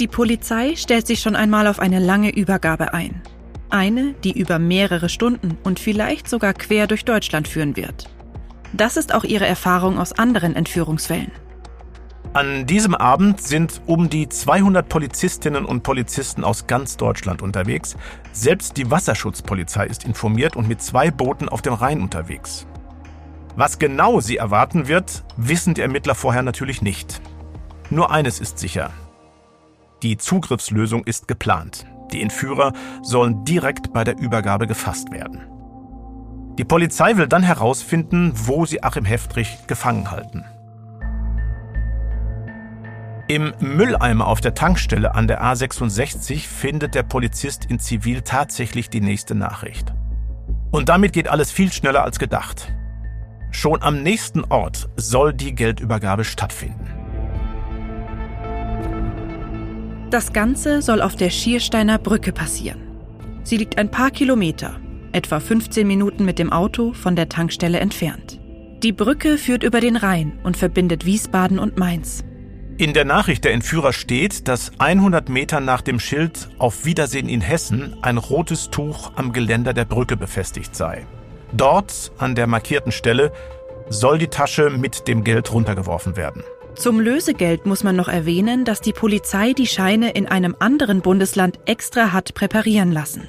Die 0.00 0.08
Polizei 0.08 0.74
stellt 0.76 1.06
sich 1.06 1.20
schon 1.20 1.36
einmal 1.36 1.66
auf 1.66 1.78
eine 1.78 2.00
lange 2.00 2.34
Übergabe 2.34 2.92
ein. 2.92 3.22
Eine, 3.70 4.14
die 4.24 4.38
über 4.38 4.58
mehrere 4.58 5.08
Stunden 5.08 5.56
und 5.62 5.78
vielleicht 5.80 6.28
sogar 6.28 6.52
quer 6.52 6.86
durch 6.86 7.04
Deutschland 7.04 7.48
führen 7.48 7.76
wird. 7.76 8.10
Das 8.74 8.96
ist 8.96 9.14
auch 9.14 9.24
ihre 9.24 9.46
Erfahrung 9.46 9.98
aus 9.98 10.12
anderen 10.12 10.56
Entführungsfällen. 10.56 11.30
An 12.34 12.64
diesem 12.64 12.94
Abend 12.94 13.42
sind 13.42 13.82
um 13.84 14.08
die 14.08 14.26
200 14.26 14.88
Polizistinnen 14.88 15.66
und 15.66 15.82
Polizisten 15.82 16.44
aus 16.44 16.66
ganz 16.66 16.96
Deutschland 16.96 17.42
unterwegs. 17.42 17.94
Selbst 18.32 18.78
die 18.78 18.90
Wasserschutzpolizei 18.90 19.86
ist 19.86 20.04
informiert 20.04 20.56
und 20.56 20.66
mit 20.66 20.80
zwei 20.80 21.10
Booten 21.10 21.50
auf 21.50 21.60
dem 21.60 21.74
Rhein 21.74 22.00
unterwegs. 22.00 22.66
Was 23.54 23.78
genau 23.78 24.20
sie 24.20 24.38
erwarten 24.38 24.88
wird, 24.88 25.24
wissen 25.36 25.74
die 25.74 25.82
Ermittler 25.82 26.14
vorher 26.14 26.42
natürlich 26.42 26.80
nicht. 26.80 27.20
Nur 27.90 28.10
eines 28.10 28.40
ist 28.40 28.58
sicher. 28.58 28.88
Die 30.02 30.16
Zugriffslösung 30.16 31.04
ist 31.04 31.28
geplant. 31.28 31.84
Die 32.12 32.22
Entführer 32.22 32.72
sollen 33.02 33.44
direkt 33.44 33.92
bei 33.92 34.04
der 34.04 34.18
Übergabe 34.18 34.66
gefasst 34.66 35.12
werden. 35.12 35.42
Die 36.56 36.64
Polizei 36.64 37.18
will 37.18 37.28
dann 37.28 37.42
herausfinden, 37.42 38.32
wo 38.34 38.64
sie 38.64 38.82
Achim 38.82 39.04
Heftrich 39.04 39.58
gefangen 39.66 40.10
halten. 40.10 40.46
Im 43.28 43.54
Mülleimer 43.60 44.26
auf 44.26 44.40
der 44.40 44.54
Tankstelle 44.54 45.14
an 45.14 45.28
der 45.28 45.42
A66 45.42 46.48
findet 46.48 46.94
der 46.94 47.04
Polizist 47.04 47.64
in 47.66 47.78
Zivil 47.78 48.22
tatsächlich 48.22 48.90
die 48.90 49.00
nächste 49.00 49.34
Nachricht. 49.34 49.94
Und 50.72 50.88
damit 50.88 51.12
geht 51.12 51.28
alles 51.28 51.52
viel 51.52 51.72
schneller 51.72 52.02
als 52.02 52.18
gedacht. 52.18 52.72
Schon 53.52 53.82
am 53.82 54.02
nächsten 54.02 54.44
Ort 54.44 54.88
soll 54.96 55.34
die 55.34 55.54
Geldübergabe 55.54 56.24
stattfinden. 56.24 56.86
Das 60.10 60.32
Ganze 60.32 60.82
soll 60.82 61.00
auf 61.00 61.16
der 61.16 61.30
Schiersteiner 61.30 61.98
Brücke 61.98 62.32
passieren. 62.32 62.80
Sie 63.44 63.56
liegt 63.56 63.78
ein 63.78 63.90
paar 63.90 64.10
Kilometer, 64.10 64.80
etwa 65.12 65.40
15 65.40 65.86
Minuten 65.86 66.24
mit 66.24 66.38
dem 66.38 66.52
Auto 66.52 66.92
von 66.92 67.16
der 67.16 67.28
Tankstelle 67.28 67.78
entfernt. 67.78 68.40
Die 68.82 68.92
Brücke 68.92 69.38
führt 69.38 69.62
über 69.62 69.80
den 69.80 69.96
Rhein 69.96 70.38
und 70.42 70.56
verbindet 70.56 71.06
Wiesbaden 71.06 71.58
und 71.58 71.78
Mainz. 71.78 72.24
In 72.78 72.94
der 72.94 73.04
Nachricht 73.04 73.44
der 73.44 73.52
Entführer 73.52 73.92
steht, 73.92 74.48
dass 74.48 74.72
100 74.78 75.28
Meter 75.28 75.60
nach 75.60 75.82
dem 75.82 76.00
Schild 76.00 76.48
Auf 76.58 76.84
Wiedersehen 76.84 77.28
in 77.28 77.40
Hessen 77.40 77.96
ein 78.02 78.16
rotes 78.16 78.70
Tuch 78.70 79.12
am 79.14 79.32
Geländer 79.32 79.74
der 79.74 79.84
Brücke 79.84 80.16
befestigt 80.16 80.74
sei. 80.74 81.06
Dort, 81.52 82.12
an 82.18 82.34
der 82.34 82.46
markierten 82.46 82.90
Stelle, 82.90 83.32
soll 83.88 84.18
die 84.18 84.28
Tasche 84.28 84.70
mit 84.70 85.06
dem 85.06 85.22
Geld 85.22 85.52
runtergeworfen 85.52 86.16
werden. 86.16 86.44
Zum 86.74 86.98
Lösegeld 86.98 87.66
muss 87.66 87.84
man 87.84 87.94
noch 87.94 88.08
erwähnen, 88.08 88.64
dass 88.64 88.80
die 88.80 88.94
Polizei 88.94 89.52
die 89.52 89.66
Scheine 89.66 90.12
in 90.12 90.26
einem 90.26 90.56
anderen 90.58 91.02
Bundesland 91.02 91.60
extra 91.66 92.12
hat 92.12 92.32
präparieren 92.32 92.90
lassen. 92.90 93.28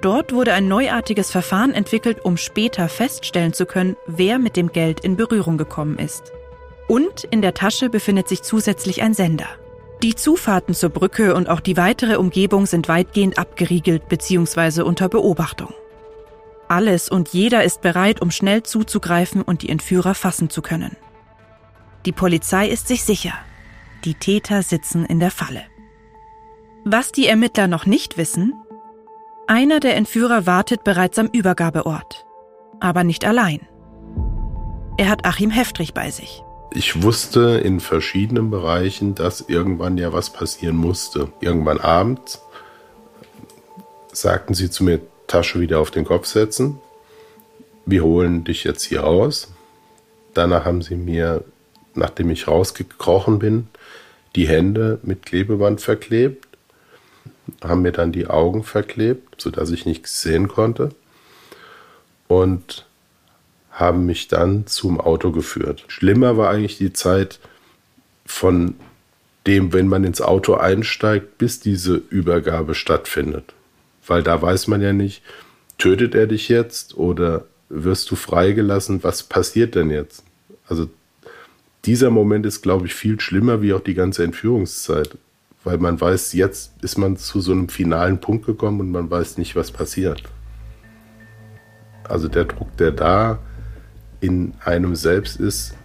Dort 0.00 0.32
wurde 0.32 0.52
ein 0.52 0.68
neuartiges 0.68 1.30
Verfahren 1.32 1.74
entwickelt, 1.74 2.24
um 2.24 2.36
später 2.36 2.88
feststellen 2.88 3.52
zu 3.52 3.66
können, 3.66 3.96
wer 4.06 4.38
mit 4.38 4.54
dem 4.54 4.70
Geld 4.70 5.00
in 5.00 5.16
Berührung 5.16 5.58
gekommen 5.58 5.98
ist. 5.98 6.32
Und 6.86 7.24
in 7.24 7.42
der 7.42 7.54
Tasche 7.54 7.88
befindet 7.88 8.28
sich 8.28 8.42
zusätzlich 8.42 9.02
ein 9.02 9.14
Sender. 9.14 9.48
Die 10.02 10.14
Zufahrten 10.14 10.74
zur 10.74 10.90
Brücke 10.90 11.34
und 11.34 11.48
auch 11.48 11.60
die 11.60 11.76
weitere 11.76 12.16
Umgebung 12.16 12.66
sind 12.66 12.88
weitgehend 12.88 13.38
abgeriegelt 13.38 14.08
bzw. 14.08 14.82
unter 14.82 15.08
Beobachtung. 15.08 15.72
Alles 16.68 17.08
und 17.08 17.30
jeder 17.30 17.64
ist 17.64 17.80
bereit, 17.80 18.20
um 18.20 18.30
schnell 18.30 18.62
zuzugreifen 18.62 19.42
und 19.42 19.62
die 19.62 19.68
Entführer 19.70 20.14
fassen 20.14 20.50
zu 20.50 20.60
können. 20.60 20.96
Die 22.04 22.12
Polizei 22.12 22.68
ist 22.68 22.88
sich 22.88 23.04
sicher. 23.04 23.32
Die 24.04 24.14
Täter 24.14 24.62
sitzen 24.62 25.06
in 25.06 25.20
der 25.20 25.30
Falle. 25.30 25.62
Was 26.84 27.12
die 27.12 27.26
Ermittler 27.26 27.66
noch 27.66 27.86
nicht 27.86 28.18
wissen, 28.18 28.52
einer 29.46 29.80
der 29.80 29.96
Entführer 29.96 30.46
wartet 30.46 30.84
bereits 30.84 31.18
am 31.18 31.28
Übergabeort. 31.28 32.26
Aber 32.80 33.04
nicht 33.04 33.24
allein. 33.24 33.60
Er 34.98 35.08
hat 35.08 35.24
Achim 35.24 35.50
Heftrich 35.50 35.94
bei 35.94 36.10
sich 36.10 36.44
ich 36.74 37.02
wusste 37.02 37.60
in 37.62 37.78
verschiedenen 37.78 38.50
Bereichen, 38.50 39.14
dass 39.14 39.42
irgendwann 39.48 39.96
ja 39.96 40.12
was 40.12 40.30
passieren 40.30 40.76
musste. 40.76 41.28
Irgendwann 41.40 41.78
abends 41.78 42.42
sagten 44.12 44.54
sie 44.54 44.70
zu 44.70 44.84
mir, 44.84 45.00
Tasche 45.28 45.60
wieder 45.60 45.78
auf 45.78 45.90
den 45.90 46.04
Kopf 46.04 46.26
setzen. 46.26 46.78
Wir 47.86 48.02
holen 48.02 48.44
dich 48.44 48.64
jetzt 48.64 48.82
hier 48.84 49.00
raus. 49.00 49.52
Danach 50.34 50.64
haben 50.64 50.82
sie 50.82 50.96
mir, 50.96 51.44
nachdem 51.94 52.30
ich 52.30 52.48
rausgekrochen 52.48 53.38
bin, 53.38 53.68
die 54.34 54.48
Hände 54.48 54.98
mit 55.02 55.24
Klebeband 55.24 55.80
verklebt, 55.80 56.48
haben 57.62 57.82
mir 57.82 57.92
dann 57.92 58.10
die 58.10 58.26
Augen 58.26 58.64
verklebt, 58.64 59.40
sodass 59.40 59.70
ich 59.70 59.86
nichts 59.86 60.22
sehen 60.22 60.48
konnte. 60.48 60.90
Und 62.26 62.84
haben 63.74 64.06
mich 64.06 64.28
dann 64.28 64.66
zum 64.66 65.00
Auto 65.00 65.32
geführt. 65.32 65.84
Schlimmer 65.88 66.36
war 66.36 66.50
eigentlich 66.50 66.78
die 66.78 66.92
Zeit 66.92 67.40
von 68.24 68.76
dem, 69.48 69.72
wenn 69.72 69.88
man 69.88 70.04
ins 70.04 70.20
Auto 70.20 70.54
einsteigt, 70.54 71.38
bis 71.38 71.58
diese 71.58 71.96
Übergabe 71.96 72.74
stattfindet. 72.74 73.52
Weil 74.06 74.22
da 74.22 74.40
weiß 74.40 74.68
man 74.68 74.80
ja 74.80 74.92
nicht, 74.92 75.22
tötet 75.76 76.14
er 76.14 76.28
dich 76.28 76.48
jetzt 76.48 76.96
oder 76.96 77.44
wirst 77.68 78.10
du 78.12 78.16
freigelassen? 78.16 79.02
Was 79.02 79.24
passiert 79.24 79.74
denn 79.74 79.90
jetzt? 79.90 80.22
Also 80.68 80.88
dieser 81.84 82.10
Moment 82.10 82.46
ist, 82.46 82.62
glaube 82.62 82.86
ich, 82.86 82.94
viel 82.94 83.20
schlimmer 83.20 83.60
wie 83.60 83.74
auch 83.74 83.80
die 83.80 83.94
ganze 83.94 84.22
Entführungszeit. 84.22 85.18
Weil 85.64 85.78
man 85.78 86.00
weiß, 86.00 86.32
jetzt 86.34 86.72
ist 86.82 86.96
man 86.96 87.16
zu 87.16 87.40
so 87.40 87.50
einem 87.50 87.68
finalen 87.68 88.20
Punkt 88.20 88.46
gekommen 88.46 88.80
und 88.80 88.90
man 88.92 89.10
weiß 89.10 89.36
nicht, 89.38 89.56
was 89.56 89.72
passiert. 89.72 90.22
Also 92.04 92.28
der 92.28 92.44
Druck, 92.44 92.76
der 92.76 92.92
da 92.92 93.40
in 94.24 94.54
einem 94.64 94.96
selbst 94.96 95.38
ist, 95.38 95.76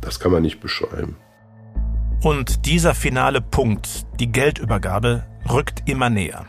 das 0.00 0.18
kann 0.18 0.32
man 0.32 0.42
nicht 0.42 0.60
beschreiben. 0.60 1.16
Und 2.22 2.66
dieser 2.66 2.94
finale 2.94 3.40
Punkt, 3.40 4.06
die 4.18 4.32
Geldübergabe, 4.32 5.24
rückt 5.50 5.88
immer 5.88 6.08
näher. 6.08 6.46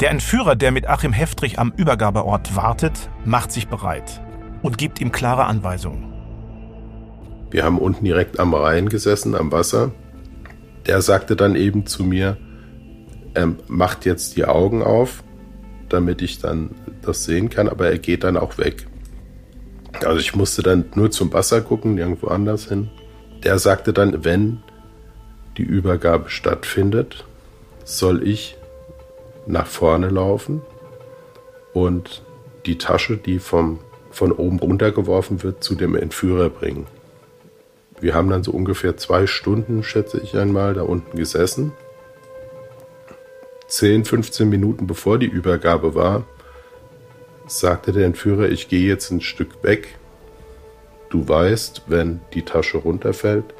Der 0.00 0.10
Entführer, 0.10 0.54
der 0.56 0.70
mit 0.70 0.88
Achim 0.88 1.12
Heftrich 1.12 1.58
am 1.58 1.72
Übergabeort 1.76 2.54
wartet, 2.54 3.10
macht 3.24 3.50
sich 3.52 3.68
bereit 3.68 4.20
und 4.62 4.78
gibt 4.78 5.00
ihm 5.00 5.12
klare 5.12 5.44
Anweisungen. 5.44 6.12
Wir 7.50 7.64
haben 7.64 7.78
unten 7.78 8.04
direkt 8.04 8.38
am 8.40 8.54
Rhein 8.54 8.88
gesessen, 8.88 9.34
am 9.34 9.52
Wasser. 9.52 9.92
Der 10.86 11.02
sagte 11.02 11.36
dann 11.36 11.56
eben 11.56 11.86
zu 11.86 12.04
mir, 12.04 12.36
er 13.34 13.54
macht 13.68 14.04
jetzt 14.04 14.36
die 14.36 14.44
Augen 14.44 14.82
auf, 14.82 15.24
damit 15.88 16.22
ich 16.22 16.38
dann 16.38 16.70
das 17.02 17.24
sehen 17.24 17.50
kann, 17.50 17.68
aber 17.68 17.90
er 17.90 17.98
geht 17.98 18.24
dann 18.24 18.36
auch 18.36 18.58
weg. 18.58 18.86
Also 20.02 20.18
ich 20.18 20.34
musste 20.34 20.62
dann 20.62 20.86
nur 20.94 21.10
zum 21.10 21.32
Wasser 21.32 21.60
gucken, 21.60 21.94
nirgendwo 21.94 22.28
anders 22.28 22.68
hin. 22.68 22.90
Der 23.44 23.58
sagte 23.58 23.92
dann, 23.92 24.24
wenn 24.24 24.62
die 25.56 25.62
Übergabe 25.62 26.30
stattfindet, 26.30 27.24
soll 27.84 28.26
ich 28.26 28.56
nach 29.46 29.66
vorne 29.66 30.08
laufen 30.08 30.62
und 31.72 32.22
die 32.66 32.78
Tasche, 32.78 33.16
die 33.16 33.38
vom, 33.38 33.78
von 34.10 34.32
oben 34.32 34.58
runtergeworfen 34.58 35.42
wird, 35.42 35.62
zu 35.62 35.74
dem 35.74 35.94
Entführer 35.94 36.48
bringen. 36.48 36.86
Wir 38.00 38.14
haben 38.14 38.30
dann 38.30 38.42
so 38.42 38.52
ungefähr 38.52 38.96
zwei 38.96 39.26
Stunden, 39.26 39.82
schätze 39.82 40.20
ich 40.20 40.36
einmal, 40.36 40.74
da 40.74 40.82
unten 40.82 41.16
gesessen. 41.16 41.72
10, 43.68 44.04
15 44.04 44.48
Minuten 44.48 44.86
bevor 44.86 45.18
die 45.18 45.26
Übergabe 45.26 45.94
war, 45.94 46.24
sagte 47.46 47.92
der 47.92 48.06
Entführer, 48.06 48.48
ich 48.48 48.68
gehe 48.68 48.86
jetzt 48.86 49.10
ein 49.10 49.20
Stück 49.20 49.62
weg. 49.62 49.98
Du 51.10 51.28
weißt, 51.28 51.82
wenn 51.86 52.20
die 52.32 52.42
Tasche 52.42 52.78
runterfällt, 52.78 53.54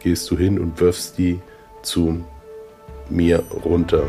gehst 0.00 0.30
du 0.30 0.38
hin 0.38 0.58
und 0.58 0.80
wirfst 0.80 1.18
die 1.18 1.40
zu 1.82 2.24
mir 3.10 3.42
runter. 3.64 4.08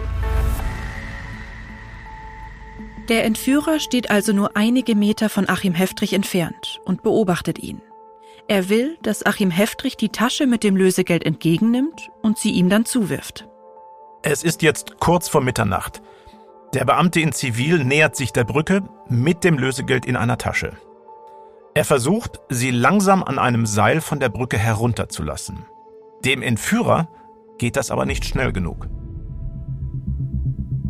Der 3.10 3.24
Entführer 3.24 3.80
steht 3.80 4.10
also 4.10 4.34
nur 4.34 4.58
einige 4.58 4.96
Meter 4.96 5.30
von 5.30 5.48
Achim 5.48 5.74
Heftrich 5.74 6.14
entfernt 6.14 6.80
und 6.86 7.04
beobachtet 7.04 7.60
ihn. 7.60 7.82
Er 8.48 8.70
will, 8.70 8.98
dass 9.02 9.26
Achim 9.26 9.52
Heftrich 9.52 9.98
die 9.98 10.10
Tasche 10.10 10.48
mit 10.48 10.64
dem 10.64 10.76
Lösegeld 10.76 11.26
entgegennimmt 11.26 12.10
und 12.22 12.38
sie 12.38 12.52
ihm 12.52 12.70
dann 12.70 12.86
zuwirft. 12.86 13.48
Es 14.24 14.44
ist 14.44 14.62
jetzt 14.64 15.00
kurz 15.00 15.30
vor 15.30 15.42
Mitternacht. 15.42 16.02
Der 16.76 16.84
Beamte 16.84 17.22
in 17.22 17.32
Zivil 17.32 17.86
nähert 17.86 18.18
sich 18.18 18.34
der 18.34 18.44
Brücke 18.44 18.84
mit 19.08 19.46
dem 19.46 19.58
Lösegeld 19.58 20.06
in 20.06 20.18
einer 20.18 20.38
Tasche. 20.38 20.74
Er 21.74 21.86
versucht, 21.86 22.42
sie 22.50 22.70
langsam 22.70 23.24
an 23.24 23.40
einem 23.40 23.66
Seil 23.66 24.02
von 24.02 24.20
der 24.20 24.28
Brücke 24.28 24.58
herunterzulassen. 24.58 25.60
Dem 26.26 26.42
Entführer 26.42 27.08
geht 27.60 27.78
das 27.78 27.92
aber 27.92 28.06
nicht 28.06 28.26
schnell 28.26 28.52
genug. 28.52 28.90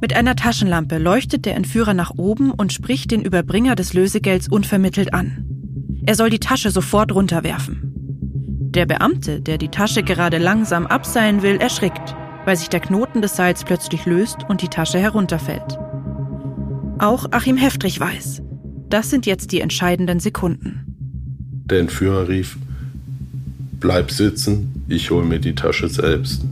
Mit 0.02 0.16
einer 0.16 0.36
Taschenlampe 0.36 0.98
leuchtet 0.98 1.46
der 1.46 1.56
Entführer 1.56 1.94
nach 1.94 2.14
oben 2.18 2.50
und 2.50 2.74
spricht 2.74 3.12
den 3.12 3.22
Überbringer 3.22 3.76
des 3.76 3.94
Lösegelds 3.94 4.48
unvermittelt 4.48 5.14
an. 5.14 5.46
Er 6.08 6.16
soll 6.16 6.32
die 6.32 6.40
Tasche 6.40 6.72
sofort 6.72 7.14
runterwerfen. 7.14 7.94
Der 8.74 8.88
Beamte, 8.88 9.40
der 9.40 9.60
die 9.60 9.70
Tasche 9.70 10.02
gerade 10.02 10.40
langsam 10.40 10.88
abseilen 10.88 11.44
will, 11.44 11.58
erschrickt 11.58 12.16
weil 12.46 12.56
sich 12.56 12.70
der 12.70 12.80
Knoten 12.80 13.22
des 13.22 13.36
Seils 13.36 13.64
plötzlich 13.64 14.06
löst 14.06 14.38
und 14.48 14.62
die 14.62 14.70
Tasche 14.70 15.00
herunterfällt. 15.00 15.78
Auch 17.00 17.26
Achim 17.32 17.58
Heftrich 17.58 18.00
weiß, 18.00 18.42
das 18.90 19.10
sind 19.10 19.26
jetzt 19.26 19.52
die 19.52 19.60
entscheidenden 19.60 20.20
Sekunden. 20.20 20.86
Der 21.66 21.80
Entführer 21.80 22.30
rief, 22.30 22.58
bleib 23.80 24.12
sitzen, 24.12 24.86
ich 24.88 25.12
hole 25.12 25.26
mir 25.26 25.40
die 25.40 25.56
Tasche 25.56 25.90
selbst. 25.90 26.46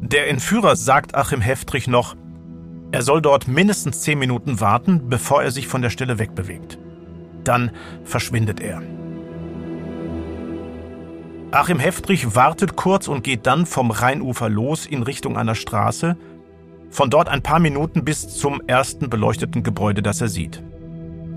Der 0.00 0.28
Entführer 0.28 0.74
sagt 0.74 1.14
Achim 1.14 1.42
Heftrich 1.42 1.86
noch, 1.86 2.16
er 2.90 3.02
soll 3.02 3.20
dort 3.20 3.46
mindestens 3.46 4.00
zehn 4.00 4.18
Minuten 4.18 4.60
warten, 4.60 5.10
bevor 5.10 5.42
er 5.42 5.50
sich 5.50 5.68
von 5.68 5.82
der 5.82 5.90
Stelle 5.90 6.18
wegbewegt. 6.18 6.78
Dann 7.44 7.70
verschwindet 8.04 8.60
er. 8.60 8.82
Achim 11.50 11.78
Heftrich 11.78 12.34
wartet 12.34 12.76
kurz 12.76 13.08
und 13.08 13.24
geht 13.24 13.46
dann 13.46 13.64
vom 13.64 13.90
Rheinufer 13.90 14.50
los 14.50 14.84
in 14.84 15.02
Richtung 15.02 15.38
einer 15.38 15.54
Straße, 15.54 16.16
Von 16.90 17.10
dort 17.10 17.28
ein 17.28 17.42
paar 17.42 17.58
Minuten 17.58 18.02
bis 18.04 18.28
zum 18.28 18.62
ersten 18.66 19.10
beleuchteten 19.10 19.62
Gebäude, 19.62 20.02
das 20.02 20.22
er 20.22 20.28
sieht. 20.28 20.62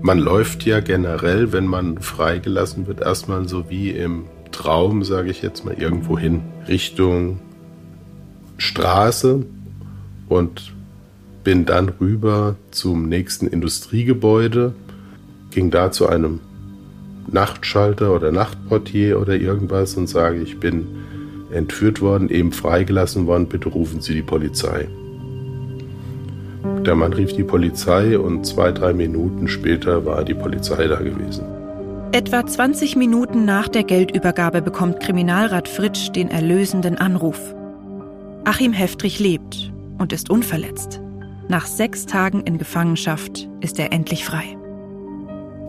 Man 0.00 0.18
läuft 0.18 0.64
ja 0.64 0.80
generell, 0.80 1.52
wenn 1.52 1.66
man 1.66 2.00
freigelassen 2.00 2.86
wird, 2.86 3.00
erstmal 3.00 3.46
so 3.46 3.68
wie 3.68 3.90
im 3.90 4.24
Traum, 4.50 5.04
sage 5.04 5.30
ich 5.30 5.42
jetzt 5.42 5.64
mal, 5.64 5.74
irgendwo 5.74 6.18
hin, 6.18 6.42
Richtung 6.68 7.38
Straße 8.56 9.44
und 10.28 10.72
bin 11.44 11.66
dann 11.66 11.90
rüber 11.90 12.56
zum 12.70 13.08
nächsten 13.08 13.46
Industriegebäude, 13.46 14.74
ging 15.50 15.70
da 15.70 15.90
zu 15.90 16.08
einem 16.08 16.40
Nachtschalter 17.28 18.14
oder 18.14 18.32
Nachtportier 18.32 19.20
oder 19.20 19.34
irgendwas 19.34 19.94
und 19.96 20.08
sage, 20.08 20.42
ich 20.42 20.58
bin 20.58 20.86
entführt 21.52 22.00
worden, 22.00 22.28
eben 22.28 22.52
freigelassen 22.52 23.26
worden, 23.26 23.46
bitte 23.46 23.68
rufen 23.68 24.00
Sie 24.00 24.14
die 24.14 24.22
Polizei. 24.22 24.88
Der 26.86 26.94
Mann 26.94 27.12
rief 27.12 27.32
die 27.32 27.44
Polizei 27.44 28.18
und 28.18 28.44
zwei, 28.44 28.72
drei 28.72 28.92
Minuten 28.92 29.48
später 29.48 30.04
war 30.04 30.24
die 30.24 30.34
Polizei 30.34 30.86
da 30.86 30.96
gewesen. 30.96 31.44
Etwa 32.12 32.44
20 32.44 32.96
Minuten 32.96 33.44
nach 33.44 33.68
der 33.68 33.84
Geldübergabe 33.84 34.62
bekommt 34.62 35.00
Kriminalrat 35.00 35.68
Fritsch 35.68 36.10
den 36.10 36.28
erlösenden 36.28 36.98
Anruf. 36.98 37.54
Achim 38.44 38.72
Heftrich 38.72 39.18
lebt 39.18 39.72
und 39.98 40.12
ist 40.12 40.28
unverletzt. 40.28 41.00
Nach 41.48 41.66
sechs 41.66 42.06
Tagen 42.06 42.40
in 42.42 42.58
Gefangenschaft 42.58 43.48
ist 43.60 43.78
er 43.78 43.92
endlich 43.92 44.24
frei. 44.24 44.56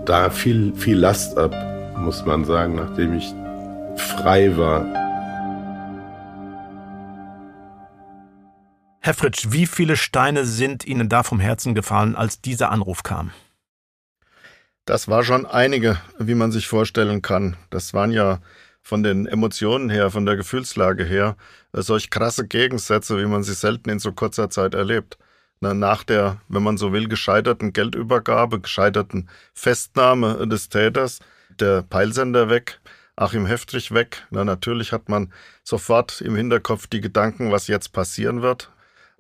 Da 0.06 0.30
fiel 0.30 0.74
viel 0.76 0.98
Last 0.98 1.38
ab, 1.38 1.54
muss 1.98 2.26
man 2.26 2.44
sagen, 2.44 2.76
nachdem 2.76 3.14
ich 3.14 3.34
frei 3.96 4.58
war. 4.58 4.84
Herr 9.00 9.14
Fritsch, 9.14 9.48
wie 9.50 9.66
viele 9.66 9.96
Steine 9.96 10.46
sind 10.46 10.86
Ihnen 10.86 11.08
da 11.08 11.24
vom 11.24 11.40
Herzen 11.40 11.74
gefallen, 11.74 12.18
als 12.18 12.42
dieser 12.42 12.70
Anruf 12.72 13.04
kam? 13.04 13.32
Das 14.84 15.08
war 15.08 15.24
schon 15.24 15.46
einige, 15.46 15.98
wie 16.20 16.36
man 16.36 16.52
sich 16.52 16.68
vorstellen 16.68 17.22
kann. 17.22 17.56
Das 17.70 17.94
waren 17.94 18.12
ja 18.12 18.40
von 18.82 19.04
den 19.04 19.26
Emotionen 19.26 19.90
her, 19.90 20.12
von 20.12 20.26
der 20.26 20.36
Gefühlslage 20.36 21.06
her, 21.06 21.38
solch 21.72 22.10
krasse 22.10 22.46
Gegensätze, 22.46 23.18
wie 23.18 23.26
man 23.26 23.44
sie 23.44 23.54
selten 23.54 23.90
in 23.90 24.00
so 24.00 24.12
kurzer 24.12 24.50
Zeit 24.50 24.74
erlebt. 24.74 25.18
Nach 25.74 26.04
der, 26.04 26.42
wenn 26.50 26.64
man 26.64 26.78
so 26.78 26.92
will, 26.92 27.08
gescheiterten 27.08 27.72
Geldübergabe, 27.72 28.60
gescheiterten 28.60 29.30
Festnahme 29.54 30.48
des 30.48 30.70
Täters, 30.70 31.20
der 31.60 31.84
Peilsender 31.84 32.50
weg, 32.50 32.80
Achim 33.16 33.46
Heftrich 33.46 33.92
weg. 33.94 34.26
Na, 34.32 34.44
natürlich 34.44 34.92
hat 34.92 35.08
man 35.10 35.32
sofort 35.64 36.22
im 36.22 36.36
Hinterkopf 36.36 36.88
die 36.88 37.02
Gedanken, 37.02 37.52
was 37.52 37.68
jetzt 37.68 37.94
passieren 37.94 38.42
wird. 38.42 38.72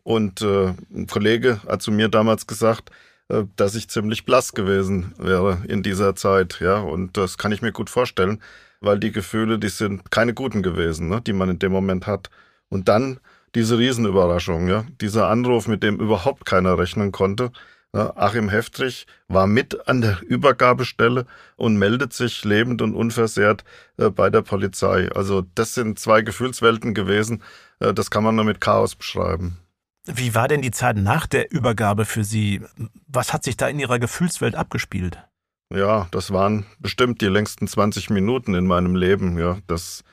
Und 0.03 0.41
äh, 0.41 0.73
ein 0.93 1.07
Kollege 1.07 1.61
hat 1.67 1.81
zu 1.81 1.91
mir 1.91 2.09
damals 2.09 2.47
gesagt, 2.47 2.91
äh, 3.29 3.43
dass 3.55 3.75
ich 3.75 3.89
ziemlich 3.89 4.25
blass 4.25 4.53
gewesen 4.53 5.13
wäre 5.17 5.63
in 5.67 5.83
dieser 5.83 6.15
Zeit. 6.15 6.59
Ja, 6.59 6.79
und 6.79 7.17
das 7.17 7.37
kann 7.37 7.51
ich 7.51 7.61
mir 7.61 7.71
gut 7.71 7.89
vorstellen, 7.89 8.41
weil 8.81 8.99
die 8.99 9.11
Gefühle, 9.11 9.59
die 9.59 9.69
sind 9.69 10.11
keine 10.11 10.33
guten 10.33 10.61
gewesen, 10.61 11.07
ne, 11.07 11.21
die 11.21 11.33
man 11.33 11.49
in 11.49 11.59
dem 11.59 11.71
Moment 11.71 12.07
hat. 12.07 12.29
Und 12.69 12.89
dann 12.89 13.19
diese 13.55 13.77
Riesenüberraschung, 13.77 14.67
ja, 14.67 14.85
dieser 15.01 15.27
Anruf, 15.27 15.67
mit 15.67 15.83
dem 15.83 15.99
überhaupt 15.99 16.45
keiner 16.45 16.77
rechnen 16.77 17.11
konnte. 17.11 17.51
Achim 17.93 18.49
Heftrich 18.49 19.05
war 19.27 19.45
mit 19.45 19.87
an 19.87 20.01
der 20.01 20.19
Übergabestelle 20.23 21.27
und 21.57 21.77
meldet 21.77 22.11
sich 22.11 22.43
lebend 22.43 22.81
und 22.81 22.95
unversehrt 22.95 23.63
äh, 23.97 24.09
bei 24.09 24.31
der 24.31 24.41
Polizei. 24.41 25.11
Also 25.11 25.43
das 25.53 25.75
sind 25.75 25.99
zwei 25.99 26.23
Gefühlswelten 26.23 26.95
gewesen, 26.95 27.43
äh, 27.79 27.93
das 27.93 28.09
kann 28.09 28.23
man 28.23 28.35
nur 28.35 28.45
mit 28.45 28.61
Chaos 28.61 28.95
beschreiben. 28.95 29.59
Wie 30.05 30.33
war 30.33 30.47
denn 30.47 30.63
die 30.63 30.71
Zeit 30.71 30.97
nach 30.97 31.27
der 31.27 31.51
Übergabe 31.51 32.05
für 32.05 32.23
Sie? 32.23 32.61
Was 33.07 33.31
hat 33.31 33.43
sich 33.43 33.57
da 33.57 33.67
in 33.67 33.79
Ihrer 33.79 33.99
Gefühlswelt 33.99 34.55
abgespielt? 34.55 35.19
Ja, 35.71 36.07
das 36.11 36.31
waren 36.31 36.65
bestimmt 36.79 37.21
die 37.21 37.27
längsten 37.27 37.67
20 37.67 38.09
Minuten 38.09 38.53
in 38.55 38.65
meinem 38.65 38.95
Leben. 38.95 39.37
Ja, 39.37 39.59
das 39.67 40.03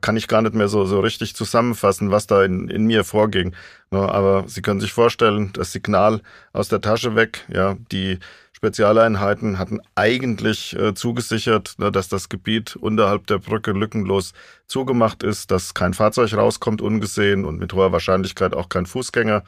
kann 0.00 0.16
ich 0.16 0.28
gar 0.28 0.42
nicht 0.42 0.54
mehr 0.54 0.68
so, 0.68 0.84
so 0.84 1.00
richtig 1.00 1.34
zusammenfassen, 1.34 2.10
was 2.10 2.26
da 2.26 2.44
in, 2.44 2.68
in 2.68 2.86
mir 2.86 3.04
vorging. 3.04 3.54
Aber 3.90 4.44
Sie 4.46 4.62
können 4.62 4.80
sich 4.80 4.92
vorstellen, 4.92 5.50
das 5.54 5.72
Signal 5.72 6.20
aus 6.52 6.68
der 6.68 6.80
Tasche 6.80 7.16
weg, 7.16 7.44
ja, 7.48 7.76
die 7.90 8.18
Spezialeinheiten 8.52 9.58
hatten 9.58 9.78
eigentlich 9.94 10.76
äh, 10.76 10.92
zugesichert, 10.92 11.76
ne, 11.78 11.92
dass 11.92 12.08
das 12.08 12.28
Gebiet 12.28 12.74
unterhalb 12.74 13.28
der 13.28 13.38
Brücke 13.38 13.70
lückenlos 13.70 14.32
zugemacht 14.66 15.22
ist, 15.22 15.52
dass 15.52 15.74
kein 15.74 15.94
Fahrzeug 15.94 16.34
rauskommt 16.34 16.82
ungesehen 16.82 17.44
und 17.44 17.60
mit 17.60 17.72
hoher 17.72 17.92
Wahrscheinlichkeit 17.92 18.54
auch 18.54 18.68
kein 18.68 18.86
Fußgänger. 18.86 19.44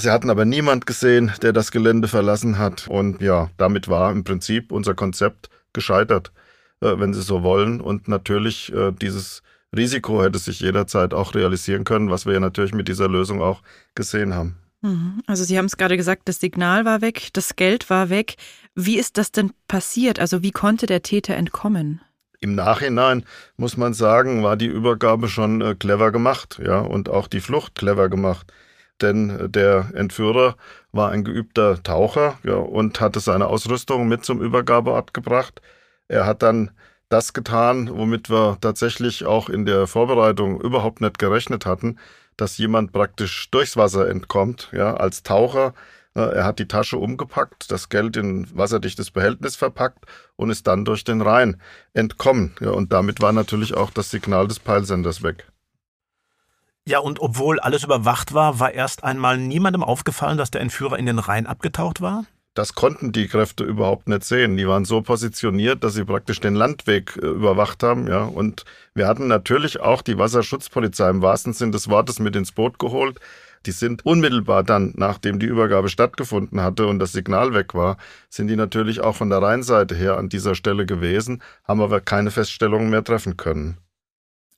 Sie 0.00 0.10
hatten 0.10 0.30
aber 0.30 0.44
niemand 0.44 0.84
gesehen, 0.86 1.32
der 1.42 1.52
das 1.52 1.70
Gelände 1.70 2.08
verlassen 2.08 2.58
hat. 2.58 2.88
Und 2.88 3.20
ja, 3.20 3.50
damit 3.56 3.86
war 3.88 4.10
im 4.10 4.24
Prinzip 4.24 4.72
unser 4.72 4.94
Konzept 4.94 5.48
gescheitert, 5.72 6.32
wenn 6.80 7.14
Sie 7.14 7.22
so 7.22 7.42
wollen. 7.42 7.80
Und 7.80 8.08
natürlich 8.08 8.72
äh, 8.72 8.92
dieses 8.92 9.42
Risiko 9.76 10.22
hätte 10.22 10.38
sich 10.38 10.60
jederzeit 10.60 11.12
auch 11.14 11.34
realisieren 11.34 11.84
können, 11.84 12.10
was 12.10 12.26
wir 12.26 12.34
ja 12.34 12.40
natürlich 12.40 12.72
mit 12.72 12.88
dieser 12.88 13.08
Lösung 13.08 13.42
auch 13.42 13.62
gesehen 13.94 14.34
haben. 14.34 14.56
Mhm. 14.80 15.22
Also 15.26 15.44
Sie 15.44 15.58
haben 15.58 15.66
es 15.66 15.76
gerade 15.76 15.96
gesagt, 15.96 16.22
das 16.28 16.40
Signal 16.40 16.84
war 16.84 17.00
weg, 17.00 17.28
das 17.32 17.56
Geld 17.56 17.90
war 17.90 18.10
weg. 18.10 18.36
Wie 18.74 18.98
ist 18.98 19.18
das 19.18 19.32
denn 19.32 19.52
passiert? 19.66 20.20
Also 20.20 20.42
wie 20.42 20.52
konnte 20.52 20.86
der 20.86 21.02
Täter 21.02 21.34
entkommen? 21.34 22.00
Im 22.40 22.54
Nachhinein 22.54 23.24
muss 23.56 23.76
man 23.76 23.94
sagen, 23.94 24.44
war 24.44 24.56
die 24.56 24.66
Übergabe 24.66 25.28
schon 25.28 25.60
äh, 25.60 25.74
clever 25.74 26.12
gemacht, 26.12 26.60
ja, 26.64 26.78
und 26.78 27.08
auch 27.08 27.26
die 27.26 27.40
Flucht 27.40 27.74
clever 27.74 28.08
gemacht. 28.08 28.52
Denn 29.00 29.30
äh, 29.30 29.48
der 29.48 29.90
Entführer 29.94 30.56
war 30.92 31.10
ein 31.10 31.24
geübter 31.24 31.82
Taucher 31.82 32.38
ja, 32.44 32.54
und 32.54 33.00
hatte 33.00 33.18
seine 33.18 33.48
Ausrüstung 33.48 34.06
mit 34.06 34.24
zum 34.24 34.40
Übergabeort 34.40 35.12
gebracht. 35.14 35.60
Er 36.08 36.26
hat 36.26 36.42
dann 36.42 36.70
das 37.08 37.32
getan, 37.32 37.90
womit 37.92 38.28
wir 38.28 38.58
tatsächlich 38.60 39.24
auch 39.24 39.48
in 39.48 39.64
der 39.64 39.86
Vorbereitung 39.86 40.60
überhaupt 40.60 41.00
nicht 41.00 41.18
gerechnet 41.18 41.64
hatten, 41.64 41.98
dass 42.36 42.58
jemand 42.58 42.92
praktisch 42.92 43.50
durchs 43.50 43.76
Wasser 43.76 44.08
entkommt, 44.08 44.70
ja, 44.72 44.94
als 44.94 45.22
Taucher. 45.22 45.74
Er 46.14 46.44
hat 46.44 46.58
die 46.58 46.66
Tasche 46.66 46.98
umgepackt, 46.98 47.70
das 47.70 47.88
Geld 47.90 48.16
in 48.16 48.48
wasserdichtes 48.56 49.10
Behältnis 49.12 49.54
verpackt 49.54 50.04
und 50.36 50.50
ist 50.50 50.66
dann 50.66 50.84
durch 50.84 51.04
den 51.04 51.20
Rhein 51.20 51.60
entkommen. 51.92 52.56
Ja, 52.60 52.70
und 52.70 52.92
damit 52.92 53.20
war 53.20 53.32
natürlich 53.32 53.74
auch 53.74 53.90
das 53.90 54.10
Signal 54.10 54.48
des 54.48 54.58
Peilsenders 54.58 55.22
weg. 55.22 55.46
Ja, 56.86 56.98
und 56.98 57.20
obwohl 57.20 57.60
alles 57.60 57.84
überwacht 57.84 58.34
war, 58.34 58.58
war 58.58 58.72
erst 58.72 59.04
einmal 59.04 59.38
niemandem 59.38 59.84
aufgefallen, 59.84 60.38
dass 60.38 60.50
der 60.50 60.60
Entführer 60.62 60.98
in 60.98 61.06
den 61.06 61.18
Rhein 61.18 61.46
abgetaucht 61.46 62.00
war? 62.00 62.24
Das 62.58 62.74
konnten 62.74 63.12
die 63.12 63.28
Kräfte 63.28 63.62
überhaupt 63.62 64.08
nicht 64.08 64.24
sehen. 64.24 64.56
Die 64.56 64.66
waren 64.66 64.84
so 64.84 65.00
positioniert, 65.00 65.84
dass 65.84 65.94
sie 65.94 66.04
praktisch 66.04 66.40
den 66.40 66.56
Landweg 66.56 67.16
äh, 67.22 67.26
überwacht 67.26 67.84
haben, 67.84 68.08
ja. 68.08 68.24
Und 68.24 68.64
wir 68.94 69.06
hatten 69.06 69.28
natürlich 69.28 69.78
auch 69.78 70.02
die 70.02 70.18
Wasserschutzpolizei 70.18 71.08
im 71.08 71.22
wahrsten 71.22 71.52
Sinn 71.52 71.70
des 71.70 71.88
Wortes 71.88 72.18
mit 72.18 72.34
ins 72.34 72.50
Boot 72.50 72.80
geholt. 72.80 73.20
Die 73.64 73.70
sind 73.70 74.04
unmittelbar 74.04 74.64
dann, 74.64 74.92
nachdem 74.96 75.38
die 75.38 75.46
Übergabe 75.46 75.88
stattgefunden 75.88 76.60
hatte 76.60 76.88
und 76.88 76.98
das 76.98 77.12
Signal 77.12 77.54
weg 77.54 77.74
war, 77.74 77.96
sind 78.28 78.48
die 78.48 78.56
natürlich 78.56 79.00
auch 79.00 79.14
von 79.14 79.30
der 79.30 79.40
Rheinseite 79.40 79.94
her 79.94 80.16
an 80.16 80.28
dieser 80.28 80.56
Stelle 80.56 80.84
gewesen, 80.84 81.42
haben 81.62 81.80
aber 81.80 82.00
keine 82.00 82.32
Feststellungen 82.32 82.90
mehr 82.90 83.04
treffen 83.04 83.36
können. 83.36 83.78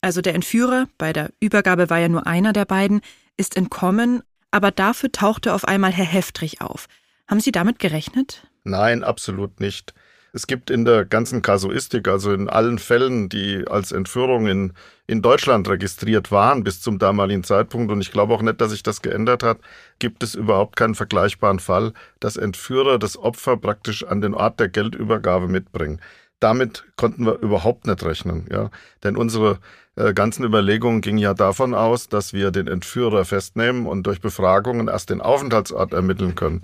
Also 0.01 0.23
der 0.23 0.35
Entführer, 0.35 0.87
bei 0.97 1.13
der 1.13 1.31
Übergabe 1.39 1.91
war 1.91 1.99
ja 1.99 2.09
nur 2.09 2.27
einer 2.27 2.55
der 2.55 2.65
beiden, 2.65 3.03
ist 3.37 3.59
entkommen, 3.59 4.23
aber 4.51 4.71
dafür 4.71 5.13
tauchte 5.13 5.53
auf 5.53 5.67
einmal 5.67 5.93
Herr 5.93 6.07
Heftrich 6.07 6.63
auf. 6.63 6.87
Haben 7.31 7.39
Sie 7.39 7.53
damit 7.53 7.79
gerechnet? 7.79 8.43
Nein, 8.65 9.05
absolut 9.05 9.61
nicht. 9.61 9.95
Es 10.33 10.49
gibt 10.49 10.69
in 10.69 10.85
der 10.85 11.05
ganzen 11.05 11.43
Kasuistik, 11.43 12.09
also 12.09 12.33
in 12.33 12.49
allen 12.49 12.81
Fällen, 12.81 13.29
die 13.29 13.65
als 13.69 13.93
Entführung 13.93 14.49
in, 14.49 14.73
in 15.07 15.23
Deutschland 15.23 15.69
registriert 15.69 16.33
waren 16.33 16.65
bis 16.65 16.81
zum 16.81 16.99
damaligen 16.99 17.45
Zeitpunkt, 17.45 17.93
und 17.93 18.01
ich 18.01 18.11
glaube 18.11 18.35
auch 18.35 18.43
nicht, 18.43 18.61
dass 18.61 18.73
sich 18.73 18.83
das 18.83 19.01
geändert 19.01 19.45
hat, 19.45 19.59
gibt 20.01 20.25
es 20.25 20.35
überhaupt 20.35 20.75
keinen 20.75 20.97
vergleichbaren 20.97 21.61
Fall, 21.61 21.93
dass 22.19 22.37
Entführer 22.37 22.99
das 22.99 23.17
Opfer 23.17 23.57
praktisch 23.57 24.05
an 24.05 24.21
den 24.21 24.35
Ort 24.35 24.59
der 24.59 24.69
Geldübergabe 24.69 25.47
mitbringen. 25.47 26.01
Damit 26.41 26.85
konnten 26.97 27.27
wir 27.27 27.39
überhaupt 27.39 27.87
nicht 27.87 28.03
rechnen, 28.03 28.49
ja. 28.51 28.71
Denn 29.05 29.17
unsere 29.17 29.61
äh, 29.95 30.15
ganzen 30.15 30.45
Überlegungen 30.45 31.01
gingen 31.01 31.19
ja 31.19 31.35
davon 31.35 31.75
aus, 31.75 32.09
dass 32.09 32.33
wir 32.33 32.51
den 32.51 32.67
Entführer 32.67 33.25
festnehmen 33.25 33.87
und 33.87 34.05
durch 34.05 34.21
Befragungen 34.21 34.89
erst 34.89 35.11
den 35.11 35.21
Aufenthaltsort 35.21 35.93
ermitteln 35.93 36.35
können. 36.35 36.63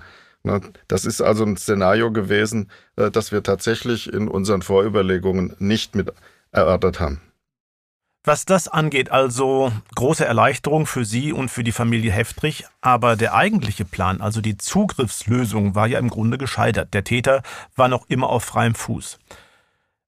Das 0.89 1.05
ist 1.05 1.21
also 1.21 1.45
ein 1.45 1.57
Szenario 1.57 2.13
gewesen, 2.13 2.71
äh, 2.97 3.11
das 3.11 3.33
wir 3.33 3.43
tatsächlich 3.43 4.13
in 4.13 4.29
unseren 4.29 4.63
Vorüberlegungen 4.63 5.57
nicht 5.59 5.95
mit 5.95 6.13
erörtert 6.53 7.01
haben. 7.01 7.21
Was 8.25 8.45
das 8.45 8.67
angeht, 8.67 9.13
also 9.13 9.71
große 9.95 10.25
Erleichterung 10.25 10.87
für 10.87 11.05
Sie 11.05 11.33
und 11.33 11.49
für 11.49 11.63
die 11.63 11.71
Familie 11.71 12.11
Heftrich, 12.11 12.65
aber 12.81 13.15
der 13.15 13.35
eigentliche 13.35 13.85
Plan, 13.85 14.21
also 14.21 14.41
die 14.41 14.57
Zugriffslösung, 14.57 15.77
war 15.77 15.87
ja 15.87 16.01
im 16.01 16.09
Grunde 16.09 16.37
gescheitert. 16.37 16.93
Der 16.93 17.05
Täter 17.05 17.43
war 17.77 17.87
noch 17.87 18.09
immer 18.09 18.29
auf 18.29 18.43
freiem 18.43 18.75
Fuß. 18.75 19.21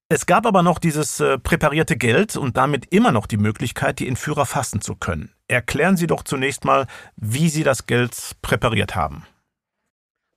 Es 0.09 0.27
gab 0.27 0.47
aber 0.47 0.65
noch 0.65 0.81
dieses 0.81 1.21
äh, 1.21 1.39
präparierte 1.39 1.97
Geld 1.97 2.37
und 2.37 2.57
damit 2.57 2.87
immer 2.87 3.13
noch 3.13 3.27
die 3.27 3.37
Möglichkeit, 3.37 4.01
die 4.01 4.09
Entführer 4.09 4.47
fassen 4.47 4.81
zu 4.81 4.97
können. 4.97 5.33
Erklären 5.47 5.97
Sie 5.97 6.09
doch 6.09 6.25
zunächst 6.25 6.65
mal, 6.65 6.87
wie 7.15 7.49
Sie 7.49 7.63
das 7.63 7.87
Geld 7.87 8.37
präpariert 8.43 8.97
haben. 8.97 9.27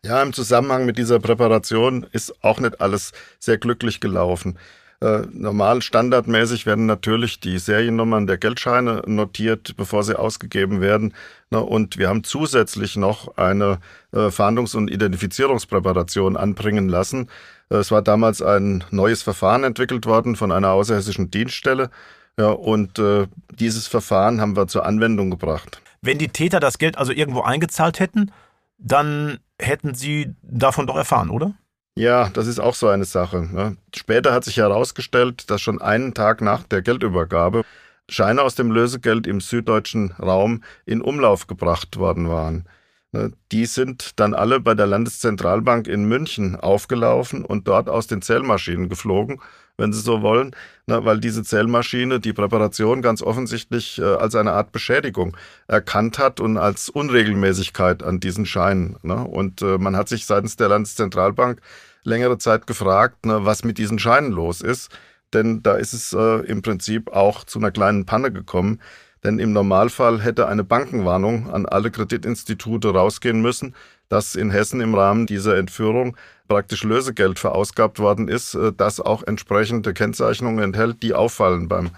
Ja, 0.04 0.24
im 0.24 0.34
Zusammenhang 0.34 0.86
mit 0.88 0.98
dieser 0.98 1.20
Präparation 1.20 2.08
ist 2.12 2.44
auch 2.44 2.60
nicht 2.60 2.82
alles 2.82 3.12
sehr 3.40 3.60
glücklich 3.60 4.00
gelaufen. 4.00 4.58
Äh, 5.00 5.28
normal, 5.32 5.84
standardmäßig 5.84 6.66
werden 6.66 6.88
natürlich 6.88 7.40
die 7.40 7.60
Seriennummern 7.60 8.26
der 8.26 8.40
Geldscheine 8.40 9.04
notiert, 9.06 9.76
bevor 9.78 10.04
sie 10.04 10.18
ausgegeben 10.18 10.82
werden. 10.82 11.14
Na, 11.52 11.60
und 11.60 11.98
wir 12.00 12.10
haben 12.10 12.24
zusätzlich 12.24 12.96
noch 12.96 13.38
eine 13.38 13.80
äh, 14.12 14.30
Fahndungs- 14.30 14.76
und 14.76 14.90
Identifizierungspräparation 14.90 16.36
anbringen 16.36 16.90
lassen. 16.90 17.30
Äh, 17.70 17.78
es 17.78 17.92
war 17.92 18.02
damals 18.02 18.42
ein 18.42 18.84
neues 18.90 19.22
Verfahren 19.22 19.64
entwickelt 19.64 20.08
worden 20.08 20.36
von 20.36 20.52
einer 20.52 20.72
außerhessischen 20.72 21.30
Dienststelle. 21.30 21.92
Ja, 22.40 22.50
und 22.50 22.98
äh, 22.98 23.28
dieses 23.60 23.86
Verfahren 23.86 24.42
haben 24.42 24.56
wir 24.56 24.68
zur 24.68 24.86
Anwendung 24.86 25.30
gebracht. 25.30 25.80
Wenn 26.02 26.18
die 26.18 26.30
Täter 26.30 26.60
das 26.60 26.80
Geld 26.80 26.98
also 26.98 27.12
irgendwo 27.12 27.42
eingezahlt 27.42 28.00
hätten, 28.00 28.32
dann 28.80 29.40
hätten 29.62 29.94
sie 29.94 30.36
davon 30.42 30.88
doch 30.88 30.98
erfahren, 30.98 31.30
oder? 31.30 31.54
Ja, 31.96 32.30
das 32.30 32.48
ist 32.48 32.60
auch 32.60 32.76
so 32.76 32.88
eine 32.88 33.06
Sache. 33.06 33.42
Ne? 33.52 33.78
Später 33.96 34.34
hat 34.34 34.44
sich 34.44 34.58
herausgestellt, 34.58 35.50
dass 35.50 35.62
schon 35.62 35.82
einen 35.82 36.14
Tag 36.14 36.42
nach 36.42 36.64
der 36.64 36.82
Geldübergabe 36.82 37.64
Scheine 38.10 38.42
aus 38.42 38.56
dem 38.56 38.72
Lösegeld 38.72 39.28
im 39.28 39.40
süddeutschen 39.40 40.12
Raum 40.14 40.64
in 40.86 41.02
Umlauf 41.02 41.48
gebracht 41.48 41.98
worden 41.98 42.30
waren. 42.30 42.66
Ne? 43.12 43.32
Die 43.52 43.66
sind 43.66 44.20
dann 44.20 44.34
alle 44.34 44.60
bei 44.60 44.74
der 44.74 44.88
Landeszentralbank 44.88 45.88
in 45.88 46.06
München 46.06 46.56
aufgelaufen 46.56 47.44
und 47.46 47.68
dort 47.68 47.90
aus 47.90 48.08
den 48.08 48.22
Zählmaschinen 48.22 48.90
geflogen 48.90 49.42
wenn 49.82 49.92
Sie 49.92 50.00
so 50.00 50.22
wollen, 50.22 50.56
ne, 50.86 51.04
weil 51.04 51.20
diese 51.20 51.44
Zählmaschine 51.44 52.20
die 52.20 52.34
Präparation 52.34 53.02
ganz 53.02 53.22
offensichtlich 53.22 54.00
äh, 54.00 54.04
als 54.04 54.36
eine 54.36 54.54
Art 54.54 54.72
Beschädigung 54.72 55.36
erkannt 55.68 56.20
hat 56.20 56.40
und 56.40 56.58
als 56.58 56.88
Unregelmäßigkeit 56.88 58.04
an 58.04 58.20
diesen 58.20 58.46
Scheinen. 58.46 58.96
Ne? 59.02 59.16
Und 59.16 59.62
äh, 59.62 59.78
man 59.78 59.98
hat 59.98 60.08
sich 60.08 60.26
seitens 60.26 60.56
der 60.56 60.70
Landeszentralbank 60.70 61.62
längere 62.04 62.38
Zeit 62.38 62.68
gefragt, 62.68 63.18
was 63.24 63.64
mit 63.64 63.78
diesen 63.78 64.00
Scheinen 64.00 64.32
los 64.32 64.62
ist. 64.62 64.90
Denn 65.34 65.64
da 65.64 65.76
ist 65.76 65.94
es 65.94 66.14
äh, 66.14 66.46
im 66.46 66.62
Prinzip 66.62 67.12
auch 67.12 67.44
zu 67.44 67.60
einer 67.60 67.72
kleinen 67.72 68.06
Panne 68.06 68.32
gekommen. 68.32 68.80
Denn 69.24 69.38
im 69.40 69.54
Normalfall 69.54 70.22
hätte 70.22 70.48
eine 70.48 70.64
Bankenwarnung 70.64 71.52
an 71.52 71.66
alle 71.66 71.92
Kreditinstitute 71.92 72.90
rausgehen 72.90 73.42
müssen, 73.42 73.76
dass 74.10 74.36
in 74.36 74.52
Hessen 74.52 74.82
im 74.82 74.96
Rahmen 74.96 75.28
dieser 75.28 75.58
Entführung 75.58 76.18
praktisch 76.48 76.84
Lösegeld 76.84 77.40
verausgabt 77.40 78.00
worden 78.00 78.28
ist, 78.28 78.56
äh, 78.56 78.74
das 78.76 79.00
auch 79.00 79.24
entsprechende 79.24 79.94
Kennzeichnungen 79.94 80.64
enthält, 80.64 81.02
die 81.04 81.14
auffallen 81.14 81.70
beim 81.70 81.92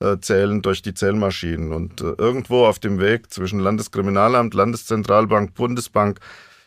äh, 0.00 0.18
Zählen 0.18 0.62
durch 0.62 0.82
die 0.82 0.94
Zählmaschinen. 0.94 1.72
Und 1.72 2.02
äh, 2.02 2.14
irgendwo 2.18 2.66
auf 2.66 2.78
dem 2.78 3.00
Weg 3.00 3.32
zwischen 3.32 3.58
Landeskriminalamt, 3.58 4.54
Landeszentralbank, 4.54 5.54
Bundesbank 5.54 6.20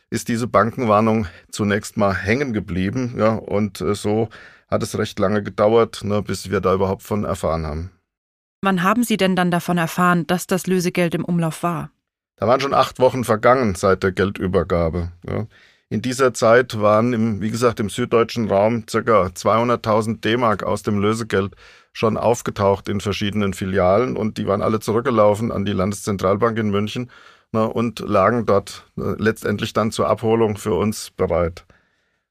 ist 0.10 0.28
diese 0.28 0.48
Bankenwarnung 0.48 1.28
zunächst 1.52 1.96
mal 1.96 2.14
hängen 2.14 2.52
geblieben. 2.52 3.14
Ja, 3.18 3.36
und 3.36 3.78
so 3.78 4.30
hat 4.68 4.82
es 4.82 4.98
recht 4.98 5.20
lange 5.20 5.44
gedauert, 5.44 6.04
ne, 6.04 6.24
bis 6.24 6.50
wir 6.50 6.62
da 6.62 6.74
überhaupt 6.74 7.04
von 7.04 7.24
erfahren 7.26 7.66
haben. 7.66 7.92
Wann 8.62 8.84
haben 8.84 9.04
Sie 9.04 9.18
denn 9.18 9.36
dann 9.36 9.52
davon 9.52 9.78
erfahren, 9.78 10.28
dass 10.28 10.46
das 10.48 10.68
Lösegeld 10.68 11.16
im 11.16 11.24
Umlauf 11.24 11.64
war? 11.64 11.92
Da 12.36 12.48
waren 12.48 12.60
schon 12.60 12.74
acht 12.74 13.00
Wochen 13.00 13.24
vergangen 13.24 13.76
seit 13.76 14.04
der 14.04 14.12
Geldübergabe. 14.12 15.12
Ja. 15.28 15.46
In 15.90 16.02
dieser 16.02 16.34
Zeit 16.34 16.80
waren, 16.80 17.14
im, 17.14 17.42
wie 17.42 17.50
gesagt, 17.50 17.80
im 17.80 17.90
süddeutschen 17.90 18.48
Raum 18.48 18.86
ca. 18.86 19.00
200.000 19.00 20.22
D-Mark 20.22 20.64
aus 20.64 20.84
dem 20.84 21.00
Lösegeld 21.00 21.56
schon 21.94 22.16
aufgetaucht 22.16 22.88
in 22.90 23.02
verschiedenen 23.02 23.54
Filialen 23.54 24.16
und 24.16 24.38
die 24.38 24.46
waren 24.46 24.62
alle 24.62 24.80
zurückgelaufen 24.80 25.52
an 25.52 25.66
die 25.66 25.72
Landeszentralbank 25.72 26.58
in 26.60 26.70
München 26.70 27.10
na, 27.52 27.66
und 27.66 28.00
lagen 28.00 28.46
dort 28.46 28.86
äh, 28.98 29.16
letztendlich 29.18 29.74
dann 29.74 29.92
zur 29.92 30.08
Abholung 30.08 30.58
für 30.58 30.76
uns 30.76 31.10
bereit. 31.12 31.66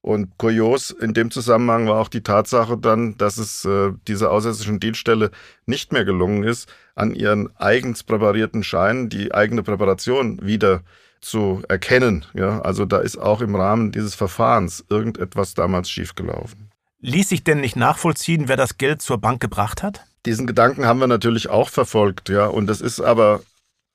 Und 0.01 0.39
kurios 0.39 0.91
in 0.91 1.13
dem 1.13 1.31
Zusammenhang 1.31 1.89
war 1.89 1.97
auch 2.01 2.09
die 2.09 2.23
Tatsache 2.23 2.79
dann, 2.79 3.19
dass 3.19 3.37
es 3.37 3.65
äh, 3.65 3.93
dieser 4.07 4.31
aussätzlichen 4.31 4.81
Dienststelle 4.81 5.31
nicht 5.67 5.93
mehr 5.93 6.05
gelungen 6.05 6.45
ist, 6.45 6.69
an 6.95 7.15
ihren 7.15 7.55
eigens 7.57 8.05
präparierten 8.05 8.63
Scheinen 8.63 9.09
die 9.09 9.35
eigene 9.35 9.63
Präparation 9.63 10.39
wieder 10.43 10.83
zu 11.21 11.63
erkennen. 11.69 12.25
Ja, 12.35 12.61
also 12.61 12.85
da 12.85 12.99
ist 12.99 13.17
auch 13.17 13.41
im 13.41 13.57
Rahmen 13.57 13.91
dieses 13.91 14.15
Verfahrens 14.15 14.85
irgendetwas 14.89 15.55
damals 15.55 15.91
schiefgelaufen. 15.91 16.71
Ließ 17.01 17.29
sich 17.29 17.45
denn 17.45 17.61
nicht 17.61 17.77
nachvollziehen, 17.77 18.49
wer 18.49 18.57
das 18.57 18.79
Geld 18.79 19.03
zur 19.03 19.19
Bank 19.19 19.41
gebracht 19.41 19.83
hat? 19.83 20.05
Diesen 20.27 20.47
Gedanken 20.47 20.87
haben 20.87 21.01
wir 21.01 21.07
natürlich 21.07 21.49
auch 21.49 21.69
verfolgt, 21.69 22.29
ja. 22.29 22.47
Und 22.47 22.67
das 22.67 22.81
ist 22.81 23.01
aber 23.01 23.41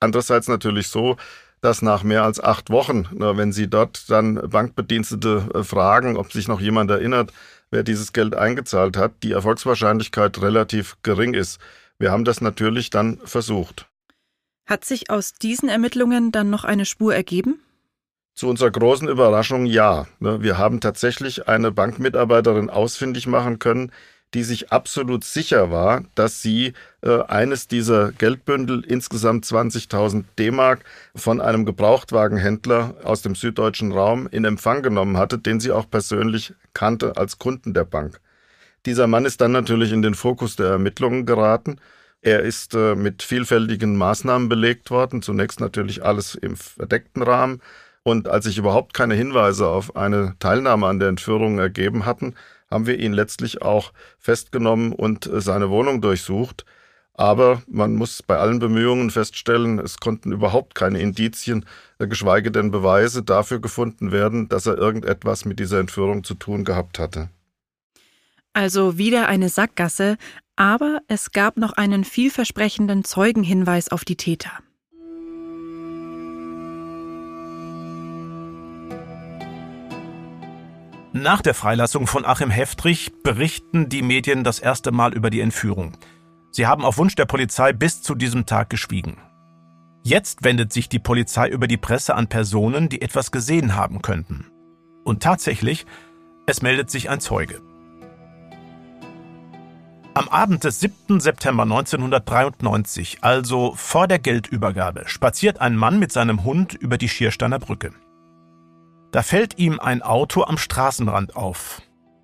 andererseits 0.00 0.48
natürlich 0.48 0.88
so, 0.88 1.16
dass 1.64 1.80
nach 1.80 2.02
mehr 2.02 2.24
als 2.24 2.40
acht 2.40 2.68
Wochen, 2.68 3.08
wenn 3.10 3.50
Sie 3.50 3.68
dort 3.68 4.10
dann 4.10 4.34
Bankbedienstete 4.34 5.48
äh, 5.54 5.62
fragen, 5.62 6.18
ob 6.18 6.30
sich 6.30 6.46
noch 6.46 6.60
jemand 6.60 6.90
erinnert, 6.90 7.32
wer 7.70 7.82
dieses 7.82 8.12
Geld 8.12 8.34
eingezahlt 8.34 8.98
hat, 8.98 9.12
die 9.22 9.32
Erfolgswahrscheinlichkeit 9.32 10.40
relativ 10.42 10.96
gering 11.02 11.32
ist. 11.32 11.58
Wir 11.98 12.12
haben 12.12 12.26
das 12.26 12.42
natürlich 12.42 12.90
dann 12.90 13.18
versucht. 13.24 13.88
Hat 14.66 14.84
sich 14.84 15.10
aus 15.10 15.32
diesen 15.32 15.70
Ermittlungen 15.70 16.32
dann 16.32 16.50
noch 16.50 16.64
eine 16.64 16.84
Spur 16.84 17.14
ergeben? 17.14 17.60
Zu 18.34 18.48
unserer 18.48 18.70
großen 18.70 19.08
Überraschung 19.08 19.64
ja. 19.64 20.06
Ne, 20.18 20.42
wir 20.42 20.58
haben 20.58 20.80
tatsächlich 20.80 21.48
eine 21.48 21.70
Bankmitarbeiterin 21.70 22.68
ausfindig 22.68 23.26
machen 23.26 23.58
können, 23.58 23.90
die 24.34 24.42
sich 24.42 24.72
absolut 24.72 25.24
sicher 25.24 25.70
war, 25.70 26.02
dass 26.16 26.42
sie 26.42 26.72
äh, 27.02 27.22
eines 27.22 27.68
dieser 27.68 28.12
Geldbündel, 28.12 28.84
insgesamt 28.84 29.46
20.000 29.46 30.24
D-Mark, 30.38 30.84
von 31.14 31.40
einem 31.40 31.64
Gebrauchtwagenhändler 31.64 32.96
aus 33.04 33.22
dem 33.22 33.36
süddeutschen 33.36 33.92
Raum 33.92 34.28
in 34.30 34.44
Empfang 34.44 34.82
genommen 34.82 35.16
hatte, 35.16 35.38
den 35.38 35.60
sie 35.60 35.70
auch 35.70 35.88
persönlich 35.88 36.52
kannte 36.72 37.16
als 37.16 37.38
Kunden 37.38 37.74
der 37.74 37.84
Bank. 37.84 38.20
Dieser 38.86 39.06
Mann 39.06 39.24
ist 39.24 39.40
dann 39.40 39.52
natürlich 39.52 39.92
in 39.92 40.02
den 40.02 40.14
Fokus 40.14 40.56
der 40.56 40.66
Ermittlungen 40.66 41.24
geraten. 41.24 41.76
Er 42.20 42.40
ist 42.40 42.74
äh, 42.74 42.94
mit 42.94 43.22
vielfältigen 43.22 43.96
Maßnahmen 43.96 44.48
belegt 44.48 44.90
worden. 44.90 45.22
Zunächst 45.22 45.60
natürlich 45.60 46.04
alles 46.04 46.34
im 46.34 46.56
verdeckten 46.56 47.22
Rahmen. 47.22 47.60
Und 48.02 48.28
als 48.28 48.44
sich 48.44 48.58
überhaupt 48.58 48.92
keine 48.92 49.14
Hinweise 49.14 49.66
auf 49.66 49.96
eine 49.96 50.34
Teilnahme 50.38 50.86
an 50.86 50.98
der 50.98 51.08
Entführung 51.08 51.58
ergeben 51.58 52.04
hatten, 52.04 52.34
haben 52.74 52.86
wir 52.86 52.98
ihn 52.98 53.12
letztlich 53.12 53.62
auch 53.62 53.92
festgenommen 54.18 54.92
und 54.92 55.26
äh, 55.26 55.40
seine 55.40 55.70
Wohnung 55.70 56.02
durchsucht. 56.02 56.66
Aber 57.14 57.62
man 57.68 57.94
muss 57.94 58.24
bei 58.24 58.36
allen 58.36 58.58
Bemühungen 58.58 59.10
feststellen, 59.10 59.78
es 59.78 59.98
konnten 59.98 60.32
überhaupt 60.32 60.74
keine 60.74 60.98
Indizien, 60.98 61.64
äh, 62.00 62.08
geschweige 62.08 62.50
denn 62.50 62.72
Beweise 62.72 63.22
dafür 63.22 63.60
gefunden 63.60 64.10
werden, 64.10 64.48
dass 64.48 64.66
er 64.66 64.76
irgendetwas 64.76 65.44
mit 65.44 65.60
dieser 65.60 65.78
Entführung 65.78 66.24
zu 66.24 66.34
tun 66.34 66.64
gehabt 66.64 66.98
hatte. 66.98 67.30
Also 68.52 68.98
wieder 68.98 69.28
eine 69.28 69.48
Sackgasse, 69.48 70.16
aber 70.56 71.00
es 71.06 71.30
gab 71.30 71.56
noch 71.56 71.72
einen 71.72 72.04
vielversprechenden 72.04 73.04
Zeugenhinweis 73.04 73.88
auf 73.88 74.04
die 74.04 74.16
Täter. 74.16 74.50
Nach 81.16 81.42
der 81.42 81.54
Freilassung 81.54 82.08
von 82.08 82.24
Achim 82.24 82.50
Heftrich 82.50 83.12
berichten 83.22 83.88
die 83.88 84.02
Medien 84.02 84.42
das 84.42 84.58
erste 84.58 84.90
Mal 84.90 85.14
über 85.14 85.30
die 85.30 85.38
Entführung. 85.38 85.96
Sie 86.50 86.66
haben 86.66 86.84
auf 86.84 86.98
Wunsch 86.98 87.14
der 87.14 87.24
Polizei 87.24 87.72
bis 87.72 88.02
zu 88.02 88.16
diesem 88.16 88.46
Tag 88.46 88.68
geschwiegen. 88.68 89.16
Jetzt 90.02 90.42
wendet 90.42 90.72
sich 90.72 90.88
die 90.88 90.98
Polizei 90.98 91.48
über 91.48 91.68
die 91.68 91.76
Presse 91.76 92.16
an 92.16 92.26
Personen, 92.26 92.88
die 92.88 93.00
etwas 93.00 93.30
gesehen 93.30 93.76
haben 93.76 94.02
könnten. 94.02 94.46
Und 95.04 95.22
tatsächlich, 95.22 95.86
es 96.46 96.62
meldet 96.62 96.90
sich 96.90 97.08
ein 97.08 97.20
Zeuge. 97.20 97.62
Am 100.14 100.28
Abend 100.28 100.64
des 100.64 100.80
7. 100.80 101.20
September 101.20 101.62
1993, 101.62 103.18
also 103.20 103.72
vor 103.76 104.08
der 104.08 104.18
Geldübergabe, 104.18 105.04
spaziert 105.06 105.60
ein 105.60 105.76
Mann 105.76 106.00
mit 106.00 106.10
seinem 106.10 106.42
Hund 106.42 106.74
über 106.74 106.98
die 106.98 107.08
Schiersteiner 107.08 107.60
Brücke. 107.60 107.92
Da 109.14 109.22
fällt 109.22 109.60
ihm 109.60 109.78
ein 109.78 110.02
Auto 110.02 110.42
am 110.42 110.58
Straßenrand 110.58 111.36
auf. 111.36 111.82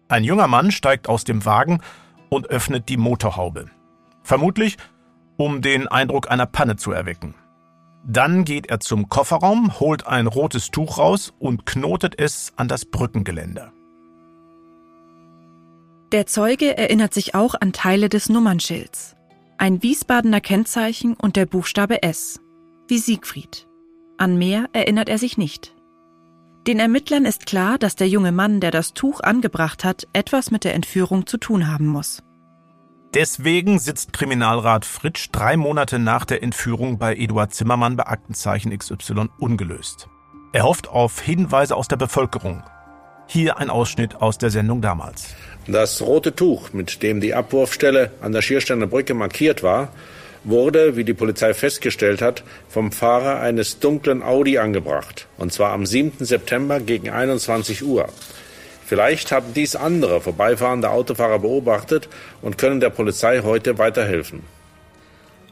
Ein 0.09 0.25
junger 0.25 0.49
Mann 0.49 0.73
steigt 0.73 1.09
aus 1.09 1.23
dem 1.23 1.45
Wagen 1.45 1.81
und 2.31 2.49
öffnet 2.51 2.89
die 2.89 2.97
Motorhaube. 2.97 3.67
Vermutlich, 4.25 4.77
um 5.37 5.63
den 5.63 5.87
Eindruck 5.87 6.29
einer 6.33 6.47
Panne 6.47 6.75
zu 6.75 6.91
erwecken. 6.91 7.37
Dann 8.05 8.45
geht 8.45 8.67
er 8.71 8.81
zum 8.81 9.09
Kofferraum, 9.09 9.79
holt 9.79 10.09
ein 10.09 10.27
rotes 10.27 10.73
Tuch 10.73 10.99
raus 10.99 11.33
und 11.39 11.65
knotet 11.65 12.19
es 12.19 12.53
an 12.57 12.67
das 12.67 12.85
Brückengeländer. 12.85 13.73
Der 16.11 16.27
Zeuge 16.27 16.77
erinnert 16.77 17.15
sich 17.15 17.37
auch 17.37 17.55
an 17.55 17.73
Teile 17.73 18.09
des 18.09 18.29
Nummernschilds. 18.29 19.15
Ein 19.59 19.81
Wiesbadener 19.81 20.41
Kennzeichen 20.41 21.15
und 21.15 21.37
der 21.37 21.47
Buchstabe 21.47 22.03
S. 22.03 22.41
Wie 22.89 22.99
Siegfried. 22.99 23.69
An 24.19 24.37
mehr 24.37 24.69
erinnert 24.73 25.09
er 25.09 25.19
sich 25.19 25.39
nicht. 25.39 25.73
Den 26.67 26.79
Ermittlern 26.79 27.25
ist 27.25 27.47
klar, 27.47 27.79
dass 27.79 27.97
der 27.97 28.09
junge 28.09 28.33
Mann, 28.33 28.61
der 28.61 28.71
das 28.71 28.93
Tuch 28.93 29.21
angebracht 29.21 29.83
hat, 29.83 30.07
etwas 30.13 30.51
mit 30.51 30.65
der 30.65 30.75
Entführung 30.75 31.27
zu 31.27 31.39
tun 31.39 31.73
haben 31.73 31.87
muss. 31.87 32.23
Deswegen 33.15 33.79
sitzt 33.79 34.13
Kriminalrat 34.13 34.85
Fritsch 34.85 35.31
drei 35.33 35.57
Monate 35.57 35.99
nach 35.99 36.27
der 36.27 36.43
Entführung 36.43 36.99
bei 36.99 37.17
Eduard 37.17 37.55
Zimmermann 37.55 37.97
bei 37.97 38.07
Aktenzeichen 38.07 38.77
XY 38.77 39.31
ungelöst. 39.39 40.09
Er 40.53 40.65
hofft 40.65 40.89
auf 40.89 41.21
Hinweise 41.21 41.75
aus 41.77 41.89
der 41.89 41.97
Bevölkerung. 41.97 42.63
Hier 43.27 43.59
ein 43.59 43.71
Ausschnitt 43.71 44.17
aus 44.17 44.37
der 44.39 44.51
Sendung 44.51 44.83
damals. 44.83 45.35
Das 45.67 46.03
rote 46.03 46.35
Tuch, 46.35 46.73
mit 46.73 47.03
dem 47.03 47.21
die 47.21 47.35
Abwurfstelle 47.35 48.13
an 48.21 48.33
der 48.33 48.43
Schiersteiner 48.43 48.87
Brücke 48.87 49.15
markiert 49.15 49.63
war, 49.63 49.93
wurde, 50.45 50.97
wie 50.97 51.05
die 51.05 51.15
Polizei 51.15 51.55
festgestellt 51.55 52.23
hat, 52.23 52.43
vom 52.69 52.93
Fahrer 52.93 53.41
eines 53.41 53.79
dunklen 53.79 54.23
Audi 54.23 54.59
angebracht. 54.59 55.27
Und 55.39 55.53
zwar 55.53 55.73
am 55.73 55.87
7. 55.87 56.25
September 56.25 56.81
gegen 56.81 57.11
21 57.11 57.85
Uhr. 57.85 58.09
Vielleicht 58.87 59.31
haben 59.31 59.55
dies 59.55 59.77
andere 59.77 60.21
vorbeifahrende 60.21 60.91
Autofahrer 60.91 61.39
beobachtet 61.39 62.09
und 62.43 62.59
können 62.59 62.81
der 62.81 62.91
Polizei 62.91 63.43
heute 63.43 63.79
weiterhelfen. 63.79 64.43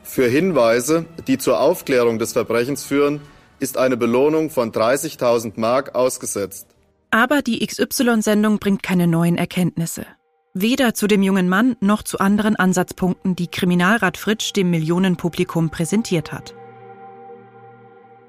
Für 0.03 0.26
Hinweise, 0.26 1.05
die 1.26 1.39
zur 1.39 1.61
Aufklärung 1.61 2.18
des 2.18 2.32
Verbrechens 2.32 2.84
führen, 2.84 3.20
ist 3.61 3.76
eine 3.76 3.97
Belohnung 3.97 4.51
von 4.51 4.72
30.000 4.72 5.53
Mark 5.57 5.95
ausgesetzt. 5.95 6.66
Aber 7.11 7.43
die 7.43 7.64
XY-Sendung 7.64 8.59
bringt 8.59 8.82
keine 8.82 9.07
neuen 9.07 9.36
Erkenntnisse. 9.36 10.07
Weder 10.55 10.94
zu 10.94 11.07
dem 11.07 11.22
jungen 11.22 11.49
Mann 11.49 11.76
noch 11.80 12.03
zu 12.03 12.18
anderen 12.18 12.57
Ansatzpunkten, 12.57 13.36
die 13.36 13.49
Kriminalrat 13.49 14.16
Fritsch 14.16 14.53
dem 14.53 14.70
Millionenpublikum 14.70 15.70
präsentiert 15.70 16.32
hat. 16.32 16.55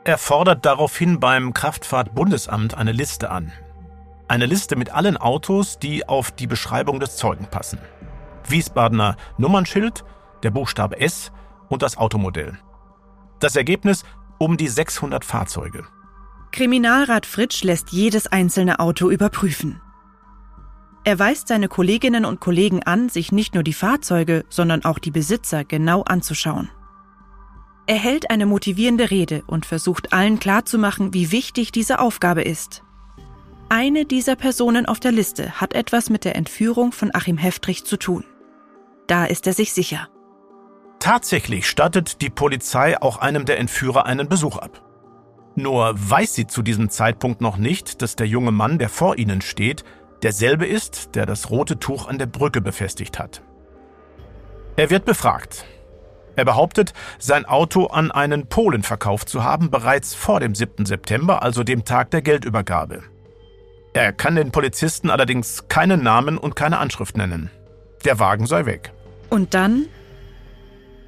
Er 0.03 0.17
fordert 0.17 0.65
daraufhin 0.65 1.19
beim 1.19 1.53
Kraftfahrtbundesamt 1.53 2.75
eine 2.75 2.91
Liste 2.91 3.29
an. 3.29 3.51
Eine 4.27 4.45
Liste 4.45 4.75
mit 4.75 4.91
allen 4.91 5.17
Autos, 5.17 5.79
die 5.79 6.07
auf 6.07 6.31
die 6.31 6.47
Beschreibung 6.47 6.99
des 6.99 7.15
Zeugen 7.15 7.45
passen. 7.45 7.79
Wiesbadener 8.47 9.15
Nummernschild, 9.37 10.03
der 10.43 10.51
Buchstabe 10.51 10.99
S 10.99 11.31
und 11.67 11.81
das 11.81 11.97
Automodell. 11.97 12.57
Das 13.39 13.55
Ergebnis 13.55 14.03
um 14.37 14.57
die 14.57 14.67
600 14.67 15.23
Fahrzeuge. 15.23 15.85
Kriminalrat 16.51 17.25
Fritsch 17.25 17.63
lässt 17.63 17.91
jedes 17.91 18.27
einzelne 18.27 18.79
Auto 18.79 19.09
überprüfen. 19.09 19.81
Er 21.03 21.17
weist 21.17 21.47
seine 21.47 21.67
Kolleginnen 21.67 22.25
und 22.25 22.39
Kollegen 22.39 22.83
an, 22.83 23.09
sich 23.09 23.31
nicht 23.31 23.53
nur 23.53 23.63
die 23.63 23.73
Fahrzeuge, 23.73 24.45
sondern 24.49 24.85
auch 24.85 24.99
die 24.99 25.11
Besitzer 25.11 25.63
genau 25.63 26.03
anzuschauen. 26.03 26.69
Er 27.87 27.95
hält 27.95 28.29
eine 28.29 28.45
motivierende 28.45 29.09
Rede 29.09 29.43
und 29.47 29.65
versucht 29.65 30.13
allen 30.13 30.39
klarzumachen, 30.39 31.13
wie 31.13 31.31
wichtig 31.31 31.71
diese 31.71 31.99
Aufgabe 31.99 32.43
ist. 32.43 32.83
Eine 33.69 34.05
dieser 34.05 34.35
Personen 34.35 34.85
auf 34.85 34.99
der 34.99 35.11
Liste 35.11 35.59
hat 35.61 35.73
etwas 35.73 36.09
mit 36.09 36.25
der 36.25 36.35
Entführung 36.35 36.91
von 36.91 37.13
Achim 37.13 37.37
Heftrich 37.37 37.85
zu 37.85 37.97
tun. 37.97 38.23
Da 39.07 39.25
ist 39.25 39.47
er 39.47 39.53
sich 39.53 39.73
sicher. 39.73 40.07
Tatsächlich 40.99 41.67
stattet 41.67 42.21
die 42.21 42.29
Polizei 42.29 43.01
auch 43.01 43.17
einem 43.17 43.45
der 43.45 43.57
Entführer 43.57 44.05
einen 44.05 44.27
Besuch 44.27 44.57
ab. 44.57 44.83
Nur 45.55 45.93
weiß 45.95 46.35
sie 46.35 46.47
zu 46.47 46.61
diesem 46.61 46.89
Zeitpunkt 46.89 47.41
noch 47.41 47.57
nicht, 47.57 48.01
dass 48.01 48.15
der 48.15 48.27
junge 48.27 48.51
Mann, 48.51 48.77
der 48.77 48.89
vor 48.89 49.17
ihnen 49.17 49.41
steht, 49.41 49.83
derselbe 50.23 50.65
ist, 50.65 51.15
der 51.15 51.25
das 51.25 51.49
rote 51.49 51.79
Tuch 51.79 52.07
an 52.07 52.17
der 52.17 52.25
Brücke 52.25 52.61
befestigt 52.61 53.19
hat. 53.19 53.41
Er 54.75 54.89
wird 54.89 55.05
befragt. 55.05 55.65
Er 56.35 56.45
behauptet, 56.45 56.93
sein 57.17 57.45
Auto 57.45 57.87
an 57.87 58.11
einen 58.11 58.47
Polen 58.47 58.83
verkauft 58.83 59.27
zu 59.27 59.43
haben, 59.43 59.69
bereits 59.69 60.15
vor 60.15 60.39
dem 60.39 60.55
7. 60.55 60.85
September, 60.85 61.43
also 61.43 61.63
dem 61.63 61.83
Tag 61.83 62.11
der 62.11 62.21
Geldübergabe. 62.21 63.03
Er 63.93 64.13
kann 64.13 64.35
den 64.35 64.51
Polizisten 64.51 65.09
allerdings 65.09 65.67
keinen 65.67 66.03
Namen 66.03 66.37
und 66.37 66.55
keine 66.55 66.77
Anschrift 66.77 67.17
nennen. 67.17 67.49
Der 68.05 68.19
Wagen 68.19 68.45
sei 68.45 68.65
weg. 68.65 68.93
Und 69.29 69.53
dann 69.53 69.87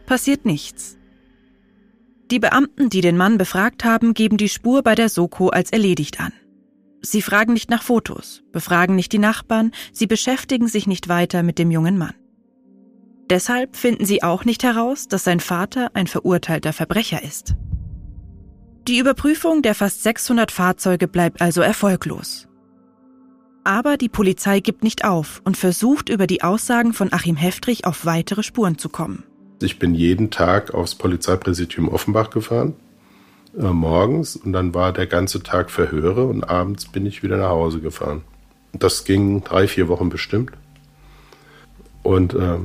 passiert 0.05 0.45
nichts. 0.45 0.97
Die 2.31 2.39
Beamten, 2.39 2.89
die 2.89 3.01
den 3.01 3.17
Mann 3.17 3.37
befragt 3.37 3.83
haben, 3.83 4.13
geben 4.13 4.37
die 4.37 4.49
Spur 4.49 4.83
bei 4.83 4.95
der 4.95 5.09
Soko 5.09 5.49
als 5.49 5.71
erledigt 5.71 6.19
an. 6.19 6.33
Sie 7.01 7.21
fragen 7.21 7.53
nicht 7.53 7.69
nach 7.69 7.81
Fotos, 7.81 8.43
befragen 8.51 8.95
nicht 8.95 9.11
die 9.11 9.19
Nachbarn, 9.19 9.71
sie 9.91 10.05
beschäftigen 10.05 10.67
sich 10.67 10.85
nicht 10.85 11.09
weiter 11.09 11.41
mit 11.41 11.57
dem 11.57 11.71
jungen 11.71 11.97
Mann. 11.97 12.13
Deshalb 13.29 13.75
finden 13.75 14.05
sie 14.05 14.23
auch 14.23 14.45
nicht 14.45 14.63
heraus, 14.63 15.07
dass 15.07 15.23
sein 15.23 15.39
Vater 15.39 15.91
ein 15.93 16.05
verurteilter 16.05 16.73
Verbrecher 16.73 17.23
ist. 17.23 17.55
Die 18.87 18.97
Überprüfung 18.97 19.61
der 19.61 19.73
fast 19.73 20.03
600 20.03 20.51
Fahrzeuge 20.51 21.07
bleibt 21.07 21.41
also 21.41 21.61
erfolglos. 21.61 22.47
Aber 23.63 23.97
die 23.97 24.09
Polizei 24.09 24.59
gibt 24.59 24.83
nicht 24.83 25.05
auf 25.05 25.41
und 25.43 25.55
versucht 25.55 26.09
über 26.09 26.27
die 26.27 26.43
Aussagen 26.43 26.93
von 26.93 27.13
Achim 27.13 27.35
Heftrich 27.35 27.85
auf 27.85 28.05
weitere 28.05 28.43
Spuren 28.43 28.77
zu 28.77 28.89
kommen. 28.89 29.23
Ich 29.61 29.77
bin 29.77 29.93
jeden 29.93 30.31
Tag 30.31 30.73
aufs 30.73 30.95
Polizeipräsidium 30.95 31.89
Offenbach 31.89 32.31
gefahren, 32.31 32.73
äh, 33.57 33.63
morgens, 33.63 34.35
und 34.35 34.53
dann 34.53 34.73
war 34.73 34.93
der 34.93 35.07
ganze 35.07 35.43
Tag 35.43 35.69
Verhöre 35.71 36.25
und 36.25 36.43
abends 36.43 36.85
bin 36.87 37.05
ich 37.05 37.23
wieder 37.23 37.37
nach 37.37 37.49
Hause 37.49 37.79
gefahren. 37.79 38.23
Das 38.73 39.03
ging 39.03 39.43
drei, 39.43 39.67
vier 39.67 39.87
Wochen 39.87 40.09
bestimmt. 40.09 40.51
Und 42.03 42.33
äh, 42.33 42.57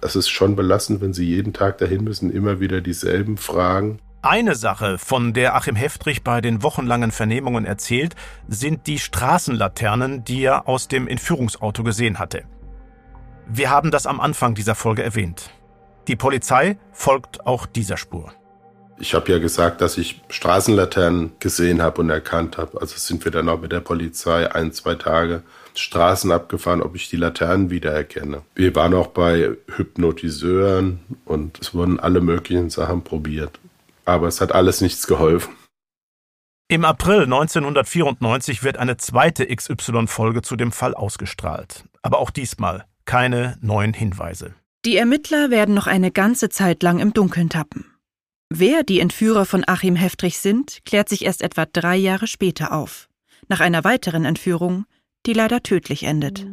es 0.00 0.16
ist 0.16 0.28
schon 0.28 0.56
belastend, 0.56 1.00
wenn 1.00 1.12
Sie 1.12 1.26
jeden 1.26 1.52
Tag 1.52 1.78
dahin 1.78 2.04
müssen, 2.04 2.30
immer 2.30 2.60
wieder 2.60 2.80
dieselben 2.80 3.36
Fragen. 3.36 3.98
Eine 4.22 4.54
Sache, 4.54 4.96
von 4.96 5.34
der 5.34 5.54
Achim 5.54 5.76
Heftrich 5.76 6.22
bei 6.24 6.40
den 6.40 6.62
wochenlangen 6.62 7.10
Vernehmungen 7.10 7.66
erzählt, 7.66 8.14
sind 8.48 8.86
die 8.86 8.98
Straßenlaternen, 8.98 10.24
die 10.24 10.44
er 10.44 10.66
aus 10.66 10.88
dem 10.88 11.08
Entführungsauto 11.08 11.82
gesehen 11.84 12.18
hatte. 12.18 12.44
Wir 13.46 13.68
haben 13.68 13.90
das 13.90 14.06
am 14.06 14.20
Anfang 14.20 14.54
dieser 14.54 14.74
Folge 14.74 15.02
erwähnt. 15.02 15.50
Die 16.08 16.16
Polizei 16.16 16.78
folgt 16.92 17.46
auch 17.46 17.66
dieser 17.66 17.98
Spur. 17.98 18.32
Ich 18.98 19.14
habe 19.14 19.30
ja 19.32 19.38
gesagt, 19.38 19.80
dass 19.80 19.98
ich 19.98 20.20
Straßenlaternen 20.28 21.32
gesehen 21.40 21.82
habe 21.82 22.00
und 22.00 22.10
erkannt 22.10 22.58
habe. 22.58 22.80
Also 22.80 22.96
sind 22.96 23.24
wir 23.24 23.32
dann 23.32 23.48
auch 23.48 23.60
mit 23.60 23.72
der 23.72 23.80
Polizei 23.80 24.50
ein, 24.52 24.72
zwei 24.72 24.94
Tage 24.94 25.42
Straßen 25.74 26.30
abgefahren, 26.30 26.82
ob 26.82 26.94
ich 26.94 27.08
die 27.08 27.16
Laternen 27.16 27.70
wiedererkenne. 27.70 28.42
Wir 28.54 28.74
waren 28.76 28.94
auch 28.94 29.08
bei 29.08 29.56
Hypnotiseuren 29.76 31.00
und 31.24 31.60
es 31.60 31.74
wurden 31.74 31.98
alle 31.98 32.20
möglichen 32.20 32.70
Sachen 32.70 33.02
probiert. 33.02 33.58
Aber 34.04 34.28
es 34.28 34.40
hat 34.40 34.52
alles 34.52 34.80
nichts 34.80 35.06
geholfen. 35.06 35.54
Im 36.68 36.84
April 36.84 37.24
1994 37.24 38.62
wird 38.62 38.78
eine 38.78 38.96
zweite 38.96 39.46
XY-Folge 39.46 40.42
zu 40.42 40.56
dem 40.56 40.72
Fall 40.72 40.94
ausgestrahlt. 40.94 41.84
Aber 42.02 42.18
auch 42.18 42.30
diesmal 42.30 42.84
keine 43.04 43.58
neuen 43.60 43.92
Hinweise. 43.92 44.54
Die 44.84 44.96
Ermittler 44.96 45.50
werden 45.50 45.74
noch 45.74 45.86
eine 45.86 46.10
ganze 46.10 46.48
Zeit 46.48 46.82
lang 46.82 47.00
im 47.00 47.12
Dunkeln 47.12 47.48
tappen. 47.48 47.93
Wer 48.56 48.84
die 48.84 49.00
Entführer 49.00 49.46
von 49.46 49.64
Achim 49.66 49.96
Heftrich 49.96 50.38
sind, 50.38 50.84
klärt 50.84 51.08
sich 51.08 51.24
erst 51.24 51.42
etwa 51.42 51.66
drei 51.66 51.96
Jahre 51.96 52.28
später 52.28 52.72
auf. 52.72 53.08
Nach 53.48 53.58
einer 53.58 53.82
weiteren 53.82 54.24
Entführung, 54.24 54.84
die 55.26 55.32
leider 55.32 55.64
tödlich 55.64 56.04
endet. 56.04 56.46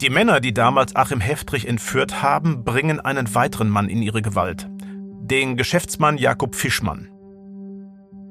Die 0.00 0.10
Männer, 0.10 0.38
die 0.38 0.54
damals 0.54 0.94
Achim 0.94 1.20
Heftrich 1.20 1.66
entführt 1.66 2.22
haben, 2.22 2.62
bringen 2.62 3.00
einen 3.00 3.34
weiteren 3.34 3.68
Mann 3.68 3.88
in 3.88 4.00
ihre 4.00 4.22
Gewalt. 4.22 4.68
Den 4.70 5.56
Geschäftsmann 5.56 6.16
Jakob 6.16 6.54
Fischmann. 6.54 7.08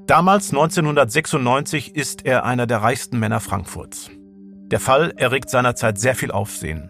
Damals 0.08 0.52
1996 0.52 1.94
ist 1.94 2.26
er 2.26 2.46
einer 2.46 2.68
der 2.68 2.82
reichsten 2.82 3.20
Männer 3.20 3.42
Frankfurts. 3.42 4.10
Der 4.72 4.80
Fall 4.80 5.12
erregt 5.18 5.50
seinerzeit 5.50 6.00
sehr 6.00 6.16
viel 6.16 6.32
Aufsehen. 6.32 6.90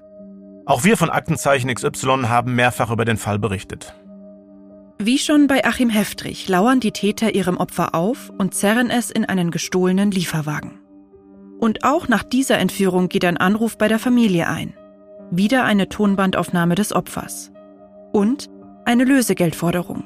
Auch 0.72 0.86
wir 0.86 0.96
von 0.96 1.10
Aktenzeichen 1.10 1.70
XY 1.74 2.28
haben 2.30 2.56
mehrfach 2.56 2.92
über 2.92 3.04
den 3.04 3.18
Fall 3.18 3.38
berichtet. 3.38 3.94
Wie 5.00 5.18
schon 5.18 5.48
bei 5.48 5.66
Achim 5.66 5.90
Heftrich 5.90 6.48
lauern 6.48 6.80
die 6.80 6.94
Täter 6.94 7.36
ihrem 7.36 7.58
Opfer 7.58 7.94
auf 7.94 8.32
und 8.38 8.54
zerren 8.54 8.90
es 8.90 9.12
in 9.12 9.26
einen 9.26 9.52
gestohlenen 9.52 10.12
Lieferwagen. 10.12 10.80
Und 11.60 11.84
auch 11.84 12.08
nach 12.08 12.24
dieser 12.24 12.58
Entführung 12.58 13.10
geht 13.10 13.26
ein 13.26 13.36
Anruf 13.36 13.78
bei 13.78 13.90
der 13.90 14.00
Familie 14.00 14.48
ein. 14.48 14.74
Wieder 15.30 15.66
eine 15.66 15.90
Tonbandaufnahme 15.90 16.76
des 16.76 16.94
Opfers. 16.94 17.52
Und 18.14 18.50
eine 18.86 19.04
Lösegeldforderung. 19.04 20.06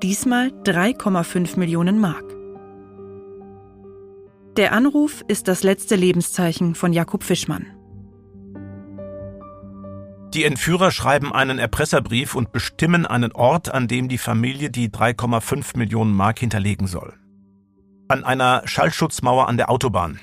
Diesmal 0.00 0.52
3,5 0.62 1.58
Millionen 1.58 1.98
Mark. 1.98 2.24
Der 4.56 4.74
Anruf 4.74 5.24
ist 5.26 5.48
das 5.48 5.64
letzte 5.64 5.96
Lebenszeichen 5.96 6.76
von 6.76 6.92
Jakob 6.92 7.24
Fischmann. 7.24 7.66
Die 10.34 10.44
Entführer 10.44 10.90
schreiben 10.90 11.32
einen 11.32 11.60
Erpresserbrief 11.60 12.34
und 12.34 12.50
bestimmen 12.50 13.06
einen 13.06 13.30
Ort, 13.32 13.72
an 13.72 13.86
dem 13.86 14.08
die 14.08 14.18
Familie 14.18 14.68
die 14.68 14.88
3,5 14.88 15.78
Millionen 15.78 16.12
Mark 16.12 16.40
hinterlegen 16.40 16.88
soll. 16.88 17.14
An 18.08 18.24
einer 18.24 18.62
Schallschutzmauer 18.64 19.48
an 19.48 19.56
der 19.56 19.70
Autobahn. 19.70 20.18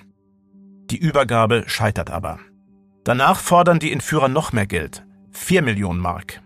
Die 0.90 0.98
Übergabe 0.98 1.64
scheitert 1.68 2.10
aber. 2.10 2.40
Danach 3.06 3.40
fordern 3.40 3.80
die 3.80 3.94
Entführer 3.94 4.28
noch 4.28 4.52
mehr 4.52 4.68
Geld, 4.68 5.06
4 5.32 5.62
Millionen 5.62 6.02
Mark. 6.02 6.42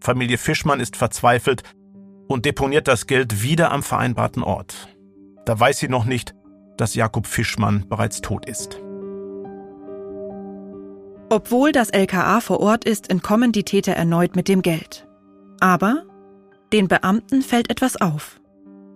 Familie 0.00 0.36
Fischmann 0.36 0.78
ist 0.78 0.96
verzweifelt 0.96 1.62
und 2.28 2.44
deponiert 2.44 2.86
das 2.86 3.06
Geld 3.06 3.42
wieder 3.42 3.72
am 3.72 3.82
vereinbarten 3.82 4.42
Ort. 4.42 4.94
Da 5.46 5.58
weiß 5.58 5.78
sie 5.78 5.88
noch 5.88 6.04
nicht, 6.04 6.34
dass 6.76 6.94
Jakob 6.94 7.26
Fischmann 7.26 7.88
bereits 7.88 8.20
tot 8.20 8.46
ist. 8.46 8.78
Obwohl 11.28 11.72
das 11.72 11.90
LKA 11.90 12.40
vor 12.40 12.60
Ort 12.60 12.84
ist, 12.84 13.10
entkommen 13.10 13.52
die 13.52 13.64
Täter 13.64 13.92
erneut 13.92 14.36
mit 14.36 14.48
dem 14.48 14.62
Geld. 14.62 15.06
Aber 15.60 16.04
den 16.72 16.88
Beamten 16.88 17.42
fällt 17.42 17.70
etwas 17.70 18.00
auf. 18.00 18.40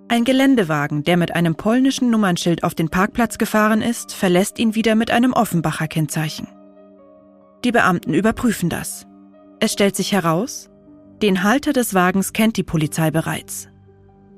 Ein 0.09 0.25
Geländewagen, 0.25 1.05
der 1.05 1.17
mit 1.17 1.35
einem 1.35 1.55
polnischen 1.55 2.11
Nummernschild 2.11 2.65
auf 2.65 2.75
den 2.75 2.89
Parkplatz 2.89 3.39
gefahren 3.39 3.81
ist, 3.81 4.13
verlässt 4.13 4.59
ihn 4.59 4.75
wieder 4.75 4.97
mit 4.97 5.11
einem 5.11 5.33
Offenbacher 5.33 5.87
Kennzeichen. 5.87 6.49
Die 7.65 7.73
Beamten 7.73 8.15
überprüfen 8.15 8.69
das. 8.69 9.07
Es 9.61 9.73
stellt 9.73 9.95
sich 9.95 10.13
heraus, 10.13 10.71
den 11.23 11.43
Halter 11.43 11.73
des 11.73 11.95
Wagens 11.95 12.33
kennt 12.33 12.57
die 12.57 12.63
Polizei 12.63 13.11
bereits. 13.11 13.69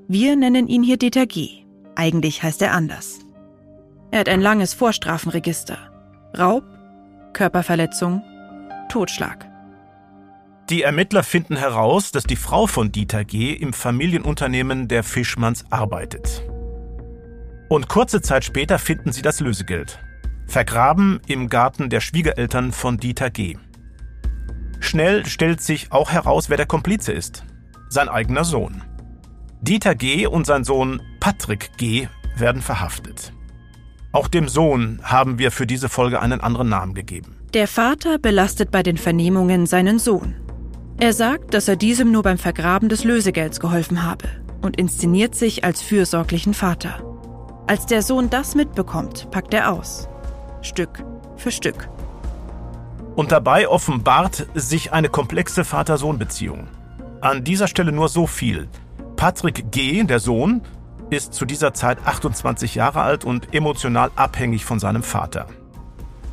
Wir 0.09 0.36
nennen 0.36 0.66
ihn 0.66 0.82
hier 0.82 0.97
Dieter 0.97 1.26
G. 1.26 1.64
Eigentlich 1.95 2.43
heißt 2.43 2.61
er 2.61 2.72
anders. 2.72 3.20
Er 4.11 4.20
hat 4.20 4.28
ein 4.28 4.40
langes 4.40 4.74
Vorstrafenregister. 4.74 5.78
Raub, 6.36 6.64
Körperverletzung, 7.32 8.22
Totschlag. 8.88 9.48
Die 10.70 10.82
Ermittler 10.82 11.22
finden 11.22 11.56
heraus, 11.56 12.12
dass 12.12 12.24
die 12.24 12.36
Frau 12.36 12.66
von 12.66 12.92
Dieter 12.92 13.24
G. 13.24 13.52
im 13.52 13.72
Familienunternehmen 13.72 14.88
der 14.88 15.02
Fischmanns 15.02 15.64
arbeitet. 15.70 16.42
Und 17.68 17.88
kurze 17.88 18.20
Zeit 18.20 18.44
später 18.44 18.78
finden 18.78 19.12
sie 19.12 19.22
das 19.22 19.40
Lösegeld. 19.40 19.98
Vergraben 20.46 21.20
im 21.26 21.48
Garten 21.48 21.88
der 21.88 22.00
Schwiegereltern 22.00 22.72
von 22.72 22.98
Dieter 22.98 23.30
G. 23.30 23.56
Schnell 24.80 25.24
stellt 25.26 25.60
sich 25.60 25.90
auch 25.90 26.10
heraus, 26.10 26.50
wer 26.50 26.56
der 26.56 26.66
Komplize 26.66 27.12
ist. 27.12 27.44
Sein 27.88 28.08
eigener 28.08 28.44
Sohn. 28.44 28.82
Dieter 29.62 29.94
G. 29.94 30.26
und 30.26 30.46
sein 30.46 30.64
Sohn 30.64 31.00
Patrick 31.20 31.76
G. 31.76 32.08
werden 32.36 32.60
verhaftet. 32.60 33.32
Auch 34.12 34.28
dem 34.28 34.46
Sohn 34.46 35.00
haben 35.02 35.38
wir 35.38 35.50
für 35.50 35.66
diese 35.66 35.88
Folge 35.88 36.20
einen 36.20 36.42
anderen 36.42 36.68
Namen 36.68 36.92
gegeben. 36.92 37.36
Der 37.54 37.66
Vater 37.66 38.18
belastet 38.18 38.70
bei 38.70 38.82
den 38.82 38.98
Vernehmungen 38.98 39.64
seinen 39.66 39.98
Sohn. 39.98 40.36
Er 40.98 41.14
sagt, 41.14 41.54
dass 41.54 41.66
er 41.66 41.76
diesem 41.76 42.12
nur 42.12 42.22
beim 42.22 42.36
Vergraben 42.36 42.90
des 42.90 43.04
Lösegelds 43.04 43.58
geholfen 43.58 44.02
habe 44.02 44.28
und 44.60 44.76
inszeniert 44.76 45.34
sich 45.34 45.64
als 45.64 45.80
fürsorglichen 45.80 46.52
Vater. 46.52 47.02
Als 47.66 47.86
der 47.86 48.02
Sohn 48.02 48.28
das 48.28 48.54
mitbekommt, 48.54 49.30
packt 49.30 49.54
er 49.54 49.72
aus. 49.72 50.08
Stück 50.60 51.02
für 51.36 51.50
Stück. 51.50 51.88
Und 53.16 53.32
dabei 53.32 53.66
offenbart 53.66 54.46
sich 54.54 54.92
eine 54.92 55.08
komplexe 55.08 55.64
Vater-Sohn-Beziehung. 55.64 56.68
An 57.20 57.44
dieser 57.44 57.66
Stelle 57.66 57.92
nur 57.92 58.08
so 58.08 58.26
viel. 58.26 58.68
Patrick 59.16 59.70
G., 59.70 60.02
der 60.04 60.18
Sohn, 60.18 60.62
ist 61.12 61.34
zu 61.34 61.44
dieser 61.44 61.74
Zeit 61.74 61.98
28 62.04 62.74
Jahre 62.74 63.02
alt 63.02 63.24
und 63.24 63.54
emotional 63.54 64.10
abhängig 64.16 64.64
von 64.64 64.78
seinem 64.78 65.02
Vater. 65.02 65.46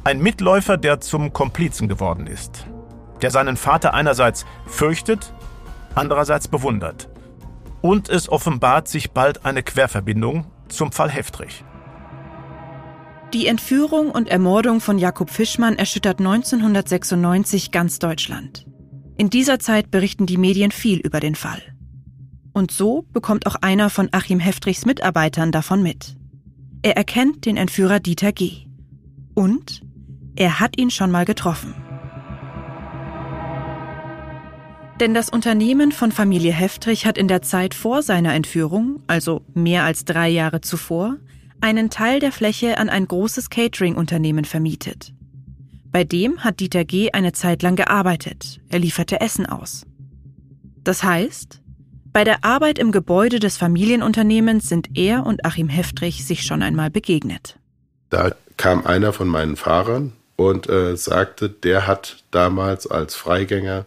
Ein 0.04 0.20
Mitläufer, 0.20 0.78
der 0.78 1.00
zum 1.02 1.34
Komplizen 1.34 1.88
geworden 1.88 2.26
ist 2.26 2.66
der 3.22 3.32
seinen 3.32 3.58
Vater 3.58 3.94
einerseits 3.94 4.46
fürchtet, 4.66 5.34
andererseits 5.96 6.48
bewundert. 6.48 7.10
Und 7.82 8.10
es 8.10 8.30
offenbart 8.30 8.88
sich 8.88 9.12
bald 9.12 9.46
eine 9.46 9.64
Querverbindung 9.64 10.46
zum 10.68 10.92
Fall 10.92 11.10
Heftrich. 11.10 11.64
Die 13.34 13.48
Entführung 13.48 14.10
und 14.12 14.28
Ermordung 14.28 14.82
von 14.82 14.98
Jakob 14.98 15.30
Fischmann 15.30 15.78
erschüttert 15.78 16.20
1996 16.20 17.72
ganz 17.72 18.00
Deutschland. 18.00 18.66
In 19.18 19.30
dieser 19.30 19.60
Zeit 19.60 19.92
berichten 19.92 20.26
die 20.26 20.38
Medien 20.38 20.72
viel 20.72 21.00
über 21.00 21.20
den 21.20 21.36
Fall. 21.36 21.62
Und 22.54 22.72
so 22.72 23.06
bekommt 23.14 23.46
auch 23.46 23.56
einer 23.56 23.90
von 23.90 24.10
Achim 24.12 24.40
Heftrichs 24.40 24.86
Mitarbeitern 24.86 25.52
davon 25.52 25.84
mit. 25.84 26.16
Er 26.82 26.98
erkennt 26.98 27.46
den 27.46 27.58
Entführer 27.58 28.00
Dieter 28.00 28.32
G. 28.32 28.66
Und 29.36 29.82
er 30.36 30.60
hat 30.60 30.78
ihn 30.78 30.92
schon 30.92 31.12
mal 31.12 31.26
getroffen. 31.26 31.74
Denn 35.00 35.14
das 35.14 35.30
Unternehmen 35.30 35.94
von 35.94 36.12
Familie 36.12 36.52
Heftrich 36.52 37.06
hat 37.06 37.18
in 37.18 37.30
der 37.30 37.42
Zeit 37.42 37.74
vor 37.74 38.02
seiner 38.02 38.34
Entführung, 38.34 39.02
also 39.08 39.42
mehr 39.54 39.86
als 39.86 40.04
drei 40.04 40.28
Jahre 40.28 40.60
zuvor, 40.60 41.18
einen 41.62 41.90
Teil 41.90 42.20
der 42.20 42.32
Fläche 42.32 42.78
an 42.78 42.90
ein 42.90 43.08
großes 43.08 43.50
Catering-Unternehmen 43.50 44.44
vermietet. 44.44 45.14
Bei 45.92 46.04
dem 46.04 46.44
hat 46.44 46.60
Dieter 46.60 46.86
G. 46.86 47.12
eine 47.12 47.32
Zeit 47.32 47.64
lang 47.64 47.76
gearbeitet. 47.76 48.60
Er 48.70 48.80
lieferte 48.80 49.22
Essen 49.22 49.46
aus. 49.46 49.86
Das 50.84 51.04
heißt, 51.04 51.62
bei 52.12 52.24
der 52.24 52.44
Arbeit 52.44 52.80
im 52.80 52.92
Gebäude 52.92 53.40
des 53.40 53.58
Familienunternehmens 53.58 54.68
sind 54.68 54.90
er 54.96 55.26
und 55.26 55.46
Achim 55.46 55.70
Heftrich 55.70 56.26
sich 56.26 56.44
schon 56.44 56.64
einmal 56.64 56.90
begegnet. 56.90 57.58
Da 58.10 58.32
kam 58.58 58.86
einer 58.86 59.14
von 59.14 59.28
meinen 59.28 59.56
Fahrern 59.56 60.14
und 60.36 60.70
äh, 60.70 60.96
sagte, 60.98 61.50
der 61.50 61.86
hat 61.86 62.24
damals 62.32 62.88
als 62.88 63.16
Freigänger 63.16 63.86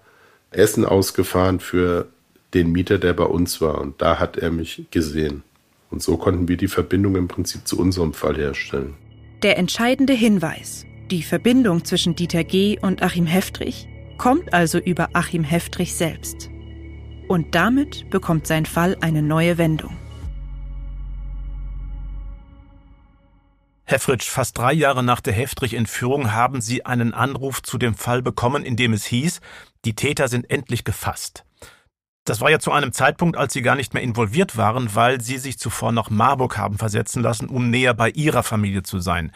Essen 0.50 0.84
ausgefahren 0.84 1.60
für 1.60 2.08
den 2.54 2.72
Mieter, 2.72 2.98
der 2.98 3.14
bei 3.14 3.24
uns 3.24 3.60
war. 3.60 3.80
Und 3.80 4.00
da 4.02 4.18
hat 4.18 4.36
er 4.36 4.50
mich 4.50 4.84
gesehen. 4.90 5.42
Und 5.90 6.02
so 6.02 6.16
konnten 6.16 6.48
wir 6.48 6.56
die 6.56 6.68
Verbindung 6.68 7.16
im 7.16 7.28
Prinzip 7.28 7.66
zu 7.66 7.78
unserem 7.78 8.12
Fall 8.12 8.36
herstellen. 8.36 8.94
Der 9.42 9.58
entscheidende 9.58 10.12
Hinweis, 10.12 10.86
die 11.10 11.22
Verbindung 11.22 11.84
zwischen 11.84 12.14
Dieter 12.14 12.44
G. 12.44 12.78
und 12.80 13.02
Achim 13.02 13.26
Heftrich, 13.26 13.88
kommt 14.16 14.54
also 14.54 14.78
über 14.78 15.10
Achim 15.14 15.42
Heftrich 15.42 15.94
selbst. 15.94 16.51
Und 17.32 17.54
damit 17.54 18.10
bekommt 18.10 18.46
sein 18.46 18.66
Fall 18.66 18.98
eine 19.00 19.22
neue 19.22 19.56
Wendung. 19.56 19.96
Herr 23.84 24.00
Fritsch, 24.00 24.28
fast 24.28 24.58
drei 24.58 24.74
Jahre 24.74 25.02
nach 25.02 25.22
der 25.22 25.32
Heftrich-Entführung 25.32 26.34
haben 26.34 26.60
Sie 26.60 26.84
einen 26.84 27.14
Anruf 27.14 27.62
zu 27.62 27.78
dem 27.78 27.94
Fall 27.94 28.20
bekommen, 28.20 28.66
in 28.66 28.76
dem 28.76 28.92
es 28.92 29.06
hieß, 29.06 29.40
die 29.86 29.94
Täter 29.94 30.28
sind 30.28 30.50
endlich 30.50 30.84
gefasst. 30.84 31.46
Das 32.24 32.42
war 32.42 32.50
ja 32.50 32.58
zu 32.58 32.70
einem 32.70 32.92
Zeitpunkt, 32.92 33.38
als 33.38 33.54
Sie 33.54 33.62
gar 33.62 33.76
nicht 33.76 33.94
mehr 33.94 34.02
involviert 34.02 34.58
waren, 34.58 34.94
weil 34.94 35.22
Sie 35.22 35.38
sich 35.38 35.58
zuvor 35.58 35.90
nach 35.92 36.10
Marburg 36.10 36.58
haben 36.58 36.76
versetzen 36.76 37.22
lassen, 37.22 37.48
um 37.48 37.70
näher 37.70 37.94
bei 37.94 38.10
Ihrer 38.10 38.42
Familie 38.42 38.82
zu 38.82 38.98
sein. 38.98 39.32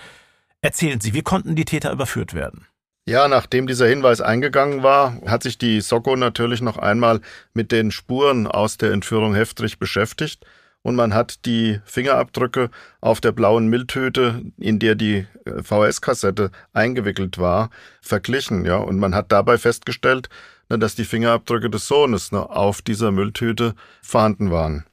Erzählen 0.60 1.00
Sie, 1.00 1.14
wie 1.14 1.22
konnten 1.22 1.56
die 1.56 1.64
Täter 1.64 1.92
überführt 1.92 2.34
werden? 2.34 2.66
Ja, 3.08 3.28
nachdem 3.28 3.68
dieser 3.68 3.86
Hinweis 3.86 4.20
eingegangen 4.20 4.82
war, 4.82 5.20
hat 5.26 5.44
sich 5.44 5.58
die 5.58 5.80
Soko 5.80 6.16
natürlich 6.16 6.60
noch 6.60 6.76
einmal 6.76 7.20
mit 7.54 7.70
den 7.70 7.92
Spuren 7.92 8.48
aus 8.48 8.78
der 8.78 8.90
Entführung 8.90 9.32
Heftrich 9.32 9.78
beschäftigt 9.78 10.44
und 10.82 10.96
man 10.96 11.14
hat 11.14 11.46
die 11.46 11.80
Fingerabdrücke 11.84 12.68
auf 13.00 13.20
der 13.20 13.30
blauen 13.30 13.68
Mülltüte, 13.68 14.42
in 14.56 14.80
der 14.80 14.96
die 14.96 15.26
äh, 15.44 15.62
VHS-Kassette 15.62 16.50
eingewickelt 16.72 17.38
war, 17.38 17.70
verglichen, 18.00 18.64
ja, 18.64 18.76
und 18.76 18.98
man 18.98 19.14
hat 19.14 19.30
dabei 19.30 19.56
festgestellt, 19.56 20.28
ne, 20.68 20.78
dass 20.78 20.96
die 20.96 21.04
Fingerabdrücke 21.04 21.70
des 21.70 21.86
Sohnes 21.86 22.32
ne, 22.32 22.48
auf 22.48 22.82
dieser 22.82 23.12
Mülltüte 23.12 23.74
vorhanden 24.02 24.50
waren. 24.50 24.84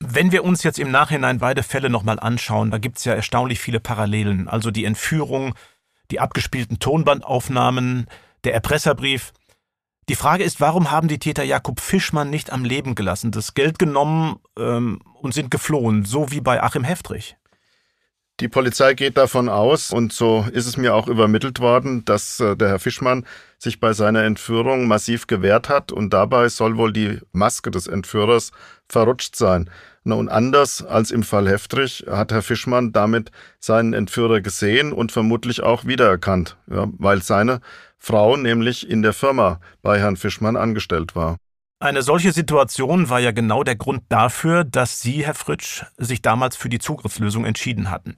Wenn 0.00 0.32
wir 0.32 0.44
uns 0.44 0.62
jetzt 0.62 0.78
im 0.78 0.90
Nachhinein 0.90 1.38
beide 1.38 1.62
Fälle 1.62 1.90
nochmal 1.90 2.20
anschauen, 2.20 2.70
da 2.70 2.78
gibt's 2.78 3.04
ja 3.04 3.14
erstaunlich 3.14 3.58
viele 3.58 3.80
Parallelen. 3.80 4.48
Also 4.48 4.70
die 4.70 4.84
Entführung, 4.84 5.54
die 6.10 6.20
abgespielten 6.20 6.78
Tonbandaufnahmen, 6.78 8.06
der 8.44 8.54
Erpresserbrief. 8.54 9.32
Die 10.08 10.14
Frage 10.14 10.44
ist, 10.44 10.60
warum 10.60 10.90
haben 10.90 11.08
die 11.08 11.18
Täter 11.18 11.42
Jakob 11.42 11.80
Fischmann 11.80 12.30
nicht 12.30 12.50
am 12.50 12.64
Leben 12.64 12.94
gelassen, 12.94 13.30
das 13.30 13.54
Geld 13.54 13.78
genommen 13.78 14.36
ähm, 14.58 15.00
und 15.20 15.34
sind 15.34 15.50
geflohen, 15.50 16.04
so 16.04 16.30
wie 16.30 16.40
bei 16.40 16.62
Achim 16.62 16.84
Heftrich? 16.84 17.36
Die 18.40 18.48
Polizei 18.48 18.94
geht 18.94 19.16
davon 19.18 19.48
aus, 19.48 19.90
und 19.90 20.12
so 20.12 20.46
ist 20.52 20.66
es 20.66 20.76
mir 20.76 20.94
auch 20.94 21.08
übermittelt 21.08 21.58
worden, 21.58 22.04
dass 22.04 22.38
äh, 22.38 22.56
der 22.56 22.68
Herr 22.68 22.78
Fischmann 22.78 23.26
sich 23.58 23.80
bei 23.80 23.92
seiner 23.92 24.22
Entführung 24.22 24.86
massiv 24.86 25.26
gewehrt 25.26 25.68
hat 25.68 25.90
und 25.90 26.12
dabei 26.12 26.48
soll 26.48 26.76
wohl 26.76 26.92
die 26.92 27.18
Maske 27.32 27.72
des 27.72 27.88
Entführers 27.88 28.52
verrutscht 28.88 29.34
sein. 29.34 29.68
Na, 30.08 30.14
und 30.14 30.30
anders 30.30 30.82
als 30.82 31.10
im 31.10 31.22
Fall 31.22 31.46
Heftrich 31.46 32.06
hat 32.10 32.32
Herr 32.32 32.40
Fischmann 32.40 32.92
damit 32.92 33.30
seinen 33.60 33.92
Entführer 33.92 34.40
gesehen 34.40 34.94
und 34.94 35.12
vermutlich 35.12 35.62
auch 35.62 35.84
wiedererkannt, 35.84 36.56
ja, 36.66 36.86
weil 36.96 37.20
seine 37.20 37.60
Frau 37.98 38.38
nämlich 38.38 38.88
in 38.88 39.02
der 39.02 39.12
Firma 39.12 39.60
bei 39.82 39.98
Herrn 40.00 40.16
Fischmann 40.16 40.56
angestellt 40.56 41.14
war. 41.14 41.36
Eine 41.78 42.00
solche 42.00 42.32
Situation 42.32 43.10
war 43.10 43.20
ja 43.20 43.32
genau 43.32 43.62
der 43.64 43.76
Grund 43.76 44.02
dafür, 44.08 44.64
dass 44.64 45.02
Sie, 45.02 45.26
Herr 45.26 45.34
Fritsch, 45.34 45.84
sich 45.98 46.22
damals 46.22 46.56
für 46.56 46.70
die 46.70 46.78
Zugriffslösung 46.78 47.44
entschieden 47.44 47.90
hatten. 47.90 48.16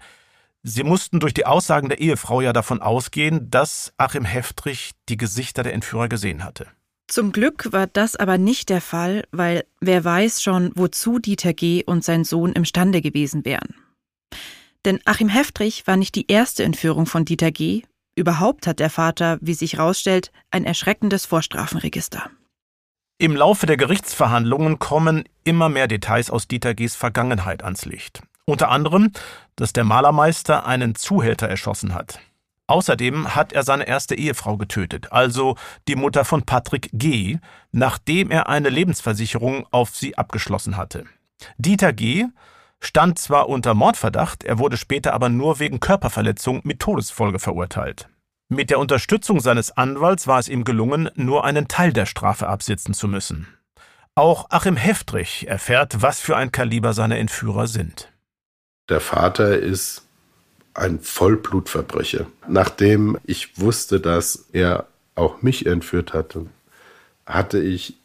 Sie 0.63 0.85
mussten 0.85 1.19
durch 1.19 1.35
die 1.35 1.45
Aussagen 1.45 1.89
der 1.89 1.99
Ehefrau 1.99 2.41
ja 2.41 2.53
davon 2.53 2.81
ausgehen, 2.83 3.51
dass 3.51 3.93
Achim 3.97 4.25
Heftrich 4.25 4.93
die 5.09 5.17
Gesichter 5.17 5.65
der 5.65 5.75
Entführer 5.75 6.09
gesehen 6.09 6.45
hatte. 6.45 6.69
Zum 7.11 7.33
Glück 7.33 7.73
war 7.73 7.87
das 7.87 8.17
aber 8.17 8.39
nicht 8.39 8.71
der 8.71 8.81
Fall, 8.81 9.25
weil 9.33 9.65
wer 9.81 10.05
weiß 10.05 10.43
schon, 10.43 10.71
wozu 10.77 11.19
Dieter 11.19 11.53
G. 11.53 11.85
und 11.85 12.05
sein 12.05 12.25
Sohn 12.25 12.53
imstande 12.53 13.03
gewesen 13.03 13.45
wären. 13.45 13.75
Denn 14.85 15.01
Achim 15.05 15.29
Heftrich 15.29 15.87
war 15.87 15.99
nicht 15.99 16.15
die 16.15 16.31
erste 16.31 16.65
Entführung 16.65 17.05
von 17.07 17.25
Dieter 17.25 17.51
G., 17.51 17.83
Überhaupt 18.17 18.67
hat 18.67 18.81
der 18.81 18.91
Vater, 18.91 19.39
wie 19.41 19.55
sich 19.55 19.75
herausstellt, 19.75 20.31
ein 20.51 20.65
erschreckendes 20.65 21.27
Vorstrafenregister. 21.27 22.31
Im 23.19 23.37
Laufe 23.37 23.67
der 23.67 23.77
Gerichtsverhandlungen 23.77 24.79
kommen 24.79 25.25
immer 25.45 25.69
mehr 25.69 25.89
Details 25.89 26.31
aus 26.31 26.49
Dieter 26.49 26.75
G.s 26.75 26.97
Vergangenheit 26.97 27.63
ans 27.63 27.85
Licht. 27.85 28.23
Unter 28.47 28.71
anderem, 28.71 29.13
dass 29.57 29.73
der 29.73 29.85
Malermeister 29.85 30.67
einen 30.67 30.95
Zuhälter 30.97 31.49
erschossen 31.49 31.95
hat. 31.95 32.21
Außerdem 32.71 33.35
hat 33.35 33.53
er 33.53 33.65
seine 33.65 33.89
erste 33.89 34.15
Ehefrau 34.15 34.57
getötet, 34.57 35.11
also 35.11 35.57
die 35.89 35.97
Mutter 35.97 36.25
von 36.25 36.45
Patrick 36.45 36.89
G., 36.93 37.39
nachdem 37.73 38.31
er 38.31 38.49
eine 38.49 38.69
Lebensversicherung 38.69 39.67
auf 39.73 39.97
sie 39.97 40.17
abgeschlossen 40.17 40.77
hatte. 40.77 41.05
Dieter 41.59 41.93
G. 41.93 42.27
stand 42.79 43.19
zwar 43.19 43.49
unter 43.49 43.75
Mordverdacht, 43.75 44.45
er 44.45 44.61
wurde 44.61 44.77
später 44.77 45.15
aber 45.15 45.29
nur 45.29 45.59
wegen 45.59 45.81
Körperverletzung 45.81 46.61
mit 46.63 46.79
Todesfolge 46.79 47.41
verurteilt. 47.41 48.09
Mit 48.49 48.71
der 48.71 48.79
Unterstützung 48.79 49.41
seines 49.41 49.77
Anwalts 49.77 50.29
war 50.29 50.39
es 50.39 50.49
ihm 50.49 50.63
gelungen, 50.63 51.11
nur 51.17 51.45
einen 51.45 51.67
Teil 51.67 51.93
der 51.93 52.07
Strafe 52.07 52.47
absitzen 52.47 52.95
zu 52.95 53.09
müssen. 53.09 53.49
Auch 54.15 54.47
Achim 54.51 54.77
Heftrich 54.77 55.49
erfährt, 55.49 56.03
was 56.03 56.21
für 56.21 56.37
ein 56.37 56.53
Kaliber 56.53 56.93
seine 56.93 57.19
Entführer 57.19 57.67
sind. 57.67 58.13
Der 58.89 59.01
Vater 59.01 59.59
ist 59.59 60.07
ein 60.75 61.01
Vollblutverbrecher. 61.01 62.27
Nachdem 62.49 63.19
ich 63.25 63.59
wusste, 63.59 64.01
dass 64.01 64.47
er 64.53 64.87
auch 65.15 65.43
mich 65.43 65.67
entführt 65.67 66.13
hatte, 66.13 66.47
hatte 67.27 67.61
ich 67.61 67.97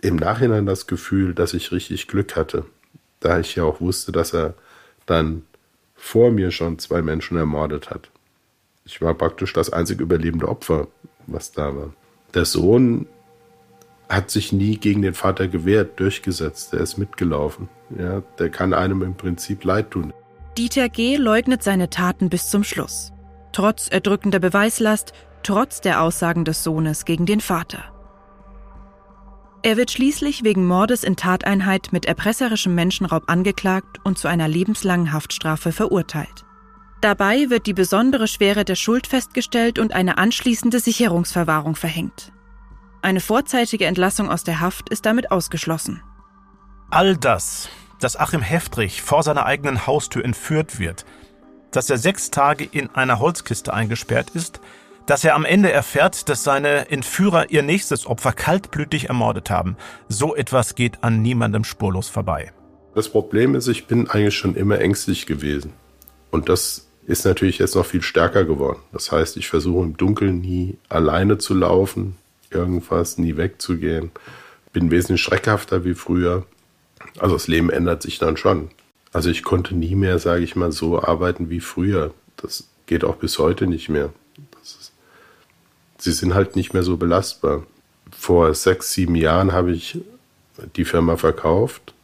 im 0.00 0.16
Nachhinein 0.16 0.66
das 0.66 0.86
Gefühl, 0.86 1.34
dass 1.34 1.54
ich 1.54 1.72
richtig 1.72 2.08
Glück 2.08 2.36
hatte, 2.36 2.64
da 3.20 3.40
ich 3.40 3.56
ja 3.56 3.64
auch 3.64 3.80
wusste, 3.80 4.12
dass 4.12 4.32
er 4.32 4.54
dann 5.06 5.42
vor 5.96 6.30
mir 6.30 6.50
schon 6.50 6.78
zwei 6.78 7.02
Menschen 7.02 7.36
ermordet 7.36 7.90
hat. 7.90 8.10
Ich 8.84 9.02
war 9.02 9.14
praktisch 9.14 9.52
das 9.52 9.70
einzige 9.70 10.02
überlebende 10.02 10.48
Opfer, 10.48 10.88
was 11.26 11.52
da 11.52 11.74
war. 11.76 11.92
Der 12.34 12.44
Sohn 12.44 13.06
hat 14.08 14.30
sich 14.30 14.52
nie 14.52 14.78
gegen 14.78 15.02
den 15.02 15.14
Vater 15.14 15.48
gewehrt, 15.48 16.00
durchgesetzt. 16.00 16.72
Der 16.72 16.80
ist 16.80 16.96
mitgelaufen. 16.96 17.68
Ja, 17.98 18.22
der 18.38 18.48
kann 18.48 18.72
einem 18.72 19.02
im 19.02 19.14
Prinzip 19.14 19.64
leid 19.64 19.90
tun. 19.90 20.12
Dieter 20.58 20.88
G. 20.88 21.14
leugnet 21.14 21.62
seine 21.62 21.88
Taten 21.88 22.30
bis 22.30 22.50
zum 22.50 22.64
Schluss. 22.64 23.12
Trotz 23.52 23.86
erdrückender 23.86 24.40
Beweislast, 24.40 25.12
trotz 25.44 25.80
der 25.80 26.02
Aussagen 26.02 26.44
des 26.44 26.64
Sohnes 26.64 27.04
gegen 27.04 27.26
den 27.26 27.40
Vater. 27.40 27.84
Er 29.62 29.76
wird 29.76 29.92
schließlich 29.92 30.42
wegen 30.42 30.66
Mordes 30.66 31.04
in 31.04 31.14
Tateinheit 31.14 31.92
mit 31.92 32.06
erpresserischem 32.06 32.74
Menschenraub 32.74 33.22
angeklagt 33.28 34.00
und 34.02 34.18
zu 34.18 34.26
einer 34.26 34.48
lebenslangen 34.48 35.12
Haftstrafe 35.12 35.70
verurteilt. 35.70 36.44
Dabei 37.02 37.50
wird 37.50 37.66
die 37.66 37.74
besondere 37.74 38.26
Schwere 38.26 38.64
der 38.64 38.74
Schuld 38.74 39.06
festgestellt 39.06 39.78
und 39.78 39.92
eine 39.92 40.18
anschließende 40.18 40.80
Sicherungsverwahrung 40.80 41.76
verhängt. 41.76 42.32
Eine 43.00 43.20
vorzeitige 43.20 43.86
Entlassung 43.86 44.28
aus 44.28 44.42
der 44.42 44.58
Haft 44.58 44.88
ist 44.88 45.06
damit 45.06 45.30
ausgeschlossen. 45.30 46.02
All 46.90 47.16
das 47.16 47.68
dass 48.00 48.16
Achim 48.16 48.42
Heftrich 48.42 49.02
vor 49.02 49.22
seiner 49.22 49.46
eigenen 49.46 49.86
Haustür 49.86 50.24
entführt 50.24 50.78
wird, 50.78 51.04
dass 51.70 51.90
er 51.90 51.98
sechs 51.98 52.30
Tage 52.30 52.64
in 52.64 52.90
einer 52.90 53.18
Holzkiste 53.18 53.74
eingesperrt 53.74 54.30
ist, 54.30 54.60
dass 55.06 55.24
er 55.24 55.34
am 55.34 55.44
Ende 55.44 55.72
erfährt, 55.72 56.28
dass 56.28 56.44
seine 56.44 56.90
Entführer 56.90 57.50
ihr 57.50 57.62
nächstes 57.62 58.06
Opfer 58.06 58.32
kaltblütig 58.32 59.08
ermordet 59.08 59.50
haben. 59.50 59.76
So 60.08 60.36
etwas 60.36 60.74
geht 60.74 61.02
an 61.02 61.22
niemandem 61.22 61.64
spurlos 61.64 62.08
vorbei. 62.08 62.52
Das 62.94 63.08
Problem 63.08 63.54
ist, 63.54 63.68
ich 63.68 63.86
bin 63.86 64.10
eigentlich 64.10 64.36
schon 64.36 64.54
immer 64.54 64.80
ängstlich 64.80 65.26
gewesen. 65.26 65.72
Und 66.30 66.48
das 66.48 66.88
ist 67.06 67.24
natürlich 67.24 67.58
jetzt 67.58 67.74
noch 67.74 67.86
viel 67.86 68.02
stärker 68.02 68.44
geworden. 68.44 68.80
Das 68.92 69.10
heißt, 69.10 69.38
ich 69.38 69.48
versuche 69.48 69.84
im 69.84 69.96
Dunkeln 69.96 70.42
nie 70.42 70.76
alleine 70.90 71.38
zu 71.38 71.54
laufen, 71.54 72.16
irgendwas, 72.50 73.16
nie 73.16 73.38
wegzugehen. 73.38 74.10
Bin 74.74 74.90
wesentlich 74.90 75.22
schreckhafter 75.22 75.86
wie 75.86 75.94
früher. 75.94 76.44
Also 77.18 77.34
das 77.34 77.48
Leben 77.48 77.70
ändert 77.70 78.02
sich 78.02 78.18
dann 78.18 78.36
schon. 78.36 78.70
Also 79.12 79.30
ich 79.30 79.42
konnte 79.42 79.74
nie 79.74 79.94
mehr, 79.94 80.18
sage 80.18 80.44
ich 80.44 80.56
mal, 80.56 80.72
so 80.72 81.02
arbeiten 81.02 81.50
wie 81.50 81.60
früher. 81.60 82.12
Das 82.36 82.68
geht 82.86 83.04
auch 83.04 83.16
bis 83.16 83.38
heute 83.38 83.66
nicht 83.66 83.88
mehr. 83.88 84.12
Ist, 84.62 84.92
sie 85.98 86.12
sind 86.12 86.34
halt 86.34 86.56
nicht 86.56 86.74
mehr 86.74 86.82
so 86.82 86.96
belastbar. 86.96 87.66
Vor 88.10 88.54
sechs, 88.54 88.92
sieben 88.92 89.14
Jahren 89.14 89.52
habe 89.52 89.72
ich 89.72 89.98
die 90.76 90.84
Firma 90.84 91.16
verkauft 91.16 91.94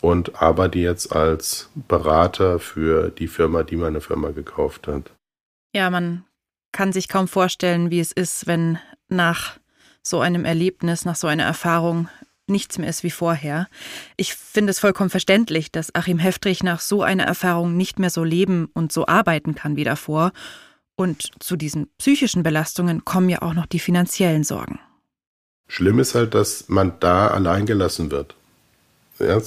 und 0.00 0.40
arbeite 0.42 0.78
jetzt 0.78 1.14
als 1.14 1.70
Berater 1.74 2.58
für 2.58 3.10
die 3.10 3.28
Firma, 3.28 3.62
die 3.62 3.76
meine 3.76 4.00
Firma 4.00 4.30
gekauft 4.30 4.86
hat. 4.86 5.10
Ja, 5.74 5.90
man 5.90 6.24
kann 6.72 6.92
sich 6.92 7.08
kaum 7.08 7.28
vorstellen, 7.28 7.90
wie 7.90 8.00
es 8.00 8.12
ist, 8.12 8.46
wenn 8.46 8.78
nach 9.08 9.58
so 10.02 10.20
einem 10.20 10.44
Erlebnis, 10.44 11.04
nach 11.04 11.16
so 11.16 11.26
einer 11.26 11.44
Erfahrung 11.44 12.08
nichts 12.46 12.78
mehr 12.78 12.88
ist 12.88 13.02
wie 13.02 13.10
vorher. 13.10 13.68
Ich 14.16 14.34
finde 14.34 14.70
es 14.70 14.78
vollkommen 14.78 15.10
verständlich, 15.10 15.72
dass 15.72 15.94
Achim 15.94 16.18
Heftrich 16.18 16.62
nach 16.62 16.80
so 16.80 17.02
einer 17.02 17.24
Erfahrung 17.24 17.76
nicht 17.76 17.98
mehr 17.98 18.10
so 18.10 18.24
leben 18.24 18.68
und 18.74 18.92
so 18.92 19.06
arbeiten 19.06 19.54
kann 19.54 19.76
wie 19.76 19.84
davor. 19.84 20.32
Und 20.96 21.30
zu 21.40 21.56
diesen 21.56 21.88
psychischen 21.98 22.42
Belastungen 22.42 23.04
kommen 23.04 23.28
ja 23.28 23.42
auch 23.42 23.54
noch 23.54 23.66
die 23.66 23.80
finanziellen 23.80 24.44
Sorgen. 24.44 24.78
Schlimm 25.66 25.98
ist 25.98 26.14
halt, 26.14 26.34
dass 26.34 26.68
man 26.68 26.92
da 27.00 27.28
allein 27.28 27.66
gelassen 27.66 28.10
wird. 28.10 28.34
Ja, 29.18 29.40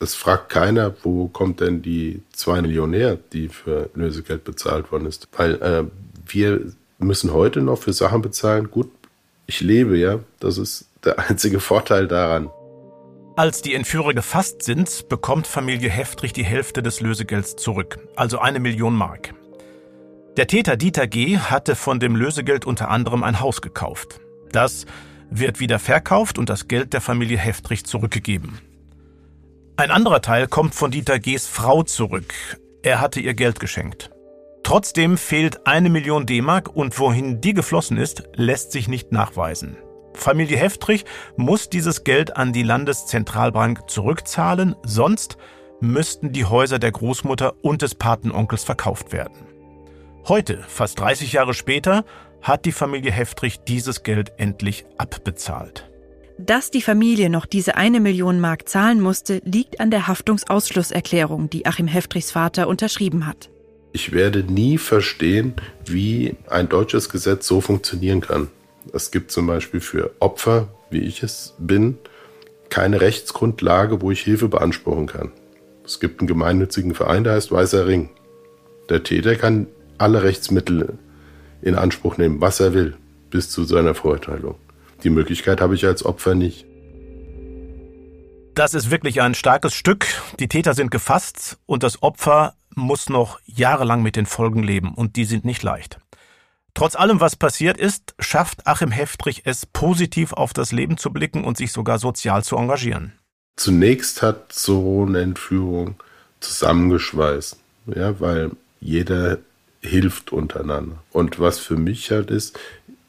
es 0.00 0.14
fragt 0.14 0.48
keiner, 0.48 0.94
wo 1.02 1.28
kommt 1.28 1.60
denn 1.60 1.82
die 1.82 2.22
zwei 2.32 2.62
Millionen 2.62 2.94
her, 2.94 3.18
die 3.32 3.48
für 3.48 3.90
Lösegeld 3.94 4.44
bezahlt 4.44 4.90
worden 4.90 5.06
ist. 5.06 5.28
Weil 5.36 5.54
äh, 5.62 5.84
wir 6.26 6.72
müssen 6.98 7.32
heute 7.32 7.60
noch 7.60 7.78
für 7.78 7.92
Sachen 7.92 8.22
bezahlen. 8.22 8.70
Gut, 8.70 8.90
ich 9.46 9.60
lebe, 9.60 9.98
ja. 9.98 10.20
Das 10.38 10.58
ist 10.58 10.86
der 11.04 11.18
einzige 11.18 11.60
Vorteil 11.60 12.08
daran. 12.08 12.50
Als 13.36 13.62
die 13.62 13.74
Entführer 13.74 14.12
gefasst 14.12 14.62
sind, 14.62 15.08
bekommt 15.08 15.46
Familie 15.46 15.88
Heftrich 15.88 16.32
die 16.32 16.44
Hälfte 16.44 16.82
des 16.82 17.00
Lösegelds 17.00 17.56
zurück, 17.56 17.98
also 18.16 18.38
eine 18.38 18.60
Million 18.60 18.94
Mark. 18.94 19.32
Der 20.36 20.46
Täter 20.46 20.76
Dieter 20.76 21.06
G. 21.06 21.38
hatte 21.38 21.74
von 21.74 22.00
dem 22.00 22.16
Lösegeld 22.16 22.64
unter 22.64 22.90
anderem 22.90 23.22
ein 23.22 23.40
Haus 23.40 23.62
gekauft. 23.62 24.20
Das 24.52 24.86
wird 25.30 25.60
wieder 25.60 25.78
verkauft 25.78 26.38
und 26.38 26.48
das 26.48 26.68
Geld 26.68 26.92
der 26.92 27.00
Familie 27.00 27.38
Heftrich 27.38 27.84
zurückgegeben. 27.84 28.60
Ein 29.76 29.90
anderer 29.90 30.20
Teil 30.20 30.46
kommt 30.46 30.74
von 30.74 30.90
Dieter 30.90 31.18
G.s 31.18 31.46
Frau 31.46 31.82
zurück. 31.82 32.34
Er 32.82 33.00
hatte 33.00 33.20
ihr 33.20 33.34
Geld 33.34 33.60
geschenkt. 33.60 34.10
Trotzdem 34.62 35.16
fehlt 35.16 35.66
eine 35.66 35.88
Million 35.88 36.26
D-Mark 36.26 36.68
und 36.74 36.98
wohin 36.98 37.40
die 37.40 37.54
geflossen 37.54 37.96
ist, 37.96 38.24
lässt 38.34 38.72
sich 38.72 38.88
nicht 38.88 39.12
nachweisen. 39.12 39.76
Familie 40.14 40.56
Heftrich 40.56 41.04
muss 41.36 41.68
dieses 41.70 42.04
Geld 42.04 42.36
an 42.36 42.52
die 42.52 42.62
Landeszentralbank 42.62 43.88
zurückzahlen, 43.88 44.76
sonst 44.82 45.36
müssten 45.80 46.32
die 46.32 46.44
Häuser 46.44 46.78
der 46.78 46.92
Großmutter 46.92 47.54
und 47.62 47.82
des 47.82 47.94
Patenonkels 47.94 48.64
verkauft 48.64 49.12
werden. 49.12 49.46
Heute, 50.28 50.62
fast 50.68 51.00
30 51.00 51.32
Jahre 51.32 51.54
später, 51.54 52.04
hat 52.42 52.64
die 52.64 52.72
Familie 52.72 53.12
Heftrich 53.12 53.60
dieses 53.60 54.02
Geld 54.02 54.32
endlich 54.36 54.84
abbezahlt. 54.98 55.90
Dass 56.38 56.70
die 56.70 56.82
Familie 56.82 57.28
noch 57.28 57.44
diese 57.44 57.76
eine 57.76 58.00
Million 58.00 58.40
Mark 58.40 58.68
zahlen 58.68 59.00
musste, 59.00 59.42
liegt 59.44 59.78
an 59.78 59.90
der 59.90 60.06
Haftungsausschlusserklärung, 60.06 61.50
die 61.50 61.66
Achim 61.66 61.86
Heftrichs 61.86 62.30
Vater 62.30 62.66
unterschrieben 62.66 63.26
hat. 63.26 63.50
Ich 63.92 64.12
werde 64.12 64.42
nie 64.42 64.78
verstehen, 64.78 65.54
wie 65.84 66.36
ein 66.48 66.68
deutsches 66.68 67.08
Gesetz 67.08 67.46
so 67.46 67.60
funktionieren 67.60 68.20
kann. 68.20 68.48
Es 68.92 69.10
gibt 69.10 69.30
zum 69.30 69.46
Beispiel 69.46 69.80
für 69.80 70.12
Opfer, 70.20 70.68
wie 70.90 71.00
ich 71.00 71.22
es 71.22 71.54
bin, 71.58 71.98
keine 72.68 73.00
Rechtsgrundlage, 73.00 74.00
wo 74.00 74.10
ich 74.10 74.20
Hilfe 74.22 74.48
beanspruchen 74.48 75.06
kann. 75.06 75.32
Es 75.84 76.00
gibt 76.00 76.20
einen 76.20 76.28
gemeinnützigen 76.28 76.94
Verein, 76.94 77.24
der 77.24 77.34
heißt 77.34 77.52
Weißer 77.52 77.86
Ring. 77.86 78.10
Der 78.88 79.02
Täter 79.02 79.36
kann 79.36 79.66
alle 79.98 80.22
Rechtsmittel 80.22 80.98
in 81.62 81.74
Anspruch 81.74 82.16
nehmen, 82.16 82.40
was 82.40 82.60
er 82.60 82.74
will, 82.74 82.96
bis 83.30 83.50
zu 83.50 83.64
seiner 83.64 83.94
Verurteilung. 83.94 84.56
Die 85.02 85.10
Möglichkeit 85.10 85.60
habe 85.60 85.74
ich 85.74 85.86
als 85.86 86.04
Opfer 86.04 86.34
nicht. 86.34 86.66
Das 88.54 88.74
ist 88.74 88.90
wirklich 88.90 89.20
ein 89.22 89.34
starkes 89.34 89.74
Stück. 89.74 90.06
Die 90.38 90.48
Täter 90.48 90.74
sind 90.74 90.90
gefasst 90.90 91.58
und 91.66 91.82
das 91.82 92.02
Opfer 92.02 92.54
muss 92.74 93.08
noch 93.08 93.40
jahrelang 93.46 94.02
mit 94.02 94.16
den 94.16 94.26
Folgen 94.26 94.62
leben 94.62 94.94
und 94.94 95.16
die 95.16 95.24
sind 95.24 95.44
nicht 95.44 95.62
leicht. 95.62 95.98
Trotz 96.74 96.94
allem, 96.94 97.20
was 97.20 97.36
passiert 97.36 97.78
ist, 97.78 98.14
schafft 98.18 98.66
Achim 98.66 98.90
Heftrich 98.90 99.42
es, 99.44 99.66
positiv 99.66 100.32
auf 100.32 100.52
das 100.52 100.72
Leben 100.72 100.96
zu 100.96 101.12
blicken 101.12 101.44
und 101.44 101.56
sich 101.56 101.72
sogar 101.72 101.98
sozial 101.98 102.44
zu 102.44 102.56
engagieren. 102.56 103.12
Zunächst 103.56 104.22
hat 104.22 104.52
so 104.52 105.04
eine 105.06 105.20
Entführung 105.20 105.96
zusammengeschweißt, 106.40 107.58
ja, 107.94 108.18
weil 108.20 108.52
jeder 108.80 109.38
hilft 109.82 110.32
untereinander. 110.32 111.02
Und 111.12 111.38
was 111.40 111.58
für 111.58 111.76
mich 111.76 112.10
halt 112.10 112.30
ist, 112.30 112.58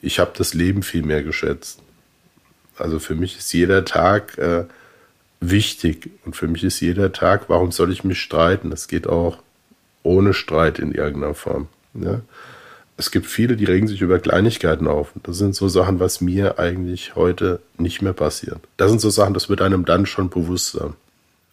ich 0.01 0.19
habe 0.19 0.31
das 0.37 0.53
Leben 0.53 0.83
viel 0.83 1.03
mehr 1.03 1.23
geschätzt. 1.23 1.79
Also 2.77 2.99
für 2.99 3.15
mich 3.15 3.37
ist 3.37 3.53
jeder 3.53 3.85
Tag 3.85 4.37
äh, 4.37 4.65
wichtig 5.39 6.09
und 6.25 6.35
für 6.35 6.47
mich 6.47 6.63
ist 6.63 6.79
jeder 6.79 7.11
Tag, 7.11 7.47
warum 7.47 7.71
soll 7.71 7.91
ich 7.91 8.03
mich 8.03 8.19
streiten? 8.19 8.69
Das 8.69 8.87
geht 8.87 9.07
auch 9.07 9.37
ohne 10.03 10.33
Streit 10.33 10.79
in 10.79 10.93
irgendeiner 10.93 11.35
Form. 11.35 11.67
Ja? 11.93 12.21
Es 12.97 13.11
gibt 13.11 13.25
viele, 13.25 13.55
die 13.55 13.65
regen 13.65 13.87
sich 13.87 14.01
über 14.01 14.19
Kleinigkeiten 14.19 14.87
auf. 14.87 15.13
Das 15.23 15.37
sind 15.37 15.55
so 15.55 15.67
Sachen, 15.67 15.99
was 15.99 16.21
mir 16.21 16.59
eigentlich 16.59 17.15
heute 17.15 17.59
nicht 17.77 18.01
mehr 18.01 18.13
passiert. 18.13 18.59
Das 18.77 18.89
sind 18.89 19.01
so 19.01 19.09
Sachen, 19.09 19.33
das 19.33 19.49
wird 19.49 19.61
einem 19.61 19.85
dann 19.85 20.05
schon 20.05 20.29
bewusst 20.29 20.73
sein. 20.73 20.93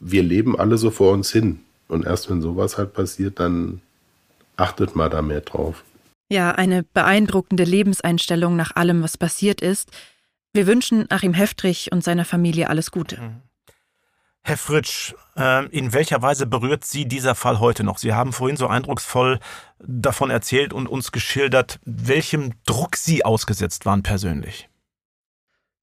Wir 0.01 0.23
leben 0.23 0.59
alle 0.59 0.79
so 0.79 0.91
vor 0.91 1.13
uns 1.13 1.33
hin. 1.33 1.61
Und 1.89 2.05
erst 2.05 2.29
wenn 2.29 2.43
sowas 2.43 2.77
halt 2.77 2.93
passiert, 2.93 3.41
dann 3.41 3.81
achtet 4.57 4.95
mal 4.95 5.09
da 5.09 5.23
mehr 5.23 5.41
drauf. 5.41 5.85
Ja, 6.31 6.51
eine 6.53 6.83
beeindruckende 6.83 7.65
Lebenseinstellung 7.65 8.55
nach 8.55 8.77
allem, 8.77 9.03
was 9.03 9.17
passiert 9.17 9.63
ist. 9.63 9.91
Wir 10.53 10.67
wünschen 10.67 11.07
Achim 11.09 11.33
Heftrich 11.33 11.91
und 11.93 12.05
seiner 12.05 12.27
Familie 12.27 12.69
alles 12.69 12.91
Gute. 12.91 13.21
Mhm. 13.21 13.48
Herr 14.49 14.57
Fritsch, 14.57 15.15
äh, 15.37 15.67
in 15.67 15.93
welcher 15.93 16.23
Weise 16.23 16.47
berührt 16.47 16.83
Sie 16.83 17.05
dieser 17.05 17.35
Fall 17.35 17.61
heute 17.61 17.85
noch? 17.85 17.99
Sie 17.99 18.15
haben 18.15 18.33
vorhin 18.33 18.57
so 18.57 18.67
eindrucksvoll 18.67 19.41
davon 19.79 20.31
erzählt 20.31 20.73
und 20.73 20.87
uns 20.87 21.13
geschildert, 21.13 21.79
welchem 21.85 22.55
Druck 22.65 22.97
Sie 22.97 23.27
ausgesetzt 23.27 23.85
waren 23.85 24.03
persönlich. 24.03 24.71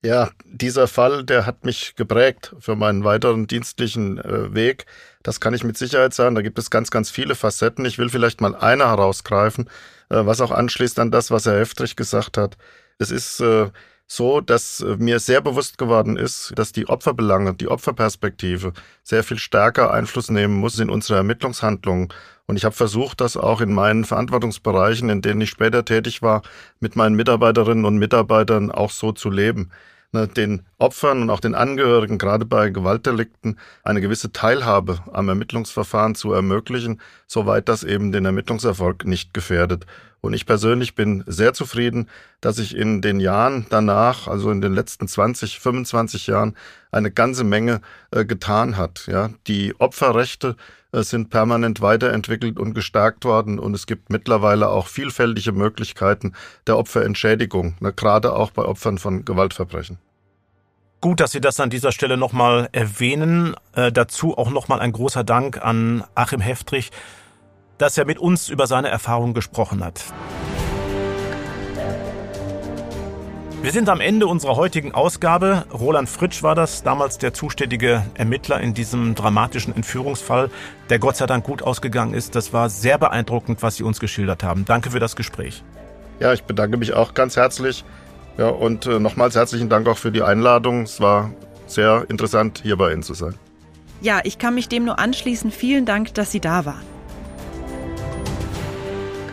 Ja, 0.03 0.31
dieser 0.45 0.87
Fall, 0.87 1.23
der 1.23 1.45
hat 1.45 1.63
mich 1.63 1.93
geprägt 1.95 2.55
für 2.57 2.75
meinen 2.75 3.03
weiteren 3.03 3.45
dienstlichen 3.45 4.17
äh, 4.17 4.51
Weg. 4.55 4.87
Das 5.21 5.39
kann 5.39 5.53
ich 5.53 5.63
mit 5.63 5.77
Sicherheit 5.77 6.15
sagen. 6.15 6.33
Da 6.33 6.41
gibt 6.41 6.57
es 6.57 6.71
ganz, 6.71 6.89
ganz 6.89 7.11
viele 7.11 7.35
Facetten. 7.35 7.85
Ich 7.85 7.99
will 7.99 8.09
vielleicht 8.09 8.41
mal 8.41 8.55
eine 8.55 8.85
herausgreifen, 8.85 9.69
äh, 10.09 10.25
was 10.25 10.41
auch 10.41 10.49
anschließt 10.49 10.97
an 10.97 11.11
das, 11.11 11.29
was 11.29 11.45
Herr 11.45 11.59
Heftrich 11.59 11.95
gesagt 11.95 12.35
hat. 12.35 12.57
Es 12.97 13.11
ist 13.11 13.41
äh, 13.41 13.69
so, 14.07 14.41
dass 14.41 14.81
äh, 14.81 14.97
mir 14.97 15.19
sehr 15.19 15.41
bewusst 15.41 15.77
geworden 15.77 16.17
ist, 16.17 16.53
dass 16.55 16.71
die 16.71 16.87
Opferbelange, 16.87 17.53
die 17.55 17.67
Opferperspektive 17.67 18.73
sehr 19.03 19.23
viel 19.23 19.39
stärker 19.39 19.91
Einfluss 19.91 20.29
nehmen 20.29 20.55
muss 20.55 20.79
in 20.79 20.89
unsere 20.89 21.17
Ermittlungshandlungen. 21.17 22.09
Und 22.45 22.57
ich 22.57 22.65
habe 22.65 22.75
versucht, 22.75 23.21
das 23.21 23.37
auch 23.37 23.61
in 23.61 23.73
meinen 23.73 24.05
Verantwortungsbereichen, 24.05 25.09
in 25.09 25.21
denen 25.21 25.41
ich 25.41 25.49
später 25.49 25.83
tätig 25.83 26.21
war, 26.21 26.43
mit 26.79 26.95
meinen 26.95 27.15
Mitarbeiterinnen 27.15 27.85
und 27.85 27.97
Mitarbeitern 27.97 28.71
auch 28.71 28.91
so 28.91 29.11
zu 29.11 29.31
leben. 29.31 29.71
Ne, 30.11 30.29
den 30.29 30.63
Opfern 30.77 31.23
und 31.23 31.29
auch 31.29 31.41
den 31.41 31.55
Angehörigen, 31.55 32.17
gerade 32.17 32.45
bei 32.45 32.69
Gewaltdelikten, 32.69 33.59
eine 33.83 33.99
gewisse 33.99 34.31
Teilhabe 34.31 34.99
am 35.11 35.27
Ermittlungsverfahren 35.27 36.15
zu 36.15 36.31
ermöglichen, 36.31 37.01
soweit 37.27 37.67
das 37.67 37.83
eben 37.83 38.13
den 38.13 38.23
Ermittlungserfolg 38.23 39.05
nicht 39.05 39.33
gefährdet. 39.33 39.85
Und 40.25 40.33
ich 40.33 40.45
persönlich 40.45 40.95
bin 40.95 41.23
sehr 41.27 41.53
zufrieden, 41.53 42.09
dass 42.41 42.57
sich 42.57 42.75
in 42.75 43.01
den 43.01 43.19
Jahren 43.19 43.67
danach, 43.69 44.27
also 44.27 44.49
in 44.51 44.59
den 44.59 44.73
letzten 44.73 45.07
20, 45.07 45.59
25 45.59 46.27
Jahren, 46.27 46.55
eine 46.91 47.11
ganze 47.11 47.43
Menge 47.43 47.81
äh, 48.11 48.25
getan 48.25 48.77
hat. 48.77 49.05
Ja, 49.07 49.29
die 49.47 49.79
Opferrechte 49.79 50.55
äh, 50.91 51.03
sind 51.03 51.29
permanent 51.29 51.81
weiterentwickelt 51.81 52.57
und 52.57 52.73
gestärkt 52.73 53.25
worden 53.25 53.59
und 53.59 53.75
es 53.75 53.85
gibt 53.85 54.09
mittlerweile 54.09 54.69
auch 54.69 54.87
vielfältige 54.87 55.51
Möglichkeiten 55.51 56.33
der 56.67 56.77
Opferentschädigung, 56.77 57.75
ne, 57.79 57.93
gerade 57.93 58.33
auch 58.33 58.51
bei 58.51 58.63
Opfern 58.63 58.97
von 58.97 59.25
Gewaltverbrechen. 59.25 59.99
Gut, 61.01 61.19
dass 61.19 61.33
Sie 61.33 61.41
das 61.41 61.59
an 61.59 61.69
dieser 61.69 61.91
Stelle 61.91 62.17
nochmal 62.17 62.67
erwähnen. 62.71 63.55
Äh, 63.73 63.91
dazu 63.91 64.37
auch 64.37 64.49
nochmal 64.49 64.79
ein 64.79 64.91
großer 64.91 65.23
Dank 65.23 65.63
an 65.63 66.03
Achim 66.15 66.39
Heftrich, 66.41 66.89
dass 67.77 67.97
er 67.97 68.05
mit 68.05 68.19
uns 68.19 68.49
über 68.49 68.67
seine 68.67 68.89
Erfahrungen 68.89 69.33
gesprochen 69.33 69.83
hat. 69.83 70.03
Wir 73.65 73.71
sind 73.71 73.89
am 73.89 73.99
Ende 73.99 74.27
unserer 74.27 74.57
heutigen 74.57 74.93
Ausgabe. 74.93 75.65
Roland 75.73 76.07
Fritsch 76.07 76.43
war 76.43 76.53
das, 76.53 76.83
damals 76.83 77.17
der 77.17 77.33
zuständige 77.33 78.05
Ermittler 78.13 78.61
in 78.61 78.75
diesem 78.75 79.15
dramatischen 79.15 79.75
Entführungsfall, 79.75 80.51
der 80.91 80.99
Gott 80.99 81.15
sei 81.15 81.25
Dank 81.25 81.45
gut 81.45 81.63
ausgegangen 81.63 82.13
ist. 82.13 82.35
Das 82.35 82.53
war 82.53 82.69
sehr 82.69 82.99
beeindruckend, 82.99 83.63
was 83.63 83.77
Sie 83.77 83.83
uns 83.83 83.99
geschildert 83.99 84.43
haben. 84.43 84.65
Danke 84.65 84.91
für 84.91 84.99
das 84.99 85.15
Gespräch. 85.15 85.63
Ja, 86.19 86.31
ich 86.31 86.43
bedanke 86.43 86.77
mich 86.77 86.93
auch 86.93 87.15
ganz 87.15 87.37
herzlich. 87.37 87.83
Ja, 88.37 88.49
und 88.49 88.85
äh, 88.85 88.99
nochmals 88.99 89.33
herzlichen 89.33 89.67
Dank 89.67 89.87
auch 89.87 89.97
für 89.97 90.11
die 90.11 90.21
Einladung. 90.21 90.83
Es 90.83 91.01
war 91.01 91.31
sehr 91.65 92.05
interessant, 92.07 92.59
hier 92.61 92.77
bei 92.77 92.93
Ihnen 92.93 93.01
zu 93.01 93.15
sein. 93.15 93.33
Ja, 93.99 94.19
ich 94.23 94.37
kann 94.37 94.53
mich 94.53 94.69
dem 94.69 94.85
nur 94.85 94.99
anschließen. 94.99 95.49
Vielen 95.49 95.87
Dank, 95.87 96.13
dass 96.13 96.31
Sie 96.31 96.39
da 96.39 96.65
waren. 96.65 96.94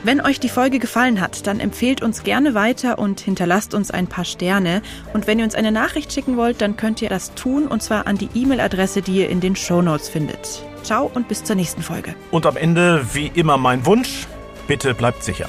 Wenn 0.04 0.20
euch 0.20 0.40
die 0.40 0.48
Folge 0.48 0.80
gefallen 0.80 1.20
hat, 1.20 1.46
dann 1.46 1.60
empfehlt 1.60 2.02
uns 2.02 2.24
gerne 2.24 2.54
weiter 2.54 2.98
und 2.98 3.20
hinterlasst 3.20 3.72
uns 3.72 3.92
ein 3.92 4.08
paar 4.08 4.24
Sterne. 4.24 4.82
Und 5.12 5.28
wenn 5.28 5.38
ihr 5.38 5.44
uns 5.44 5.54
eine 5.54 5.70
Nachricht 5.70 6.12
schicken 6.12 6.36
wollt, 6.36 6.60
dann 6.60 6.76
könnt 6.76 7.00
ihr 7.02 7.08
das 7.08 7.34
tun 7.34 7.68
und 7.68 7.84
zwar 7.84 8.08
an 8.08 8.18
die 8.18 8.28
E-Mail-Adresse, 8.34 9.02
die 9.02 9.18
ihr 9.18 9.28
in 9.28 9.38
den 9.38 9.54
Show 9.54 9.80
Notes 9.80 10.08
findet. 10.08 10.64
Ciao 10.82 11.08
und 11.14 11.28
bis 11.28 11.44
zur 11.44 11.54
nächsten 11.54 11.82
Folge. 11.82 12.16
Und 12.32 12.46
am 12.46 12.56
Ende, 12.56 13.06
wie 13.12 13.28
immer, 13.28 13.56
mein 13.58 13.86
Wunsch, 13.86 14.26
bitte 14.66 14.92
bleibt 14.92 15.22
sicher. 15.22 15.48